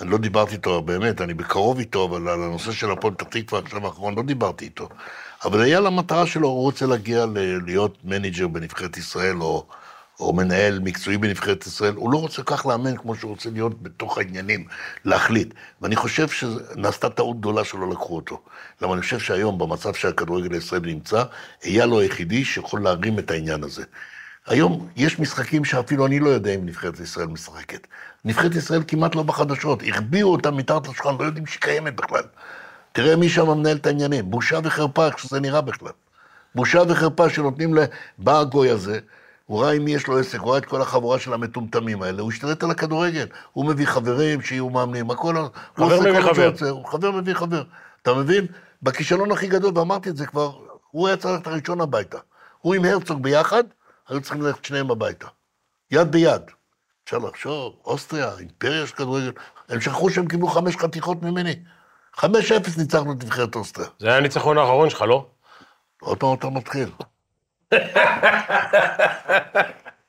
אני 0.00 0.10
לא 0.10 0.18
דיברתי 0.18 0.52
איתו, 0.54 0.82
באמת, 0.82 1.20
אני 1.20 1.34
בקרוב 1.34 1.78
איתו, 1.78 2.04
אבל 2.04 2.28
על 2.28 2.42
הנושא 2.42 2.72
של 2.72 2.90
הפועל 2.90 3.14
פתח 3.14 3.26
תקווה 3.30 3.60
עכשיו 3.60 3.86
האחרון 3.86 4.14
לא 4.14 4.22
דיברתי 4.22 4.64
איתו. 4.64 4.88
אבל 5.44 5.62
אייל, 5.62 5.86
המטרה 5.86 6.26
שלו, 6.26 6.48
הוא 6.48 6.62
רוצה 6.62 6.86
להגיע 6.86 7.26
ל- 7.26 7.64
להיות 7.66 7.98
מנג'ר 8.04 8.48
בנבחרת 8.48 8.96
ישראל, 8.96 9.42
או, 9.42 9.66
או 10.20 10.32
מנהל 10.32 10.78
מקצועי 10.78 11.18
בנבחרת 11.18 11.66
ישראל, 11.66 11.94
הוא 11.94 12.12
לא 12.12 12.18
רוצה 12.18 12.42
כך 12.42 12.66
לאמן 12.66 12.96
כמו 12.96 13.14
שהוא 13.16 13.30
רוצה 13.30 13.50
להיות 13.50 13.82
בתוך 13.82 14.18
העניינים, 14.18 14.66
להחליט. 15.04 15.54
ואני 15.82 15.96
חושב 15.96 16.28
שנעשתה 16.28 17.10
טעות 17.10 17.40
גדולה 17.40 17.64
שלא 17.64 17.90
לקחו 17.90 18.16
אותו. 18.16 18.42
למה 18.82 18.94
אני 18.94 19.02
חושב 19.02 19.18
שהיום, 19.18 19.58
במצב 19.58 19.94
שהכדורגל 19.94 20.54
הישראלי 20.54 20.94
נמצא, 20.94 21.24
אייל 21.64 21.88
הוא 21.90 22.00
היחידי 22.00 22.44
שיכול 22.44 22.82
להרים 22.82 23.18
את 23.18 23.30
העניין 23.30 23.64
הזה. 23.64 23.84
היום 24.48 24.88
יש 24.96 25.18
משחקים 25.18 25.64
שאפילו 25.64 26.06
אני 26.06 26.20
לא 26.20 26.28
יודע 26.28 26.54
אם 26.54 26.66
נבחרת 26.66 27.00
ישראל 27.00 27.26
משחקת. 27.26 27.86
נבחרת 28.24 28.54
ישראל 28.54 28.82
כמעט 28.88 29.14
לא 29.14 29.22
בחדשות, 29.22 29.82
החביאו 29.88 30.32
אותה 30.32 30.50
מתחת 30.50 30.88
לשולחן, 30.88 31.14
לא 31.18 31.24
יודעים 31.24 31.46
שהיא 31.46 31.60
קיימת 31.60 31.96
בכלל. 31.96 32.22
תראה 32.92 33.16
מי 33.16 33.28
שם 33.28 33.50
מנהל 33.50 33.76
את 33.76 33.86
העניינים, 33.86 34.30
בושה 34.30 34.58
וחרפה 34.64 35.06
איך 35.06 35.18
שזה 35.18 35.40
נראה 35.40 35.60
בכלל. 35.60 35.92
בושה 36.54 36.82
וחרפה 36.88 37.30
שנותנים 37.30 37.74
לבא 37.74 38.40
הגוי 38.40 38.70
הזה, 38.70 38.98
הוא 39.46 39.62
ראה 39.62 39.72
עם 39.72 39.84
מי 39.84 39.94
יש 39.94 40.06
לו 40.06 40.18
עסק, 40.18 40.38
הוא 40.38 40.50
ראה 40.50 40.58
את 40.58 40.64
כל 40.64 40.82
החבורה 40.82 41.18
של 41.18 41.32
המטומטמים 41.32 42.02
האלה, 42.02 42.22
הוא 42.22 42.32
השתלט 42.32 42.62
על 42.62 42.70
הכדורגל. 42.70 43.26
הוא 43.52 43.66
מביא 43.66 43.86
חברים 43.86 44.40
שיהיו 44.42 44.70
מאמנים, 44.70 45.10
הכל... 45.10 45.36
חבר 45.76 46.00
מביא 46.00 46.20
חבר. 46.20 46.52
הוא 46.70 46.86
חבר 46.86 47.10
מביא 47.10 47.34
חבר. 47.34 47.62
אתה 48.02 48.14
מבין? 48.14 48.46
בכישלון 48.82 49.32
הכי 49.32 49.46
גדול, 49.46 49.78
ואמרתי 49.78 50.10
את 50.10 50.16
זה 50.16 50.26
כבר, 50.26 50.52
הוא 50.90 51.08
היה 51.08 51.16
צריך 51.16 51.34
ללכת 51.34 51.46
הראשון 51.46 51.80
הביתה. 51.80 52.18
הוא 52.60 52.74
עם 52.74 52.84
הרצוג 52.84 53.22
ביחד, 53.22 53.64
היו 54.08 54.20
צריכים 54.20 54.42
ללכת 54.42 54.64
שניהם 54.64 54.90
הביתה. 54.90 55.26
יד 55.90 56.12
ביד. 56.12 56.42
אפשר 57.04 57.18
לחשוב, 57.18 57.76
אוסטריה, 57.84 58.30
אימפריה 58.38 58.86
של 58.86 58.94
כדורגל, 58.94 59.32
הם 59.68 59.80
שכחו 59.80 60.10
שהם 60.10 60.28
קיבלו 60.28 60.46
חמש 60.46 60.76
חתיכות 60.76 61.22
ממני. 61.22 61.54
חמש 62.16 62.52
אפס 62.52 62.78
ניצחנו 62.78 63.12
את 63.12 63.24
נבחרת 63.24 63.54
אוסטריה. 63.54 63.88
זה 63.98 64.08
היה 64.08 64.16
הניצחון 64.16 64.58
האחרון 64.58 64.90
שלך, 64.90 65.02
לא? 65.02 65.26
עוד 66.00 66.18
פעם 66.18 66.34
אתה 66.34 66.48
מתחיל. 66.50 66.88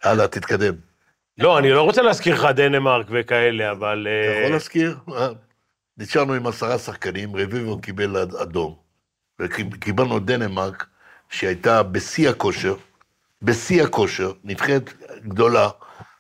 הלאה, 0.04 0.28
תתקדם. 0.28 0.74
לא, 1.38 1.60
אני 1.60 1.70
לא 1.72 1.82
רוצה 1.82 2.02
להזכיר 2.02 2.36
לך 2.36 2.46
דנמרק 2.56 3.08
וכאלה, 3.10 3.72
אבל... 3.72 4.08
אתה 4.08 4.32
אה, 4.32 4.40
יכול 4.40 4.52
להזכיר? 4.52 4.98
אה, 5.18 5.28
נשארנו 5.98 6.34
עם 6.34 6.48
עשרה 6.48 6.78
שחקנים, 6.78 7.36
רביבו 7.36 7.82
קיבל 7.82 8.18
אד- 8.18 8.36
אדום, 8.36 8.76
וקיבלנו 9.40 10.20
דנמרק, 10.20 10.86
שהייתה 11.30 11.84
בשיא 11.84 12.30
הכושר, 12.30 12.76
בשיא 13.42 13.84
הכושר, 13.84 14.32
נבחרת 14.44 14.94
גדולה, 15.28 15.70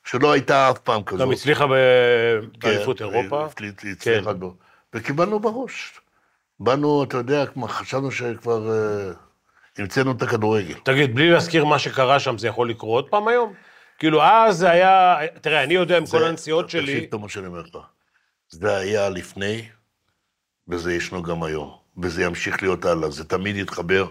שלא 0.05 0.31
הייתה 0.31 0.69
אף 0.69 0.79
פעם 0.79 1.03
כזאת. 1.03 1.21
גם 1.21 1.31
הצליחה 1.31 1.65
כן, 1.65 2.59
באליפות 2.59 3.01
אירופה. 3.01 3.47
הצליחה 3.91 4.33
בו. 4.33 4.55
וקיבלנו 4.93 5.39
בראש. 5.39 5.99
באנו, 6.59 7.03
אתה 7.03 7.17
יודע, 7.17 7.45
חשבנו 7.67 8.11
שכבר 8.11 8.71
אה, 8.71 9.11
המצאנו 9.77 10.11
את 10.11 10.21
הכדורגל. 10.21 10.73
תגיד, 10.83 11.15
בלי 11.15 11.29
להזכיר 11.29 11.65
מה 11.65 11.79
שקרה 11.79 12.19
שם, 12.19 12.37
זה 12.37 12.47
יכול 12.47 12.69
לקרות 12.69 13.07
פעם 13.09 13.27
היום? 13.27 13.53
כאילו, 13.99 14.23
אז 14.23 14.57
זה 14.57 14.71
היה... 14.71 15.17
תראה, 15.41 15.63
אני 15.63 15.73
יודע 15.73 15.97
עם 15.97 16.05
כל 16.05 16.23
הנסיעות 16.23 16.69
שלי... 16.69 16.93
תקשיב 16.93 17.11
טוב 17.11 17.21
מה 17.21 17.29
שאני 17.29 17.47
אומר 17.47 17.61
לך. 17.61 17.77
זה 18.49 18.77
היה 18.77 19.09
לפני, 19.09 19.69
וזה 20.67 20.93
ישנו 20.93 21.23
גם 21.23 21.43
היום. 21.43 21.77
וזה 22.01 22.23
ימשיך 22.23 22.63
להיות 22.63 22.85
הלאה. 22.85 23.09
זה 23.09 23.23
תמיד 23.23 23.55
יתחבר 23.55 24.07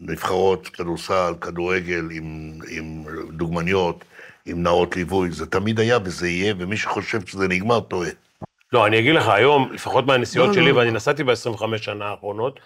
נבחרות, 0.00 0.68
כדורסל, 0.68 1.34
כדורגל, 1.40 2.08
עם, 2.10 2.58
עם 2.68 3.04
דוגמניות, 3.32 4.04
עם 4.46 4.62
נאות 4.62 4.96
ליווי. 4.96 5.30
זה 5.30 5.46
תמיד 5.46 5.80
היה 5.80 5.98
וזה 6.04 6.28
יהיה, 6.28 6.54
ומי 6.58 6.76
שחושב 6.76 7.26
שזה 7.26 7.48
נגמר, 7.48 7.80
טועה. 7.80 8.10
לא, 8.72 8.86
אני 8.86 8.98
אגיד 8.98 9.14
לך, 9.14 9.28
היום, 9.28 9.72
לפחות 9.72 10.06
מהנסיעות 10.06 10.48
לא, 10.48 10.54
שלי, 10.54 10.72
לא. 10.72 10.76
ואני 10.76 10.90
נסעתי 10.90 11.24
ב-25 11.24 11.78
שנה 11.78 12.04
האחרונות, 12.04 12.60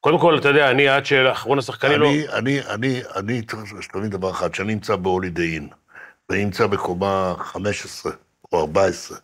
קודם 0.00 0.18
כל, 0.18 0.38
אתה 0.38 0.48
יודע, 0.48 0.70
אני 0.70 0.88
עד 0.88 1.06
שאחרון 1.06 1.58
השחקנים 1.58 2.00
לא... 2.00 2.08
אני, 2.08 2.26
אני, 2.32 2.60
אני, 2.68 3.00
אני 3.16 3.42
צריך 3.42 3.82
שתבין 3.82 4.10
דבר 4.10 4.30
אחד, 4.30 4.54
שאני 4.54 4.74
נמצא 4.74 4.96
בהולידיי 4.96 5.54
אין, 5.54 5.68
ואני 6.28 6.44
נמצא 6.44 6.66
בקומה 6.66 7.34
15 7.38 8.12
או 8.52 8.60
14, 8.60 9.18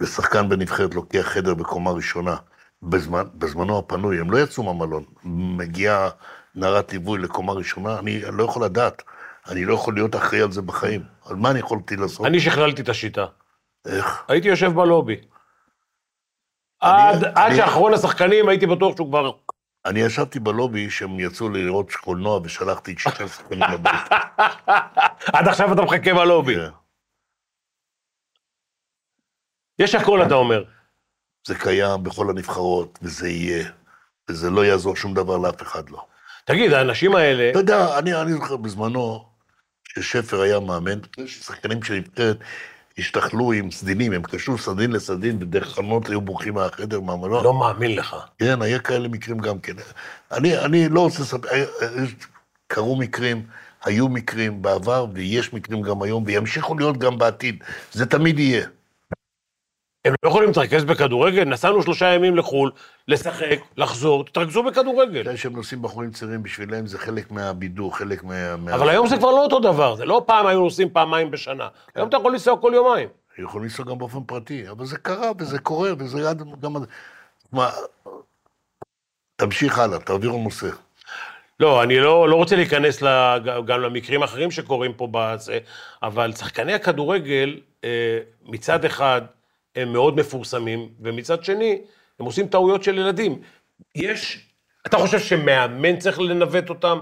ושחקן 0.00 0.48
בנבחרת 0.48 0.94
לוקח 0.94 1.20
חדר 1.22 1.54
בקומה 1.54 1.90
ראשונה, 1.90 2.36
בזמן, 2.82 3.22
בזמנו 3.34 3.78
הפנוי, 3.78 4.20
הם 4.20 4.30
לא 4.30 4.38
יצאו 4.38 4.62
מהמלון. 4.62 5.04
מגיעה 5.24 6.08
נערת 6.54 6.92
ליווי 6.92 7.18
לקומה 7.18 7.52
ראשונה, 7.52 7.98
אני 7.98 8.20
לא 8.32 8.44
יכול 8.44 8.64
לדעת, 8.64 9.02
אני 9.48 9.64
לא 9.64 9.74
יכול 9.74 9.94
להיות 9.94 10.16
אחראי 10.16 10.42
על 10.42 10.52
זה 10.52 10.62
בחיים. 10.62 11.02
על 11.26 11.36
מה 11.36 11.50
אני 11.50 11.58
יכולתי 11.58 11.96
לעשות? 11.96 12.26
אני 12.26 12.40
שכללתי 12.40 12.82
את 12.82 12.88
השיטה. 12.88 13.26
איך? 13.86 14.24
הייתי 14.28 14.48
יושב 14.48 14.72
בלובי. 14.74 15.20
עד, 16.80 17.54
שאחרון 17.56 17.94
השחקנים 17.94 18.48
הייתי 18.48 18.66
בטוח 18.66 18.96
שהוא 18.96 19.08
כבר... 19.08 19.30
אני 19.84 20.00
ישבתי 20.00 20.40
בלובי 20.40 20.90
שהם 20.90 21.20
יצאו 21.20 21.48
לראות 21.48 21.92
קולנוע 21.92 22.40
ושלחתי 22.44 22.92
את 22.92 22.98
שישה 22.98 23.28
שחקנים 23.28 23.62
לבית. 23.72 24.12
עד 25.34 25.48
עכשיו 25.48 25.72
אתה 25.72 25.82
מחכה 25.82 26.14
בלובי. 26.14 26.54
כן. 26.54 26.70
יש 29.78 29.94
הכל, 29.94 30.22
אתה 30.26 30.34
אומר. 30.34 30.64
זה 31.46 31.58
קיים 31.58 32.02
בכל 32.02 32.30
הנבחרות, 32.30 32.98
וזה 33.02 33.28
יהיה, 33.28 33.70
וזה 34.28 34.50
לא 34.50 34.64
יעזור 34.64 34.96
שום 34.96 35.14
דבר 35.14 35.38
לאף 35.38 35.62
אחד 35.62 35.90
לא. 35.90 36.06
תגיד, 36.44 36.72
האנשים 36.72 37.14
האלה... 37.14 37.50
אתה 37.50 37.58
יודע, 37.58 37.98
אני, 37.98 38.14
אני 38.14 38.32
זוכר 38.32 38.56
בזמנו, 38.56 39.24
כששפר 39.84 40.40
היה 40.40 40.60
מאמן, 40.60 40.98
שחקנים 41.26 41.82
של 41.82 41.94
נבחרת 41.94 42.36
השתחלו 42.98 43.52
עם 43.52 43.70
סדינים, 43.70 44.12
הם 44.12 44.22
קשרו 44.22 44.58
סדין 44.58 44.92
לסדין, 44.92 45.38
ודרך 45.40 45.74
חלונות 45.74 46.08
היו 46.08 46.20
בורחים 46.20 46.54
מהחדר, 46.54 47.00
מהמלון. 47.00 47.44
לא 47.44 47.54
מאמין 47.54 47.96
לך. 47.96 48.16
כן, 48.38 48.62
היה 48.62 48.78
כאלה 48.78 49.08
מקרים 49.08 49.38
גם 49.38 49.58
כן. 49.58 49.72
אני, 50.32 50.58
אני 50.58 50.88
לא 50.88 51.00
רוצה 51.00 51.22
לספר, 51.22 51.48
אה, 51.48 51.64
אה, 51.82 52.04
קרו 52.66 52.96
מקרים, 52.96 53.42
היו 53.84 54.08
מקרים 54.08 54.62
בעבר, 54.62 55.06
ויש 55.14 55.52
מקרים 55.52 55.82
גם 55.82 56.02
היום, 56.02 56.24
וימשיכו 56.26 56.78
להיות 56.78 56.98
גם 56.98 57.18
בעתיד. 57.18 57.64
זה 57.92 58.06
תמיד 58.06 58.38
יהיה. 58.38 58.66
הם 60.04 60.14
לא 60.22 60.28
יכולים 60.28 60.48
להתרכז 60.48 60.84
בכדורגל? 60.84 61.44
נסענו 61.44 61.82
שלושה 61.82 62.06
ימים 62.06 62.36
לחו"ל, 62.36 62.70
לשחק, 63.08 63.58
לחזור, 63.76 64.24
תתרכזו 64.24 64.62
בכדורגל. 64.62 65.20
אתה 65.20 65.30
יודע 65.30 65.36
שהם 65.38 65.56
נוסעים 65.56 65.82
בחורים 65.82 66.10
צעירים, 66.10 66.42
בשבילם 66.42 66.86
זה 66.86 66.98
חלק 66.98 67.30
מהבידור, 67.30 67.96
חלק 67.96 68.24
מה... 68.24 68.54
אבל 68.74 68.88
היום 68.88 69.06
זה 69.06 69.16
כבר 69.16 69.30
לא 69.30 69.44
אותו 69.44 69.60
דבר, 69.60 69.94
זה 69.96 70.04
לא 70.04 70.22
פעם 70.26 70.46
היו 70.46 70.60
נוסעים 70.60 70.90
פעמיים 70.90 71.30
בשנה. 71.30 71.68
היום 71.94 72.08
אתה 72.08 72.16
יכול 72.16 72.32
לנסוע 72.32 72.60
כל 72.60 72.72
יומיים. 72.74 73.08
יכולים 73.38 73.64
לנסוע 73.64 73.86
גם 73.86 73.98
באופן 73.98 74.22
פרטי, 74.26 74.68
אבל 74.70 74.84
זה 74.86 74.98
קרה 74.98 75.30
וזה 75.38 75.58
קורה, 75.58 75.90
וזה 75.98 76.22
גם... 76.62 76.72
מה... 77.52 77.70
תמשיך 79.36 79.78
הלאה, 79.78 79.98
תעבירו 79.98 80.42
נושא. 80.42 80.68
לא, 81.60 81.82
אני 81.82 82.00
לא, 82.00 82.28
לא 82.28 82.36
רוצה 82.36 82.56
להיכנס 82.56 83.02
לג- 83.02 83.64
גם 83.66 83.80
למקרים 83.80 84.22
אחרים 84.22 84.50
שקורים 84.50 84.92
פה 84.92 85.08
בזה, 85.10 85.58
אבל 86.02 86.32
שחקני 86.32 86.74
הכדורגל, 86.74 87.60
אה, 87.84 88.18
מצד 88.44 88.84
אחד, 88.84 89.22
הם 89.76 89.92
מאוד 89.92 90.16
מפורסמים, 90.16 90.88
ומצד 91.00 91.44
שני, 91.44 91.80
הם 92.20 92.26
עושים 92.26 92.46
טעויות 92.46 92.82
של 92.82 92.98
ילדים. 92.98 93.40
יש... 93.94 94.48
אתה 94.86 94.98
חושב 94.98 95.18
שמאמן 95.18 95.98
צריך 95.98 96.20
לנווט 96.20 96.68
אותם? 96.68 96.98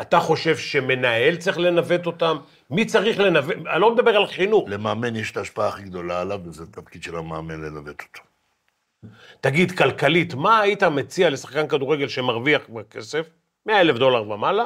אתה 0.00 0.20
חושב 0.20 0.56
שמנהל 0.56 1.36
צריך 1.36 1.58
לנווט 1.58 2.06
אותם? 2.06 2.36
מי 2.70 2.84
צריך 2.84 3.18
לנווט? 3.18 3.56
אני 3.72 3.80
לא 3.80 3.94
מדבר 3.94 4.16
על 4.16 4.26
חינוך. 4.26 4.68
למאמן 4.68 5.16
יש 5.16 5.30
את 5.30 5.36
ההשפעה 5.36 5.68
הכי 5.68 5.82
גדולה 5.82 6.20
עליו, 6.20 6.40
וזה 6.44 6.62
התפקיד 6.62 7.02
של 7.02 7.16
המאמן 7.16 7.60
ללוות 7.60 8.00
אותו. 8.00 8.20
תגיד, 9.40 9.78
כלכלית, 9.78 10.34
מה 10.34 10.60
היית 10.60 10.82
מציע 10.82 11.30
לשחקן 11.30 11.68
כדורגל 11.68 12.08
שמרוויח 12.08 12.62
כסף, 12.90 13.28
100 13.66 13.80
אלף 13.80 13.96
דולר 13.96 14.30
ומעלה, 14.30 14.64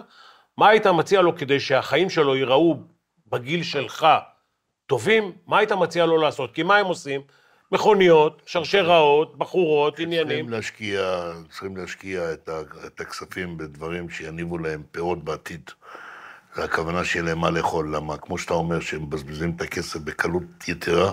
מה 0.56 0.68
היית 0.68 0.86
מציע 0.86 1.20
לו 1.20 1.36
כדי 1.36 1.60
שהחיים 1.60 2.10
שלו 2.10 2.36
ייראו 2.36 2.76
בגיל 3.26 3.62
שלך 3.62 4.06
טובים? 4.86 5.32
מה 5.46 5.58
היית 5.58 5.72
מציע 5.72 6.06
לו 6.06 6.18
לעשות? 6.18 6.54
כי 6.54 6.62
מה 6.62 6.76
הם 6.76 6.86
עושים? 6.86 7.20
מכוניות, 7.72 8.42
שרשראות, 8.46 9.38
בחורות, 9.38 9.98
עניינים. 9.98 10.28
צריכים 10.28 10.48
להשקיע, 10.48 11.32
צריכים 11.50 11.76
להשקיע 11.76 12.32
את, 12.32 12.48
ה, 12.48 12.60
את 12.86 13.00
הכספים 13.00 13.58
בדברים 13.58 14.10
שיניבו 14.10 14.58
להם 14.58 14.82
פירות 14.90 15.24
בעתיד. 15.24 15.70
זה 16.54 16.64
הכוונה 16.64 17.04
שיהיה 17.04 17.24
להם 17.24 17.38
מה 17.38 17.50
לאכול, 17.50 17.96
למה 17.96 18.16
כמו 18.16 18.38
שאתה 18.38 18.54
אומר, 18.54 18.80
שהם 18.80 19.02
מבזבזים 19.02 19.52
את 19.56 19.60
הכסף 19.62 20.00
בקלות 20.00 20.68
יתרה, 20.68 21.12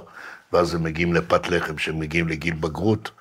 ואז 0.53 0.76
הם 0.76 0.84
מגיעים 0.84 1.14
לפת 1.14 1.47
לחם, 1.47 1.76
כשהם 1.76 1.99
מגיעים 1.99 2.28
לגיל 2.28 2.53
בגרות, 2.53 3.12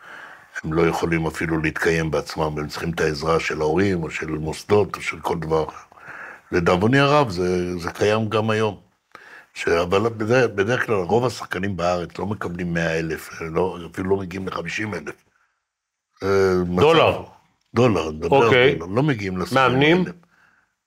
הם 0.65 0.73
לא 0.73 0.87
יכולים 0.87 1.27
אפילו 1.27 1.59
להתקיים 1.59 2.11
בעצמם, 2.11 2.59
הם 2.59 2.69
צריכים 2.69 2.91
את 2.91 3.01
העזרה 3.01 3.41
של 3.41 3.61
ההורים, 3.61 4.03
או 4.03 4.11
של 4.11 4.27
מוסדות, 4.31 4.97
או 4.97 5.01
של 5.01 5.21
כל 5.21 5.39
דבר. 5.39 5.65
לדאבוני 6.53 6.99
הרב, 6.99 7.31
זה, 7.31 7.79
זה 7.79 7.91
קיים 7.91 8.29
גם 8.29 8.51
היום. 8.51 8.84
ש... 9.55 9.69
אבל 9.69 10.09
בדרך, 10.09 10.51
בדרך 10.55 10.87
כלל 10.87 10.95
רוב 10.95 11.27
השחקנים 11.27 11.77
בארץ 11.77 12.19
לא 12.19 12.27
מקבלים 12.27 12.75
100 12.75 12.99
אלף, 12.99 13.41
לא, 13.41 13.79
אפילו 13.93 14.11
לא 14.11 14.17
מגיעים 14.17 14.49
ל-50 14.49 14.97
אלף. 14.97 15.25
דולר. 16.77 17.23
דולר, 17.75 18.11
נדבר 18.11 18.45
אוקיי. 18.45 18.73
על 18.73 18.79
דולר, 18.79 18.93
לא 18.93 19.03
מגיעים 19.03 19.39
לסכומים 19.39 19.65
מאמנים? 19.65 20.05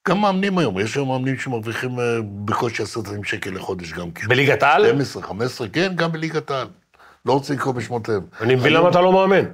גם 0.07 0.22
מאמנים 0.22 0.57
היום, 0.57 0.80
יש 0.80 0.95
היום 0.95 1.07
מאמנים 1.07 1.38
שמרוויחים 1.38 1.99
אה, 1.99 2.20
בקושי 2.45 2.84
10,000 2.84 3.24
שקל 3.24 3.49
לחודש 3.49 3.93
גם 3.93 4.11
כן. 4.11 4.28
בליגת 4.28 4.63
העל? 4.63 4.86
12, 4.86 5.24
15, 5.24 5.68
כן, 5.68 5.91
גם 5.95 6.11
בליגת 6.11 6.51
העל. 6.51 6.68
לא 7.26 7.34
רוצה 7.34 7.53
לקרוא 7.53 7.74
בשמותיהם. 7.74 8.22
אני 8.41 8.55
מבין 8.55 8.74
למה 8.74 8.89
אתה 8.89 9.01
לא 9.01 9.13
מאמן. 9.13 9.45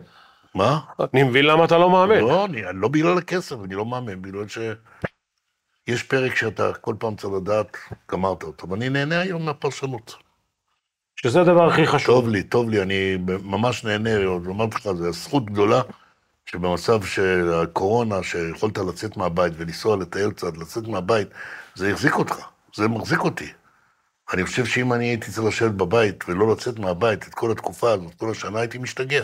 מה? 0.55 0.79
אני 1.13 1.23
מבין 1.23 1.45
למה 1.45 1.65
אתה 1.65 1.77
לא 1.77 1.89
מאמן. 1.89 2.19
לא, 2.19 2.45
אני, 2.45 2.61
לא 2.73 2.87
בגלל 2.87 3.17
הכסף, 3.17 3.55
אני 3.63 3.75
לא 3.75 3.85
מאמן, 3.85 4.21
בגלל 4.21 4.47
ש... 4.47 4.57
יש 5.87 6.03
פרק 6.03 6.35
שאתה 6.35 6.73
כל 6.73 6.95
פעם 6.99 7.15
צריך 7.15 7.33
לדעת, 7.33 7.77
גמרת 8.11 8.43
אותו, 8.43 8.69
ואני 8.69 8.89
נהנה 8.89 9.19
היום 9.21 9.45
מהפרשנות. 9.45 10.15
שזה 11.15 11.41
הדבר 11.41 11.67
הכי 11.67 11.87
חשוב. 11.87 12.05
טוב 12.15 12.29
לי, 12.29 12.43
טוב 12.43 12.69
לי, 12.69 12.81
אני 12.81 13.17
ממש 13.43 13.83
נהנה, 13.83 14.25
עוד 14.25 14.47
אמרתי 14.47 14.75
לך, 14.75 14.83
זו 14.91 15.11
זכות 15.13 15.45
גדולה 15.45 15.81
שבמצב 16.45 17.03
של 17.03 17.51
הקורונה, 17.63 18.23
שיכולת 18.23 18.77
לצאת 18.77 19.17
מהבית 19.17 19.53
ולנסוע 19.57 19.97
לטייל 19.97 20.31
קצת, 20.31 20.57
לצאת 20.57 20.87
מהבית, 20.87 21.27
זה 21.75 21.91
החזיק 21.91 22.15
אותך, 22.15 22.35
זה 22.75 22.87
מחזיק 22.87 23.19
אותי. 23.19 23.51
אני 24.33 24.45
חושב 24.45 24.65
שאם 24.65 24.93
אני 24.93 25.05
הייתי 25.05 25.31
צריך 25.31 25.47
לשבת 25.47 25.71
בבית 25.71 26.23
ולא 26.29 26.51
לצאת 26.51 26.79
מהבית 26.79 27.27
את 27.27 27.33
כל 27.33 27.51
התקופה 27.51 27.91
הזאת, 27.91 28.13
כל 28.13 28.31
השנה, 28.31 28.59
הייתי 28.59 28.77
משתגע. 28.77 29.23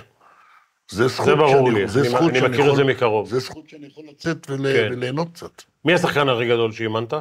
זה 0.92 1.08
זכות 1.08 1.26
זה 1.26 1.36
ברור 1.36 1.68
שאני, 1.72 1.82
לי, 1.82 1.88
זה 1.88 2.00
אני- 2.00 2.10
זכות 2.10 2.30
אני 2.30 2.40
שאני 2.40 2.50
מכיר 2.50 2.60
יכול, 2.60 2.72
את 2.72 2.76
זה 2.76 2.84
מקרוב. 2.84 3.30
זה 3.30 3.40
זכות 3.40 3.70
שאני 3.70 3.88
יכול 3.88 4.04
לצאת 4.12 4.50
ול, 4.50 4.58
כן. 4.74 4.90
וליהנות 4.92 5.28
קצת. 5.34 5.62
מי 5.86 5.94
השחקן 5.94 6.30
הכי 6.30 6.48
גדול 6.48 6.72
שאימנת? 6.72 7.14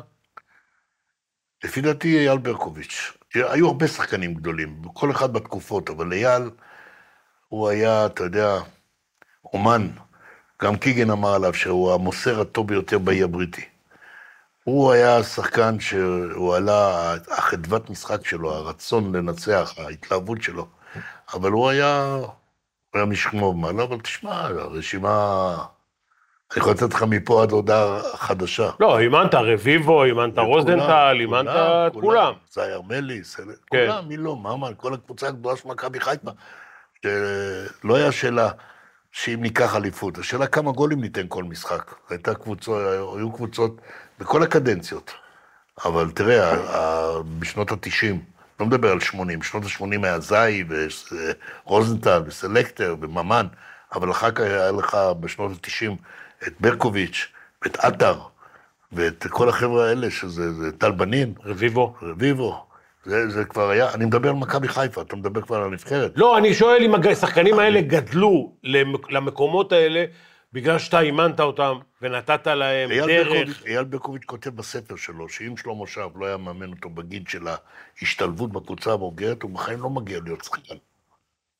לפי 1.65 1.81
דעתי 1.81 2.19
אייל 2.19 2.39
ברקוביץ'. 2.39 3.13
היו 3.35 3.67
הרבה 3.69 3.89
שחקנים 3.89 4.35
גדולים, 4.35 4.83
כל 4.93 5.11
אחד 5.11 5.33
בתקופות, 5.33 5.91
אבל 5.91 6.13
אייל, 6.13 6.51
הוא 7.49 7.69
היה, 7.69 8.07
אתה 8.07 8.25
יודע, 8.25 8.59
אומן. 9.45 9.89
גם 10.63 10.77
קיגן 10.77 11.11
אמר 11.11 11.35
עליו 11.35 11.55
שהוא 11.55 11.93
המוסר 11.95 12.41
הטוב 12.41 12.69
ביותר 12.69 12.99
באי 12.99 13.23
הבריטי. 13.23 13.65
הוא 14.65 14.93
היה 14.93 15.23
שחקן 15.23 15.81
שהוא 15.81 16.57
עלה, 16.57 17.15
החדוות 17.31 17.91
משחק 17.91 18.27
שלו, 18.27 18.53
הרצון 18.53 19.17
לנצח, 19.17 19.75
ההתלהבות 19.77 20.43
שלו. 20.43 20.69
אבל 21.35 21.51
הוא 21.51 21.69
היה, 21.69 22.15
הוא 22.15 22.31
היה 22.95 23.05
משכמו 23.05 23.47
ומעלה, 23.47 23.83
אבל 23.83 24.01
תשמע, 24.01 24.41
הרשימה... 24.41 25.57
אני 26.53 26.61
יכול 26.61 26.73
לתת 26.73 26.95
לך 26.95 27.03
מפה 27.03 27.43
עד 27.43 27.51
הודעה 27.51 28.01
חדשה. 28.17 28.71
לא, 28.81 28.99
אימנת 28.99 29.35
רביבו, 29.35 30.05
אימנת 30.05 30.39
רוזנטל, 30.39 31.17
אימנת 31.21 31.49
את 31.49 31.93
כולם. 31.93 32.33
זייר 32.53 32.83
מליס, 32.83 33.37
כן. 33.37 33.45
כולם, 33.69 34.09
מי 34.09 34.17
לא, 34.17 34.37
מה, 34.37 34.75
כל 34.77 34.95
הקבוצה 34.95 35.29
הגדולה 35.29 35.57
של 35.57 35.69
מכבי 35.69 36.01
חיפה. 36.01 36.31
שלא 37.03 37.97
היה 37.97 38.13
שאלה 38.13 38.49
שאם 39.13 39.39
ניקח 39.43 39.77
אליפות, 39.77 40.19
השאלה 40.19 40.47
כמה 40.47 40.73
גולים 40.73 41.01
ניתן 41.01 41.27
כל 41.29 41.45
משחק. 41.45 41.95
הייתה 42.11 42.35
קבוצות, 42.35 42.83
היו 43.17 43.33
קבוצות 43.33 43.81
בכל 44.19 44.43
הקדנציות. 44.43 45.13
אבל 45.85 46.11
תראה, 46.11 46.57
בשנות 47.39 47.73
ה-90, 47.73 48.15
לא 48.61 48.67
מדבר 48.67 48.91
על 48.93 49.01
80, 49.01 49.43
שנות 49.43 49.63
ה-80 49.65 50.07
היה 50.07 50.21
זי 50.21 50.65
ורוזנטל 51.67 52.23
וסלקטר 52.27 52.97
וממן, 53.01 53.47
אבל 53.95 54.11
אחר 54.11 54.31
כך 54.31 54.41
היה 54.41 54.71
לך 54.71 54.97
בשנות 55.21 55.51
ה-90 55.51 55.93
את 56.47 56.53
ברקוביץ' 56.61 57.27
ואת 57.63 57.77
עטר 57.77 58.19
ואת 58.93 59.27
כל 59.31 59.49
החבר'ה 59.49 59.89
האלה, 59.89 60.11
שזה 60.11 60.53
זה 60.53 60.73
טל 60.73 60.91
בנין, 60.91 61.35
רביבו. 61.45 61.95
רביבו. 62.03 62.65
זה, 63.05 63.29
זה 63.31 63.45
כבר 63.45 63.71
היה, 63.71 63.95
אני 63.95 64.05
מדבר 64.05 64.29
על 64.29 64.35
מכבי 64.35 64.69
חיפה, 64.69 65.03
אתה 65.03 65.17
מדבר 65.17 65.43
כבר 65.43 65.57
על 65.57 65.65
הנבחרת. 65.65 66.13
לא, 66.17 66.39
אני 66.39 66.55
שואל 66.55 66.83
אם 66.85 66.95
השחקנים 67.13 67.59
האלה 67.59 67.81
גדלו 67.81 68.53
למק- 68.65 69.11
למקומות 69.11 69.73
האלה 69.73 70.05
בגלל 70.53 70.79
שאתה 70.79 71.01
אימנת 71.01 71.41
אותם 71.41 71.79
ונתת 72.03 72.47
להם 72.47 72.91
אייל 72.91 73.07
דרך. 73.07 73.29
ברקוביץ', 73.29 73.63
אייל 73.67 73.85
ברקוביץ' 73.85 74.25
כותב 74.27 74.51
בספר 74.51 74.97
שלו, 74.97 75.29
שאם 75.29 75.57
שלמה 75.57 75.87
שרף 75.87 76.13
לא 76.17 76.27
היה 76.27 76.37
מאמן 76.37 76.71
אותו 76.71 76.91
בגיל 76.91 77.23
של 77.29 77.47
ההשתלבות 78.01 78.53
בקבוצה 78.53 78.93
הבוגרת, 78.93 79.43
הוא 79.43 79.51
בחיים 79.51 79.81
לא 79.81 79.91
מגיע 79.91 80.21
להיות 80.25 80.45
שחקן. 80.45 80.75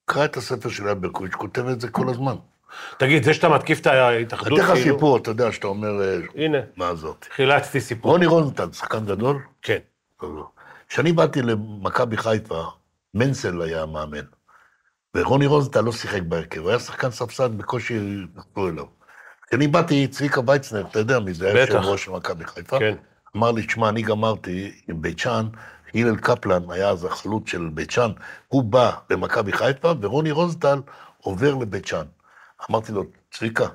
קרא 0.05 0.25
את 0.25 0.37
הספר 0.37 0.69
של 0.69 0.85
אייל 0.85 0.95
ברקוביץ', 0.95 1.33
כותב 1.35 1.67
את 1.69 1.81
זה 1.81 1.89
כל 1.89 2.09
הזמן. 2.09 2.35
תגיד, 2.99 3.23
זה 3.23 3.35
שאתה 3.35 3.49
מתקיף 3.49 3.81
את 3.81 3.87
אני 3.87 3.99
ההתאחדות, 3.99 4.59
אתן 4.59 4.67
לך 4.67 4.73
כאילו... 4.73 4.95
סיפור, 4.95 5.17
אתה 5.17 5.31
יודע, 5.31 5.53
שאתה 5.53 5.67
אומר, 5.67 6.03
אה, 6.03 6.19
הנה, 6.35 6.59
מה 6.77 6.95
זאת. 6.95 7.27
חילצתי 7.35 7.81
סיפור. 7.81 8.13
רוני 8.13 8.27
רוזנטל, 8.27 8.73
שחקן 8.73 9.07
גדול? 9.07 9.43
כן. 9.63 9.79
לא. 10.23 10.49
כשאני 10.89 11.13
באתי 11.13 11.43
למכבי 11.43 12.17
חיפה, 12.17 12.65
מנסל 13.15 13.63
היה 13.63 13.83
המאמן. 13.83 14.25
ורוני 15.17 15.47
רוזנטל 15.47 15.81
לא 15.81 15.93
שיחק 15.93 16.23
בהרכב, 16.23 16.61
הוא 16.61 16.71
היה 16.71 16.79
שחקן 16.79 17.11
ספסל, 17.11 17.49
בקושי 17.49 17.99
נחתו 18.37 18.69
אליו. 18.69 18.85
כשאני 19.49 19.67
באתי, 19.67 20.07
צביקה 20.07 20.41
ויצנר, 20.47 20.87
אתה 20.91 20.99
יודע 20.99 21.19
מי 21.19 21.35
זה, 21.35 21.47
היה. 21.47 21.61
יושב 21.61 21.75
ראש 21.75 22.05
של 22.05 22.11
מכבי 22.11 22.45
חיפה, 22.45 22.79
כן. 22.79 22.95
אמר 23.37 23.53
לי, 23.53 23.67
תשמע, 23.67 23.89
אני 23.89 24.03
גמרתי 24.03 24.73
עם 24.89 25.03
בית 25.03 25.19
שאן, 25.19 25.47
הלל 25.95 26.17
קפלן 26.17 26.71
היה 26.71 26.89
אז 26.89 27.05
החלוץ 27.05 27.49
של 27.49 27.71
בית 27.75 27.91
שאן, 27.91 28.11
הוא 28.49 28.63
בא 28.63 28.91
למכבי 29.11 29.53
חיפה, 29.53 29.93
ורוני 30.01 30.31
רוזנטל 30.31 30.81
עובר 31.23 31.55
לבית 31.55 31.87
שאן. 31.87 32.05
אמרתי 32.71 32.93
לו, 32.93 33.05
צביקה, 33.31 33.67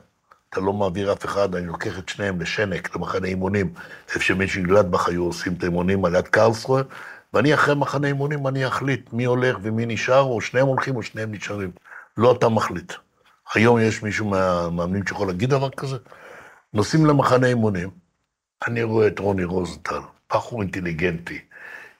אתה 0.50 0.62
לא 0.62 0.74
מעביר 0.74 1.14
אף 1.14 1.26
אחד, 1.26 1.56
אני 1.56 1.68
לוקח 1.68 2.00
את 2.00 2.10
שניהם 2.10 2.42
לשנק, 2.42 2.96
למחנה 2.96 3.28
אימונים, 3.28 3.74
איפה 4.08 4.20
שמישהו 4.20 4.64
גלדבך 4.64 5.08
היו 5.08 5.24
עושים 5.24 5.54
את 5.54 5.64
האימונים 5.64 6.06
על 6.06 6.16
יד 6.16 6.28
קרלסרוה, 6.28 6.82
ואני 7.34 7.54
אחרי 7.54 7.76
מחנה 7.76 8.08
אימונים, 8.08 8.48
אני 8.48 8.68
אחליט 8.68 9.14
מי 9.14 9.24
הולך 9.24 9.58
ומי 9.62 9.86
נשאר, 9.86 10.22
או 10.22 10.42
שניהם 10.42 10.68
הולכים 10.68 10.96
או 10.96 11.04
שניהם 11.04 11.32
נשארים. 11.32 11.72
לא 12.18 12.32
אתה 12.32 12.50
מחליט. 12.50 12.94
היום 13.54 13.80
יש 13.80 14.04
מישהו 14.04 14.30
מהמאמנים 14.30 15.08
שיכול 15.08 15.28
להגיד 15.28 15.50
דבר 15.50 15.70
כזה? 15.70 15.98
נוסעים 16.74 17.06
למחנה 17.06 17.48
אימונים, 17.48 17.90
אני 18.68 18.84
רואה 18.84 19.08
את 19.08 19.20
רוני 19.20 19.44
רוזנטל, 19.44 20.00
בחור 20.34 20.62
אינטליגנטי, 20.62 21.40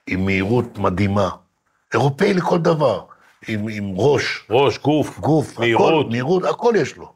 עם 0.08 0.26
מהירות 0.26 0.78
מדהימה, 0.78 1.30
אירופאי 1.94 2.34
לכל 2.34 2.58
דבר, 2.58 3.06
עם, 3.48 3.68
עם 3.70 3.94
ראש, 3.96 4.46
ראש, 4.50 4.78
גוף, 4.78 5.20
גוף, 5.20 5.60
מהירות. 5.60 6.06
הכל, 6.06 6.10
מהירות, 6.10 6.44
הכל 6.44 6.74
יש 6.78 6.98
לו. 6.98 7.14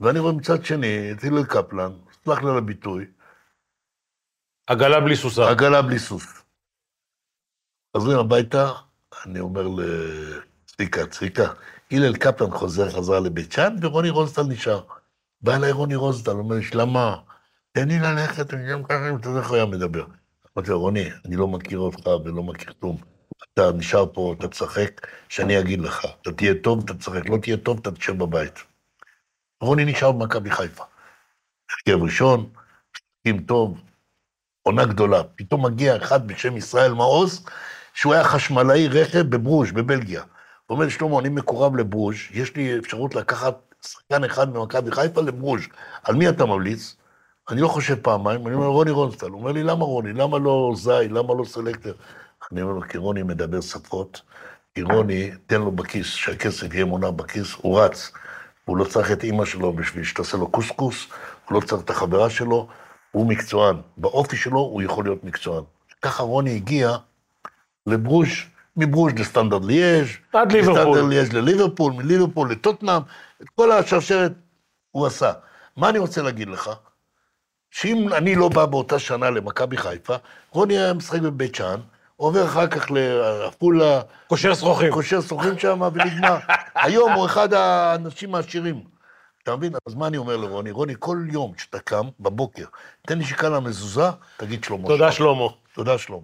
ואני 0.00 0.18
רואה 0.18 0.32
מצד 0.32 0.64
שני 0.64 1.12
את 1.12 1.24
הלל 1.24 1.44
קפלן, 1.44 1.92
סלח 2.24 2.42
לי 2.42 2.50
על 2.50 2.58
הביטוי, 2.58 3.04
עגלה 4.66 5.00
בלי 5.00 5.16
סוסה. 5.16 5.50
עגלה 5.50 5.82
בלי 5.82 5.98
סוס. 5.98 6.42
חוזרים 7.96 8.18
הביתה, 8.18 8.72
אני 9.26 9.40
אומר 9.40 9.68
לצביקה, 9.68 11.06
צביקה, 11.06 11.52
הלל 11.92 12.16
קפלן 12.16 12.50
חוזר 12.50 12.90
חזרה 12.90 13.20
לבית 13.20 13.52
שאן, 13.52 13.76
ורוני 13.82 14.10
רוזנטל 14.10 14.52
נשאר. 14.52 14.82
בא 15.40 15.56
אליי 15.56 15.72
רוני 15.72 15.94
רוזנטל, 15.96 16.30
אומר 16.30 16.56
לי, 16.56 16.62
שלמה, 16.62 17.16
תן 17.72 17.88
לי 17.88 17.98
ללכת, 17.98 18.54
אני 18.54 18.72
גם 18.72 18.84
ככה, 18.84 19.10
אתה 19.20 19.28
יודע 19.28 19.40
איך 19.40 19.48
הוא 19.48 19.56
היה 19.56 19.66
מדבר. 19.66 20.04
אמרתי 20.56 20.70
לו, 20.70 20.80
רוני, 20.80 21.08
אני 21.24 21.36
לא 21.36 21.48
מכיר 21.48 21.78
אותך 21.78 22.06
ולא 22.06 22.42
מכיר 22.42 22.72
כלום. 22.80 22.96
אתה 23.54 23.72
נשאר 23.72 24.06
פה, 24.12 24.34
אתה 24.38 24.48
תשחק, 24.48 25.06
שאני 25.28 25.60
אגיד 25.60 25.80
לך. 25.80 26.06
אתה 26.22 26.32
תהיה 26.32 26.54
טוב, 26.62 26.84
אתה 26.84 26.94
תשחק, 26.94 27.28
לא 27.28 27.36
תהיה 27.42 27.56
טוב, 27.56 27.78
אתה 27.80 27.90
תשב 27.92 28.18
בבית. 28.18 28.54
רוני 29.60 29.84
נשאר 29.84 30.12
במכבי 30.12 30.50
חיפה. 30.50 30.84
הרכב 31.70 32.02
ראשון, 32.02 32.50
משחקים 32.94 33.46
טוב, 33.46 33.80
עונה 34.62 34.84
גדולה. 34.84 35.22
פתאום 35.24 35.64
מגיע 35.66 35.96
אחד 35.96 36.26
בשם 36.26 36.56
ישראל 36.56 36.92
מעוז, 36.92 37.44
שהוא 37.94 38.14
היה 38.14 38.24
חשמלאי 38.24 38.88
רכב 38.88 39.22
בברוז', 39.22 39.72
בבלגיה. 39.72 40.22
הוא 40.66 40.76
אומר 40.76 40.88
שלמה, 40.88 41.18
אני 41.18 41.28
מקורב 41.28 41.76
לברוז', 41.76 42.16
יש 42.30 42.56
לי 42.56 42.78
אפשרות 42.78 43.14
לקחת 43.14 43.74
שחקן 43.82 44.24
אחד 44.24 44.56
ממכבי 44.56 44.90
חיפה 44.92 45.20
לברוז'. 45.20 45.62
על 46.02 46.14
מי 46.14 46.28
אתה 46.28 46.46
ממליץ? 46.46 46.96
אני 47.50 47.60
לא 47.60 47.68
חושב 47.68 47.94
פעמיים, 48.02 48.46
אני 48.46 48.54
אומר, 48.54 48.66
רוני 48.66 48.90
רonsטל. 48.90 49.26
הוא 49.26 49.40
אומר 49.40 49.52
לי, 49.52 49.62
למה 49.62 49.84
רוני? 49.84 50.12
למה 50.12 50.38
לא 50.38 50.72
זי? 50.76 51.08
למה 51.10 51.34
לא 51.34 51.44
סלקטר? 51.44 51.92
אני 52.52 52.62
אומר 52.62 52.72
לו, 52.72 52.82
כי 52.88 52.98
רוני 52.98 53.22
מדבר 53.22 53.60
שפות, 53.60 54.20
כי 54.74 54.82
רוני, 54.82 55.30
תן 55.46 55.60
לו 55.60 55.70
בכיס, 55.72 56.06
שהכסף 56.06 56.74
יהיה 56.74 56.84
מונח 56.84 57.08
בכיס, 57.08 57.54
הוא 57.56 57.80
רץ. 57.80 58.12
הוא 58.64 58.76
לא 58.76 58.84
צריך 58.84 59.12
את 59.12 59.24
אימא 59.24 59.44
שלו 59.44 59.72
בשביל 59.72 60.04
שתעשה 60.04 60.36
לו 60.36 60.50
קוסקוס, 60.50 61.06
הוא 61.48 61.54
לא 61.54 61.66
צריך 61.66 61.82
את 61.82 61.90
החברה 61.90 62.30
שלו, 62.30 62.68
הוא 63.10 63.26
מקצוען. 63.26 63.76
באופי 63.96 64.36
שלו 64.36 64.58
הוא 64.58 64.82
יכול 64.82 65.04
להיות 65.04 65.24
מקצוען. 65.24 65.64
ככה 66.02 66.22
רוני 66.22 66.56
הגיע 66.56 66.96
לברוז', 67.86 68.28
מברוז' 68.76 69.12
לסטנדרט 69.12 69.62
ליאז', 69.64 70.06
עד 70.32 70.52
ליברפול. 70.52 70.80
מסטנדרט 70.80 71.10
ליאז' 71.10 71.32
לליברפול, 71.32 71.92
מליברפול 71.92 72.50
לטוטנאם, 72.50 73.02
את 73.42 73.48
כל 73.54 73.72
השרשרת 73.72 74.32
הוא 74.90 75.06
עשה. 75.06 75.32
מה 75.76 75.88
אני 75.88 75.98
רוצה 75.98 76.22
להגיד 76.22 76.48
לך? 76.48 76.70
שאם 77.70 78.08
אני 78.12 78.34
לא 78.34 78.48
בא 78.48 78.66
באותה 78.66 78.98
שנה 78.98 79.30
למכבי 79.30 79.76
חיפה, 79.76 80.16
רוני 80.50 80.78
היה 80.78 80.94
משחק 80.94 81.20
בבית 81.20 81.54
שאן, 81.54 81.80
עובר 82.20 82.44
אחר 82.44 82.66
כך 82.66 82.90
לעפולה, 82.90 84.00
קושר 84.26 84.54
שרוכים. 84.54 84.92
קושר 84.92 85.20
שוחים 85.20 85.58
שם 85.58 85.80
ונגמר. 85.92 86.36
היום 86.84 87.12
הוא 87.12 87.26
אחד 87.26 87.52
האנשים 87.52 88.34
העשירים. 88.34 88.82
אתה 89.42 89.56
מבין? 89.56 89.72
אז 89.86 89.94
מה 89.94 90.06
אני 90.06 90.16
אומר 90.16 90.36
לרוני? 90.36 90.70
רוני, 90.70 90.94
כל 90.98 91.18
יום 91.32 91.52
שאתה 91.56 91.78
קם 91.78 92.08
בבוקר, 92.20 92.64
תן 93.06 93.18
נשיקה 93.18 93.46
על 93.46 93.54
המזוזה, 93.54 94.02
תגיד 94.36 94.64
שלמה. 94.64 94.88
תודה, 94.88 95.12
שלמה. 95.12 95.46
תודה, 95.74 95.98
שלמה. 95.98 96.18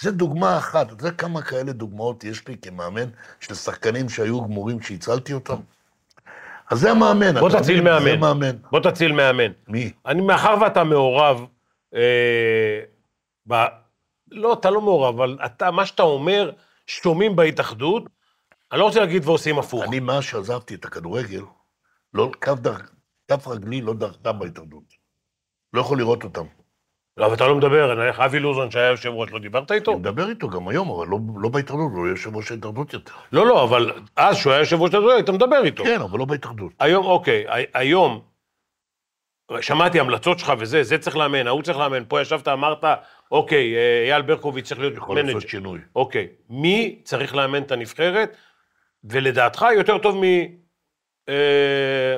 זה 0.00 0.10
דוגמה 0.10 0.58
אחת. 0.58 0.86
אתה 0.86 0.92
יודע 0.92 1.10
כמה 1.10 1.42
כאלה 1.42 1.72
דוגמאות 1.72 2.24
יש 2.24 2.48
לי 2.48 2.56
כמאמן 2.62 3.08
של 3.40 3.54
שחקנים 3.54 4.08
שהיו 4.08 4.42
גמורים 4.44 4.78
כשהצלתי 4.78 5.32
אותם? 5.32 5.56
אז 6.70 6.78
זה 6.78 6.90
המאמן. 6.90 7.40
בוא 7.40 7.50
תציל? 7.50 7.80
מאמן. 7.80 8.04
זה 8.04 8.16
מאמן. 8.16 8.56
בוא 8.70 8.80
תציל 8.80 9.12
מאמן. 9.12 9.52
מי? 9.68 9.92
אני, 10.06 10.20
מאחר 10.22 10.54
ואתה 10.60 10.84
מעורב, 10.84 11.44
אה. 11.94 12.80
לא, 14.30 14.52
אתה 14.52 14.70
לא 14.70 14.80
מעורב, 14.80 15.14
אבל 15.20 15.38
אתה, 15.46 15.70
מה 15.70 15.86
שאתה 15.86 16.02
אומר, 16.02 16.50
שומעים 16.86 17.36
בהתאחדות, 17.36 18.04
אני 18.72 18.80
לא 18.80 18.84
רוצה 18.84 19.00
להגיד 19.00 19.24
ועושים 19.24 19.58
הפוך. 19.58 19.84
אני, 19.84 20.00
מאז 20.00 20.24
שעזבתי 20.24 20.74
את 20.74 20.84
הכדורגל, 20.84 21.42
לא, 22.14 22.30
כף, 22.40 22.54
דר... 22.60 22.76
כף 23.30 23.48
רגלי 23.48 23.80
לא 23.80 23.94
דרכה 23.94 24.32
בהתאחדות. 24.32 24.84
לא 25.72 25.80
יכול 25.80 25.98
לראות 25.98 26.24
אותם. 26.24 26.44
לא, 27.16 27.26
אבל 27.26 27.34
אתה 27.34 27.46
לא 27.46 27.54
מדבר, 27.54 27.94
נניח 27.94 28.20
אבי 28.20 28.40
לוזון 28.40 28.70
שהיה 28.70 28.88
יושב 28.90 29.08
ראש, 29.10 29.30
לא 29.32 29.38
דיברת 29.38 29.72
איתו? 29.72 29.90
אני 29.90 30.00
מדבר 30.00 30.28
איתו 30.28 30.48
גם 30.48 30.68
היום, 30.68 30.90
אבל 30.90 31.06
לא, 31.06 31.18
לא 31.42 31.48
בהתאחדות, 31.48 31.90
הוא 31.94 32.06
לא 32.06 32.10
יושב 32.10 32.36
ראש 32.36 32.50
ההתאחדות 32.50 32.92
יותר. 32.92 33.12
לא, 33.32 33.46
לא, 33.46 33.64
אבל 33.64 33.92
אז, 34.16 34.36
כשהוא 34.36 34.52
היה 34.52 34.60
יושב 34.60 34.76
ראש 34.80 34.94
ההתאחדות, 34.94 35.12
היית 35.14 35.30
מדבר 35.30 35.64
איתו. 35.64 35.84
כן, 35.84 36.00
אבל 36.00 36.18
לא 36.18 36.24
בהתאחדות. 36.24 36.72
היום, 36.80 37.06
אוקיי, 37.06 37.48
ה- 37.48 37.78
היום, 37.78 38.20
שמעתי 39.60 40.00
המלצות 40.00 40.38
שלך 40.38 40.52
וזה, 40.58 40.82
זה 40.82 40.98
צריך 40.98 41.16
לאמן, 41.16 41.46
ההוא 41.46 41.62
צריך 41.62 41.78
לאמן, 41.78 42.02
פה 42.08 42.20
ישבת, 42.20 42.48
אמרת, 42.48 42.84
אוקיי, 43.30 43.76
אה, 43.76 44.04
אייל 44.06 44.22
ברקוביץ' 44.22 44.66
צריך 44.66 44.80
להיות 44.80 44.96
יכול 44.96 45.16
מנג'ר. 45.22 45.34
לעשות 45.34 45.48
שינוי. 45.50 45.80
אוקיי, 45.96 46.28
מי 46.50 47.00
צריך 47.04 47.34
לאמן 47.34 47.62
את 47.62 47.72
הנבחרת, 47.72 48.36
ולדעתך 49.04 49.66
יותר 49.76 49.98
טוב 49.98 50.22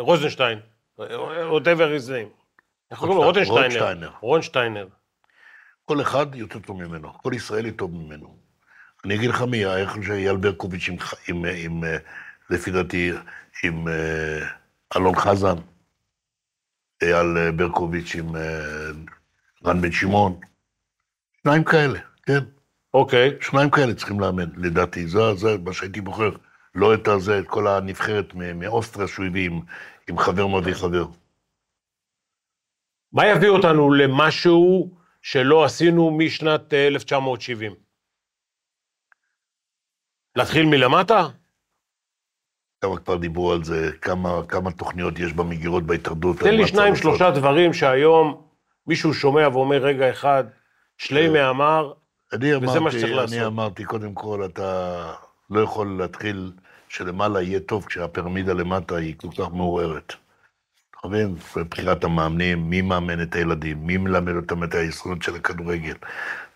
מרוזנשטיין, 0.01 0.59
whatever 0.99 1.89
his 1.97 2.09
name. 2.09 2.31
איך 2.91 2.99
קוראים 2.99 3.17
לו? 3.17 3.23
רוטנשטיינר. 3.23 3.71
שטיינר. 3.71 4.11
רון 4.21 4.43
שטיינר. 4.43 4.87
כל 5.85 6.01
אחד 6.01 6.35
יותר 6.35 6.59
טוב 6.59 6.83
ממנו, 6.83 7.13
כל 7.13 7.33
ישראלי 7.35 7.73
טוב 7.73 7.95
ממנו. 7.95 8.37
אני 9.05 9.15
אגיד 9.15 9.31
לך 9.31 9.43
מי, 9.43 9.67
איך 9.67 9.97
שאייל 10.07 10.37
ברקוביץ' 10.37 10.89
עם, 10.89 10.97
עם, 11.29 11.45
עם, 11.45 11.55
עם, 11.57 11.85
אה, 11.85 11.97
לפי 12.51 12.71
דעתי, 12.71 13.13
עם 13.65 13.89
אה, 13.89 14.47
אלון 14.97 15.17
חזן, 15.17 15.57
אייל 17.03 17.37
אה, 17.37 17.53
ברקוביץ' 17.53 18.15
עם 18.15 18.37
אה, 18.37 18.91
רן 19.65 19.81
בן 19.81 19.93
שמעון, 19.93 20.41
שניים 21.43 21.65
כאלה, 21.65 21.99
כן. 22.23 22.41
אוקיי, 22.95 23.31
שניים 23.41 23.71
כאלה 23.71 23.95
צריכים 23.95 24.21
לאמן, 24.21 24.49
לדעתי. 24.57 25.09
זה, 25.09 25.35
זה 25.35 25.59
מה 25.65 25.73
שהייתי 25.73 26.01
בוחר. 26.01 26.31
לא 26.75 26.95
את 26.95 27.09
הזה, 27.09 27.39
את 27.39 27.47
כל 27.47 27.69
הנבחרת 27.69 28.35
מאוסטריה 28.35 29.09
שהוא 29.09 29.27
הביא 29.27 29.47
עם, 29.47 29.61
עם 30.09 30.19
חבר 30.19 30.47
מביא 30.47 30.75
חבר. 30.75 31.07
מה 33.13 33.27
יביא 33.27 33.49
אותנו 33.49 33.93
למשהו 33.93 34.97
שלא 35.23 35.65
עשינו 35.65 36.11
משנת 36.11 36.75
אה, 36.75 36.87
1970? 36.87 37.75
להתחיל 40.37 40.67
מלמטה? 40.67 41.29
כמה 42.81 42.97
כבר 42.97 43.17
דיברו 43.17 43.53
על 43.53 43.65
זה, 43.65 43.91
כמה, 44.03 44.41
כמה 44.49 44.71
תוכניות 44.71 45.19
יש 45.19 45.33
במגירות 45.33 45.83
בהתאחדות. 45.83 46.39
תן 46.39 46.55
לי 46.55 46.67
שניים, 46.67 46.97
שלושה 46.97 47.31
דברים 47.31 47.73
שהיום 47.73 48.43
מישהו 48.87 49.15
שומע 49.15 49.49
ואומר, 49.53 49.77
רגע 49.77 50.11
אחד, 50.11 50.45
שליימה 50.99 51.51
אמר, 51.51 51.93
אני 52.33 52.55
וזה 52.57 52.81
מה 52.81 52.91
שצריך 52.91 53.05
אמרתי, 53.05 53.17
לעשות. 53.17 53.39
אני 53.39 53.47
אמרתי, 53.47 53.85
קודם 53.85 54.15
כל, 54.15 54.45
אתה 54.45 55.13
לא 55.51 55.61
יכול 55.61 55.97
להתחיל 55.99 56.53
שלמעלה 56.89 57.43
יהיה 57.43 57.61
טוב 57.61 57.85
כשהפירמידה 57.87 58.53
למטה 58.53 58.97
היא 58.97 59.15
כל 59.17 59.29
כך 59.31 59.53
מעורערת. 59.53 60.15
אתה 61.01 61.09
מבין? 61.09 61.35
בבחירת 61.57 62.05
המאמנים, 62.05 62.71
מי 62.71 62.83
מאמן 62.83 63.23
את 63.23 63.35
הילדים, 63.35 63.87
מי 63.87 63.97
מלמד 63.97 64.37
אותם 64.37 64.65
את 64.65 64.75
היסודות 64.75 65.23
של 65.23 65.35
הכדורגל. 65.35 65.95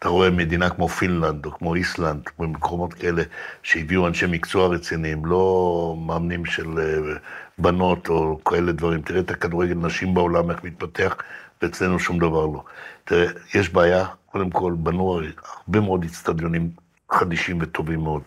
אתה 0.00 0.08
רואה 0.08 0.30
מדינה 0.30 0.70
כמו 0.70 0.88
פינלנד 0.88 1.46
או 1.46 1.50
כמו 1.50 1.74
איסלנד, 1.74 2.28
כמו 2.28 2.48
מקומות 2.48 2.94
כאלה 2.94 3.22
שהביאו 3.62 4.06
אנשי 4.06 4.26
מקצוע 4.26 4.68
רציניים, 4.68 5.26
לא 5.26 5.96
מאמנים 6.06 6.44
של 6.44 6.78
אה, 6.78 7.14
בנות 7.58 8.08
או 8.08 8.44
כאלה 8.44 8.72
דברים. 8.72 9.02
תראה 9.02 9.20
את 9.20 9.30
הכדורגל 9.30 9.74
נשים 9.74 10.14
בעולם, 10.14 10.50
איך 10.50 10.64
מתפתח, 10.64 11.16
ואצלנו 11.62 11.98
שום 11.98 12.18
דבר 12.18 12.46
לא. 12.46 12.64
תראה, 13.04 13.26
יש 13.54 13.68
בעיה, 13.68 14.06
קודם 14.26 14.50
כל, 14.50 14.74
בנו 14.78 15.20
הרבה 15.66 15.80
מאוד 15.80 16.04
אצטדיונים 16.04 16.70
חדישים 17.10 17.58
וטובים 17.60 18.00
מאוד, 18.00 18.22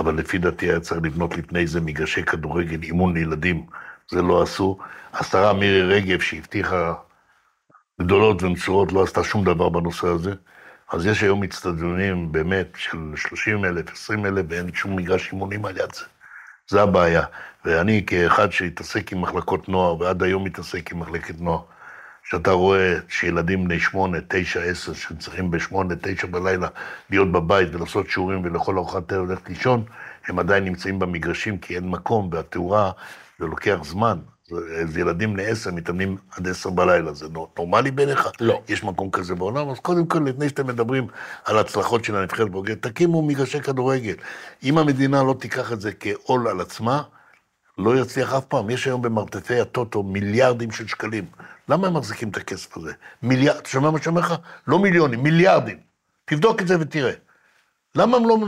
אבל 0.00 0.14
לפי 0.14 0.38
דעתי 0.38 0.66
היה 0.66 0.80
צריך 0.80 1.00
לבנות 1.04 1.36
לפני 1.36 1.66
זה 1.66 1.80
מגרשי 1.80 2.22
כדורגל, 2.22 2.82
אימון 2.82 3.14
לילדים, 3.14 3.66
זה 4.10 4.22
לא 4.22 4.42
עשו. 4.42 4.78
השרה 5.12 5.52
מירי 5.52 5.82
רגב, 5.82 6.20
שהבטיחה 6.20 6.94
גדולות 8.00 8.42
ונצורות, 8.42 8.92
לא 8.92 9.02
עשתה 9.02 9.24
שום 9.24 9.44
דבר 9.44 9.68
בנושא 9.68 10.06
הזה. 10.06 10.34
אז 10.92 11.06
יש 11.06 11.22
היום 11.22 11.42
אצטדיונים 11.42 12.32
באמת 12.32 12.66
של 12.76 12.98
30 13.16 13.64
אלף, 13.64 13.92
20 13.92 14.26
אלף, 14.26 14.46
ואין 14.48 14.74
שום 14.74 14.96
מגרש 14.96 15.32
אימונים 15.32 15.64
על 15.64 15.76
יד 15.76 15.94
זה. 15.94 16.04
זה 16.68 16.82
הבעיה. 16.82 17.24
ואני 17.64 18.06
כאחד 18.06 18.52
שהתעסק 18.52 19.12
עם 19.12 19.20
מחלקות 19.20 19.68
נוער, 19.68 20.00
ועד 20.00 20.22
היום 20.22 20.44
מתעסק 20.44 20.92
עם 20.92 21.00
מחלקת 21.00 21.40
נוער, 21.40 21.60
שאתה 22.24 22.50
רואה 22.50 22.98
שילדים 23.08 23.64
בני 23.64 23.80
שמונה, 23.80 24.18
תשע, 24.28 24.60
עשר, 24.60 24.94
שצריכים 24.94 25.50
בשמונה, 25.50 25.94
תשע 26.00 26.26
בלילה 26.26 26.68
להיות 27.10 27.32
בבית 27.32 27.74
ולעשות 27.74 28.10
שיעורים 28.10 28.44
ולאכול 28.44 28.78
ארוחת 28.78 29.12
ערב 29.12 29.28
וללכת 29.28 29.48
לישון, 29.48 29.84
הם 30.28 30.38
עדיין 30.38 30.64
נמצאים 30.64 30.98
במגרשים 30.98 31.58
כי 31.58 31.76
אין 31.76 31.88
מקום, 31.88 32.28
והתאורה, 32.32 32.90
זה 33.38 33.46
לוקח 33.46 33.78
זמן. 33.82 34.18
זה 34.86 35.00
ילדים 35.00 35.32
בני 35.34 35.46
עשר 35.46 35.70
מתאמנים 35.72 36.16
עד 36.30 36.48
עשר 36.48 36.70
בלילה, 36.70 37.12
זה 37.12 37.28
נו- 37.28 37.48
נורמלי 37.58 37.90
בעיניך? 37.90 38.28
לא. 38.40 38.62
יש 38.68 38.84
מקום 38.84 39.10
כזה 39.10 39.34
בעולם? 39.34 39.68
אז 39.68 39.78
קודם 39.78 40.06
כל, 40.06 40.18
לפני 40.26 40.48
שאתם 40.48 40.66
מדברים 40.66 41.06
על 41.44 41.58
הצלחות 41.58 42.04
של 42.04 42.16
הנבחרת 42.16 42.50
בוגרת, 42.50 42.82
תקימו 42.82 43.22
מגרשי 43.22 43.60
כדורגל. 43.60 44.14
אם 44.62 44.78
המדינה 44.78 45.22
לא 45.22 45.34
תיקח 45.40 45.72
את 45.72 45.80
זה 45.80 45.90
כעול 45.92 46.48
על 46.48 46.60
עצמה, 46.60 47.02
לא 47.78 48.00
יצליח 48.00 48.34
אף 48.34 48.44
פעם. 48.44 48.70
יש 48.70 48.86
היום 48.86 49.02
במרתפי 49.02 49.60
הטוטו 49.60 50.02
מיליארדים 50.02 50.70
של 50.72 50.86
שקלים. 50.86 51.24
למה 51.68 51.86
הם 51.86 51.94
מחזיקים 51.96 52.28
את 52.28 52.36
הכסף 52.36 52.76
הזה? 52.76 52.92
מיליארד, 53.22 53.56
אתה 53.56 53.68
שומע 53.68 53.90
מה 53.90 53.98
שאני 53.98 54.08
אומר 54.08 54.20
לך? 54.20 54.34
לא 54.66 54.78
מיליונים, 54.78 55.22
מיליארדים. 55.22 55.76
תבדוק 56.24 56.62
את 56.62 56.68
זה 56.68 56.76
ותראה. 56.80 57.12
למה 57.96 58.16
הם 58.16 58.28
לא 58.28 58.38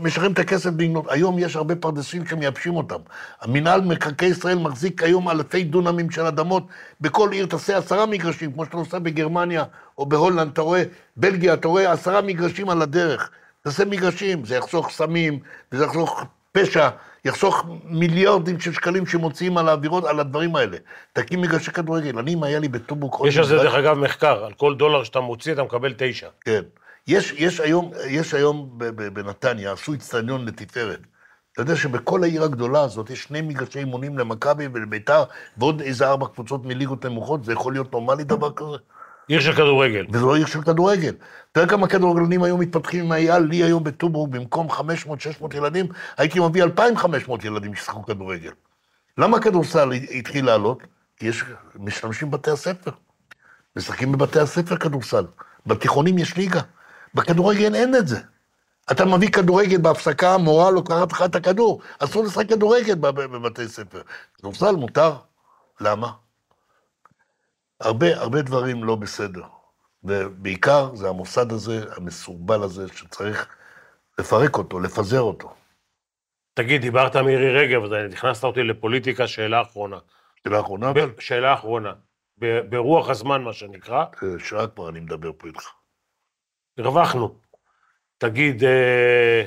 משחררים 0.00 0.32
את 0.32 0.38
הכסף 0.38 0.70
בגנות? 0.70 1.04
היום 1.08 1.38
יש 1.38 1.56
הרבה 1.56 1.76
פרדסים 1.76 2.26
שמייבשים 2.26 2.76
אותם. 2.76 2.96
המינהל 3.40 3.80
מקרקעי 3.80 4.28
ישראל 4.28 4.58
מחזיק 4.58 5.02
היום 5.02 5.30
אלפי 5.30 5.64
דונמים 5.64 6.10
של 6.10 6.22
אדמות. 6.26 6.66
בכל 7.00 7.32
עיר 7.32 7.46
תעשה 7.46 7.78
עשרה 7.78 8.06
מגרשים, 8.06 8.52
כמו 8.52 8.64
שאתה 8.64 8.76
עושה 8.76 8.98
בגרמניה 8.98 9.64
או 9.98 10.06
בהולנד, 10.06 10.50
אתה 10.52 10.62
רואה, 10.62 10.82
בלגיה, 11.16 11.54
אתה 11.54 11.68
רואה 11.68 11.92
עשרה 11.92 12.20
מגרשים 12.20 12.70
על 12.70 12.82
הדרך. 12.82 13.30
תעשה 13.62 13.84
מגרשים, 13.84 14.44
זה 14.44 14.56
יחסוך 14.56 14.90
סמים, 14.90 15.38
וזה 15.72 15.84
יחסוך 15.84 16.24
פשע, 16.52 16.88
יחסוך 17.24 17.66
מיליארדים 17.84 18.60
של 18.60 18.72
שקלים 18.72 19.06
שמוציאים 19.06 19.58
על 19.58 19.68
האווירות, 19.68 20.04
על 20.04 20.20
הדברים 20.20 20.56
האלה. 20.56 20.76
תקים 21.12 21.40
מגרשי 21.40 21.70
כדורגל. 21.70 22.18
אני, 22.18 22.34
אם 22.34 22.42
היה 22.42 22.58
לי 22.58 22.68
בטובוק... 22.68 23.22
יש 23.26 23.36
על 23.36 23.44
זה 23.44 23.56
דרך 23.56 23.74
אגב 23.74 23.98
מחקר, 23.98 24.44
על 24.44 24.52
כל 24.52 24.74
דולר 24.74 25.04
שאתה 25.04 25.20
מוציא 25.20 25.52
אתה 25.52 25.62
מקבל 25.62 25.94
תשע. 25.96 26.28
כן. 26.40 26.62
יש, 27.06 27.32
יש 27.32 27.60
היום, 27.60 27.90
יש 28.08 28.34
היום 28.34 28.70
ב- 28.78 28.84
ב- 28.84 29.14
בנתניה, 29.14 29.72
עשו 29.72 29.94
אצטדיון 29.94 30.44
לתפארת. 30.44 31.00
אתה 31.52 31.62
יודע 31.62 31.76
שבכל 31.76 32.22
העיר 32.22 32.42
הגדולה 32.42 32.80
הזאת 32.80 33.10
יש 33.10 33.22
שני 33.22 33.42
מגרשי 33.42 33.78
אימונים 33.78 34.18
למכבי 34.18 34.68
ולביתר, 34.72 35.24
ועוד 35.58 35.80
איזה 35.80 36.08
ארבע 36.08 36.26
קבוצות 36.26 36.64
מליגות 36.64 37.06
נמוכות, 37.06 37.44
זה 37.44 37.52
יכול 37.52 37.72
להיות 37.72 37.92
נורמלי 37.92 38.24
דבר 38.24 38.52
כזה? 38.52 38.76
עיר 39.28 39.40
של 39.40 39.52
כדורגל. 39.52 40.06
וזו 40.12 40.26
לא 40.26 40.36
עיר 40.36 40.46
של 40.46 40.62
כדורגל. 40.62 41.14
אתה 41.52 41.60
יודע 41.60 41.70
כמה 41.70 41.88
כדורגלנים 41.88 42.42
היום 42.42 42.60
מתפתחים 42.60 43.04
עם 43.04 43.12
אייל? 43.12 43.42
לי 43.42 43.56
היום 43.56 43.84
בטוברוק, 43.84 44.28
במקום 44.28 44.70
500-600 44.70 44.74
ילדים, 45.54 45.86
הייתי 46.16 46.40
מביא 46.40 46.62
2,500 46.62 47.44
ילדים 47.44 47.74
שישחקו 47.74 48.02
כדורגל. 48.02 48.50
למה 49.18 49.36
הכדורסל 49.36 49.92
התחיל 49.92 50.46
לעלות? 50.46 50.82
כי 51.16 51.26
יש, 51.26 51.44
משתמשים 51.74 52.30
בבתי 52.30 52.50
הספר. 52.50 52.90
משחקים 53.76 54.12
בבתי 54.12 54.40
הספר 54.40 54.76
כדורסל. 54.76 55.24
בתיכונים 55.66 56.18
יש 56.18 56.36
ליגה. 56.36 56.60
בכדורגל 57.14 57.74
אין 57.74 57.96
את 57.96 58.08
זה. 58.08 58.20
אתה 58.92 59.04
מביא 59.04 59.30
כדורגל 59.30 59.78
בהפסקה, 59.78 60.34
המורה 60.34 60.70
לוקחת 60.70 61.12
לך 61.12 61.22
את 61.22 61.34
הכדור. 61.34 61.80
אסור 61.98 62.24
לשחק 62.24 62.48
כדורגל 62.48 62.94
בב- 62.94 63.20
בבתי 63.20 63.68
ספר. 63.68 64.02
כדורסל 64.38 64.72
מותר. 64.76 65.12
למה? 65.80 66.12
הרבה, 67.80 68.16
הרבה 68.20 68.42
דברים 68.42 68.84
לא 68.84 68.94
בסדר. 68.96 69.42
ובעיקר 70.04 70.94
זה 70.94 71.08
המוסד 71.08 71.52
הזה, 71.52 71.84
המסורבל 71.96 72.62
הזה, 72.62 72.88
שצריך 72.88 73.46
לפרק 74.18 74.56
אותו, 74.58 74.80
לפזר 74.80 75.20
אותו. 75.20 75.54
תגיד, 76.54 76.80
דיברת 76.80 77.16
מירי 77.16 77.52
רגב, 77.58 77.84
אז 77.84 77.90
הכנסת 78.12 78.44
אותי 78.44 78.62
לפוליטיקה, 78.62 79.26
שאלה 79.26 79.62
אחרונה. 79.62 79.98
שאלה 80.44 80.60
אחרונה, 80.60 80.92
ב- 80.92 81.20
שאלה 81.20 81.54
אחרונה. 81.54 81.92
ב- 82.38 82.60
ברוח 82.70 83.08
הזמן, 83.10 83.42
מה 83.42 83.52
שנקרא, 83.52 84.04
אה, 84.22 84.28
שעה 84.38 84.66
כבר 84.66 84.88
אני 84.88 85.00
מדבר 85.00 85.30
פה 85.38 85.46
איתך. 85.48 85.64
הרווחנו. 86.78 87.34
תגיד, 88.18 88.64
אה, 88.64 89.44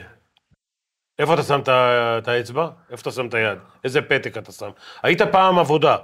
איפה 1.20 1.34
אתה 1.34 1.44
שם 1.44 1.60
את 1.68 2.28
האצבע? 2.28 2.70
איפה 2.90 3.02
אתה 3.02 3.12
שם 3.12 3.28
את 3.28 3.34
היד? 3.34 3.58
איזה 3.84 4.02
פתק 4.02 4.38
אתה 4.38 4.52
שם? 4.52 4.70
היית 5.04 5.22
פעם 5.22 5.60
עבודה, 5.60 5.98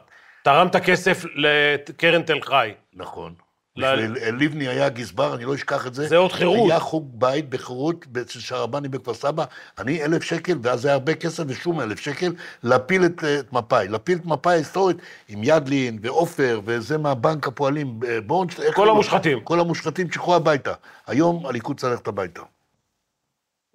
תרמת 0.44 0.76
כסף 0.76 1.24
לקרן 1.36 2.24
תל 2.24 2.42
חי. 2.42 2.74
נכון. 2.94 3.36
לבני 3.78 4.68
היה 4.68 4.90
גזבר, 4.90 5.36
אני 5.36 5.46
לא 5.46 5.56
אשכח 5.56 5.88
את 5.88 5.94
זה. 5.94 6.08
זה 6.08 6.18
עוד 6.18 6.32
חירות. 6.32 6.70
היה 6.72 6.80
חוג 6.80 7.10
בית 7.14 7.50
בחירות 7.50 8.06
אצל 8.22 8.40
שרבני 8.40 8.88
בכפר 8.88 9.14
סבא, 9.14 9.46
אני 9.80 10.04
אלף 10.04 10.24
שקל, 10.24 10.58
ואז 10.62 10.82
זה 10.82 10.88
היה 10.88 10.94
הרבה 10.94 11.16
כסף 11.16 11.44
ושום 11.48 11.82
אלף 11.82 12.00
שקל, 12.00 12.34
להפיל 12.64 13.06
את, 13.06 13.24
את 13.40 13.54
מפא"י. 13.54 13.88
להפיל 13.88 14.18
את 14.18 14.26
מפא"י 14.26 14.54
ההיסטורית 14.54 14.98
עם 15.28 15.40
ידלין 15.44 16.00
ועופר, 16.02 16.62
וזה 16.66 16.98
מהבנק 16.98 17.48
הפועלים, 17.48 18.00
אה. 18.08 18.20
איך 18.62 18.76
כל? 18.76 18.90
המושחתים. 18.90 19.40
כל 19.44 19.60
המושחתים 19.60 20.12
שילכו 20.12 20.36
הביתה. 20.36 20.74
היום 21.08 21.46
הליכוד 21.46 21.80
צריך 21.80 21.92
ללכת 21.92 22.08
הביתה. 22.08 22.42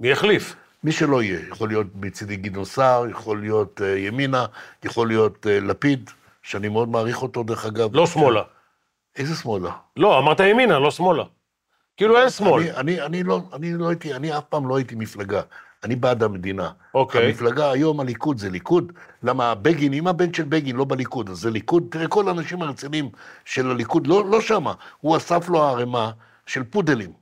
מי 0.01 0.13
החליף? 0.13 0.57
מי 0.85 0.93
שלא 0.93 1.23
יהיה, 1.23 1.41
יכול 1.49 1.69
להיות 1.69 1.87
מצידי 1.95 2.37
גדעון 2.37 2.65
סער, 2.65 3.09
יכול 3.11 3.41
להיות 3.41 3.81
אה, 3.85 3.99
ימינה, 3.99 4.47
יכול 4.85 5.09
להיות 5.09 5.47
אה, 5.47 5.61
לפיד, 5.61 6.11
שאני 6.43 6.69
מאוד 6.69 6.89
מעריך 6.89 7.23
אותו, 7.23 7.43
דרך 7.43 7.67
אגב. 7.67 7.97
לא 7.97 8.07
שמאלה. 8.07 8.43
איזה 9.19 9.35
שמאלה? 9.35 9.71
לא, 9.97 10.19
אמרת 10.19 10.41
ימינה, 10.41 10.79
לא 10.79 10.91
שמאלה. 10.91 11.25
כאילו 11.97 12.21
אין 12.21 12.31
שמאל. 12.31 12.63
אני, 12.63 12.71
אני, 12.77 13.03
אני, 13.03 13.23
לא, 13.23 13.41
אני 13.53 13.75
לא 13.75 13.89
הייתי, 13.89 14.15
אני 14.15 14.39
אף 14.39 14.45
פעם 14.45 14.69
לא 14.69 14.77
הייתי 14.77 14.95
מפלגה. 14.95 15.41
אני 15.85 15.97
בעד 15.97 16.23
המדינה. 16.23 16.71
אוקיי. 16.95 17.27
המפלגה 17.27 17.71
היום, 17.71 18.01
הליכוד 18.01 18.39
זה 18.39 18.51
ליכוד. 18.51 18.93
למה 19.23 19.55
בגין, 19.55 19.93
אם 19.93 20.07
הבן 20.09 20.35
של 20.35 20.43
בגין 20.43 20.77
לא 20.77 20.85
בליכוד, 20.85 21.31
אז 21.31 21.37
זה 21.37 21.51
ליכוד. 21.51 21.87
תראה, 21.91 22.09
כל 22.09 22.29
האנשים 22.29 22.63
הרציניים 22.63 23.11
של 23.45 23.71
הליכוד 23.71 24.07
לא, 24.07 24.25
לא 24.31 24.41
שמה. 24.41 24.73
הוא 25.01 25.17
אסף 25.17 25.49
לו 25.49 25.63
ערימה 25.63 26.11
של 26.47 26.65
פודלים. 26.65 27.13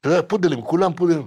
תראה, 0.00 0.22
פודלים, 0.22 0.62
כולם 0.62 0.92
פודלים. 0.92 1.26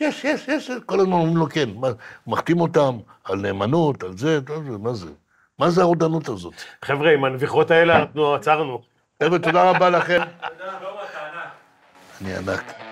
יש, 0.00 0.24
יש, 0.24 0.48
יש, 0.48 0.70
כל 0.86 1.00
הזמן 1.00 1.12
אומרים 1.12 1.36
לו 1.36 1.48
כן. 1.48 1.68
מה, 1.74 1.88
מחתים 2.26 2.60
אותם 2.60 2.98
על 3.24 3.40
נאמנות, 3.40 4.02
על 4.02 4.16
זה, 4.16 4.40
מה 4.80 4.92
זה? 4.92 5.10
מה 5.58 5.70
זה 5.70 5.82
הרודנות 5.82 6.28
הזאת? 6.28 6.54
חבר'ה, 6.84 7.14
עם 7.14 7.24
הנביחות 7.24 7.70
האלה 7.70 7.96
אנחנו 7.96 8.34
עצרנו. 8.34 8.89
חבר'ה, 9.24 9.38
תודה 9.38 9.70
רבה 9.70 9.90
לכם. 9.90 10.20
אני 12.22 12.36
ענק. 12.36 12.89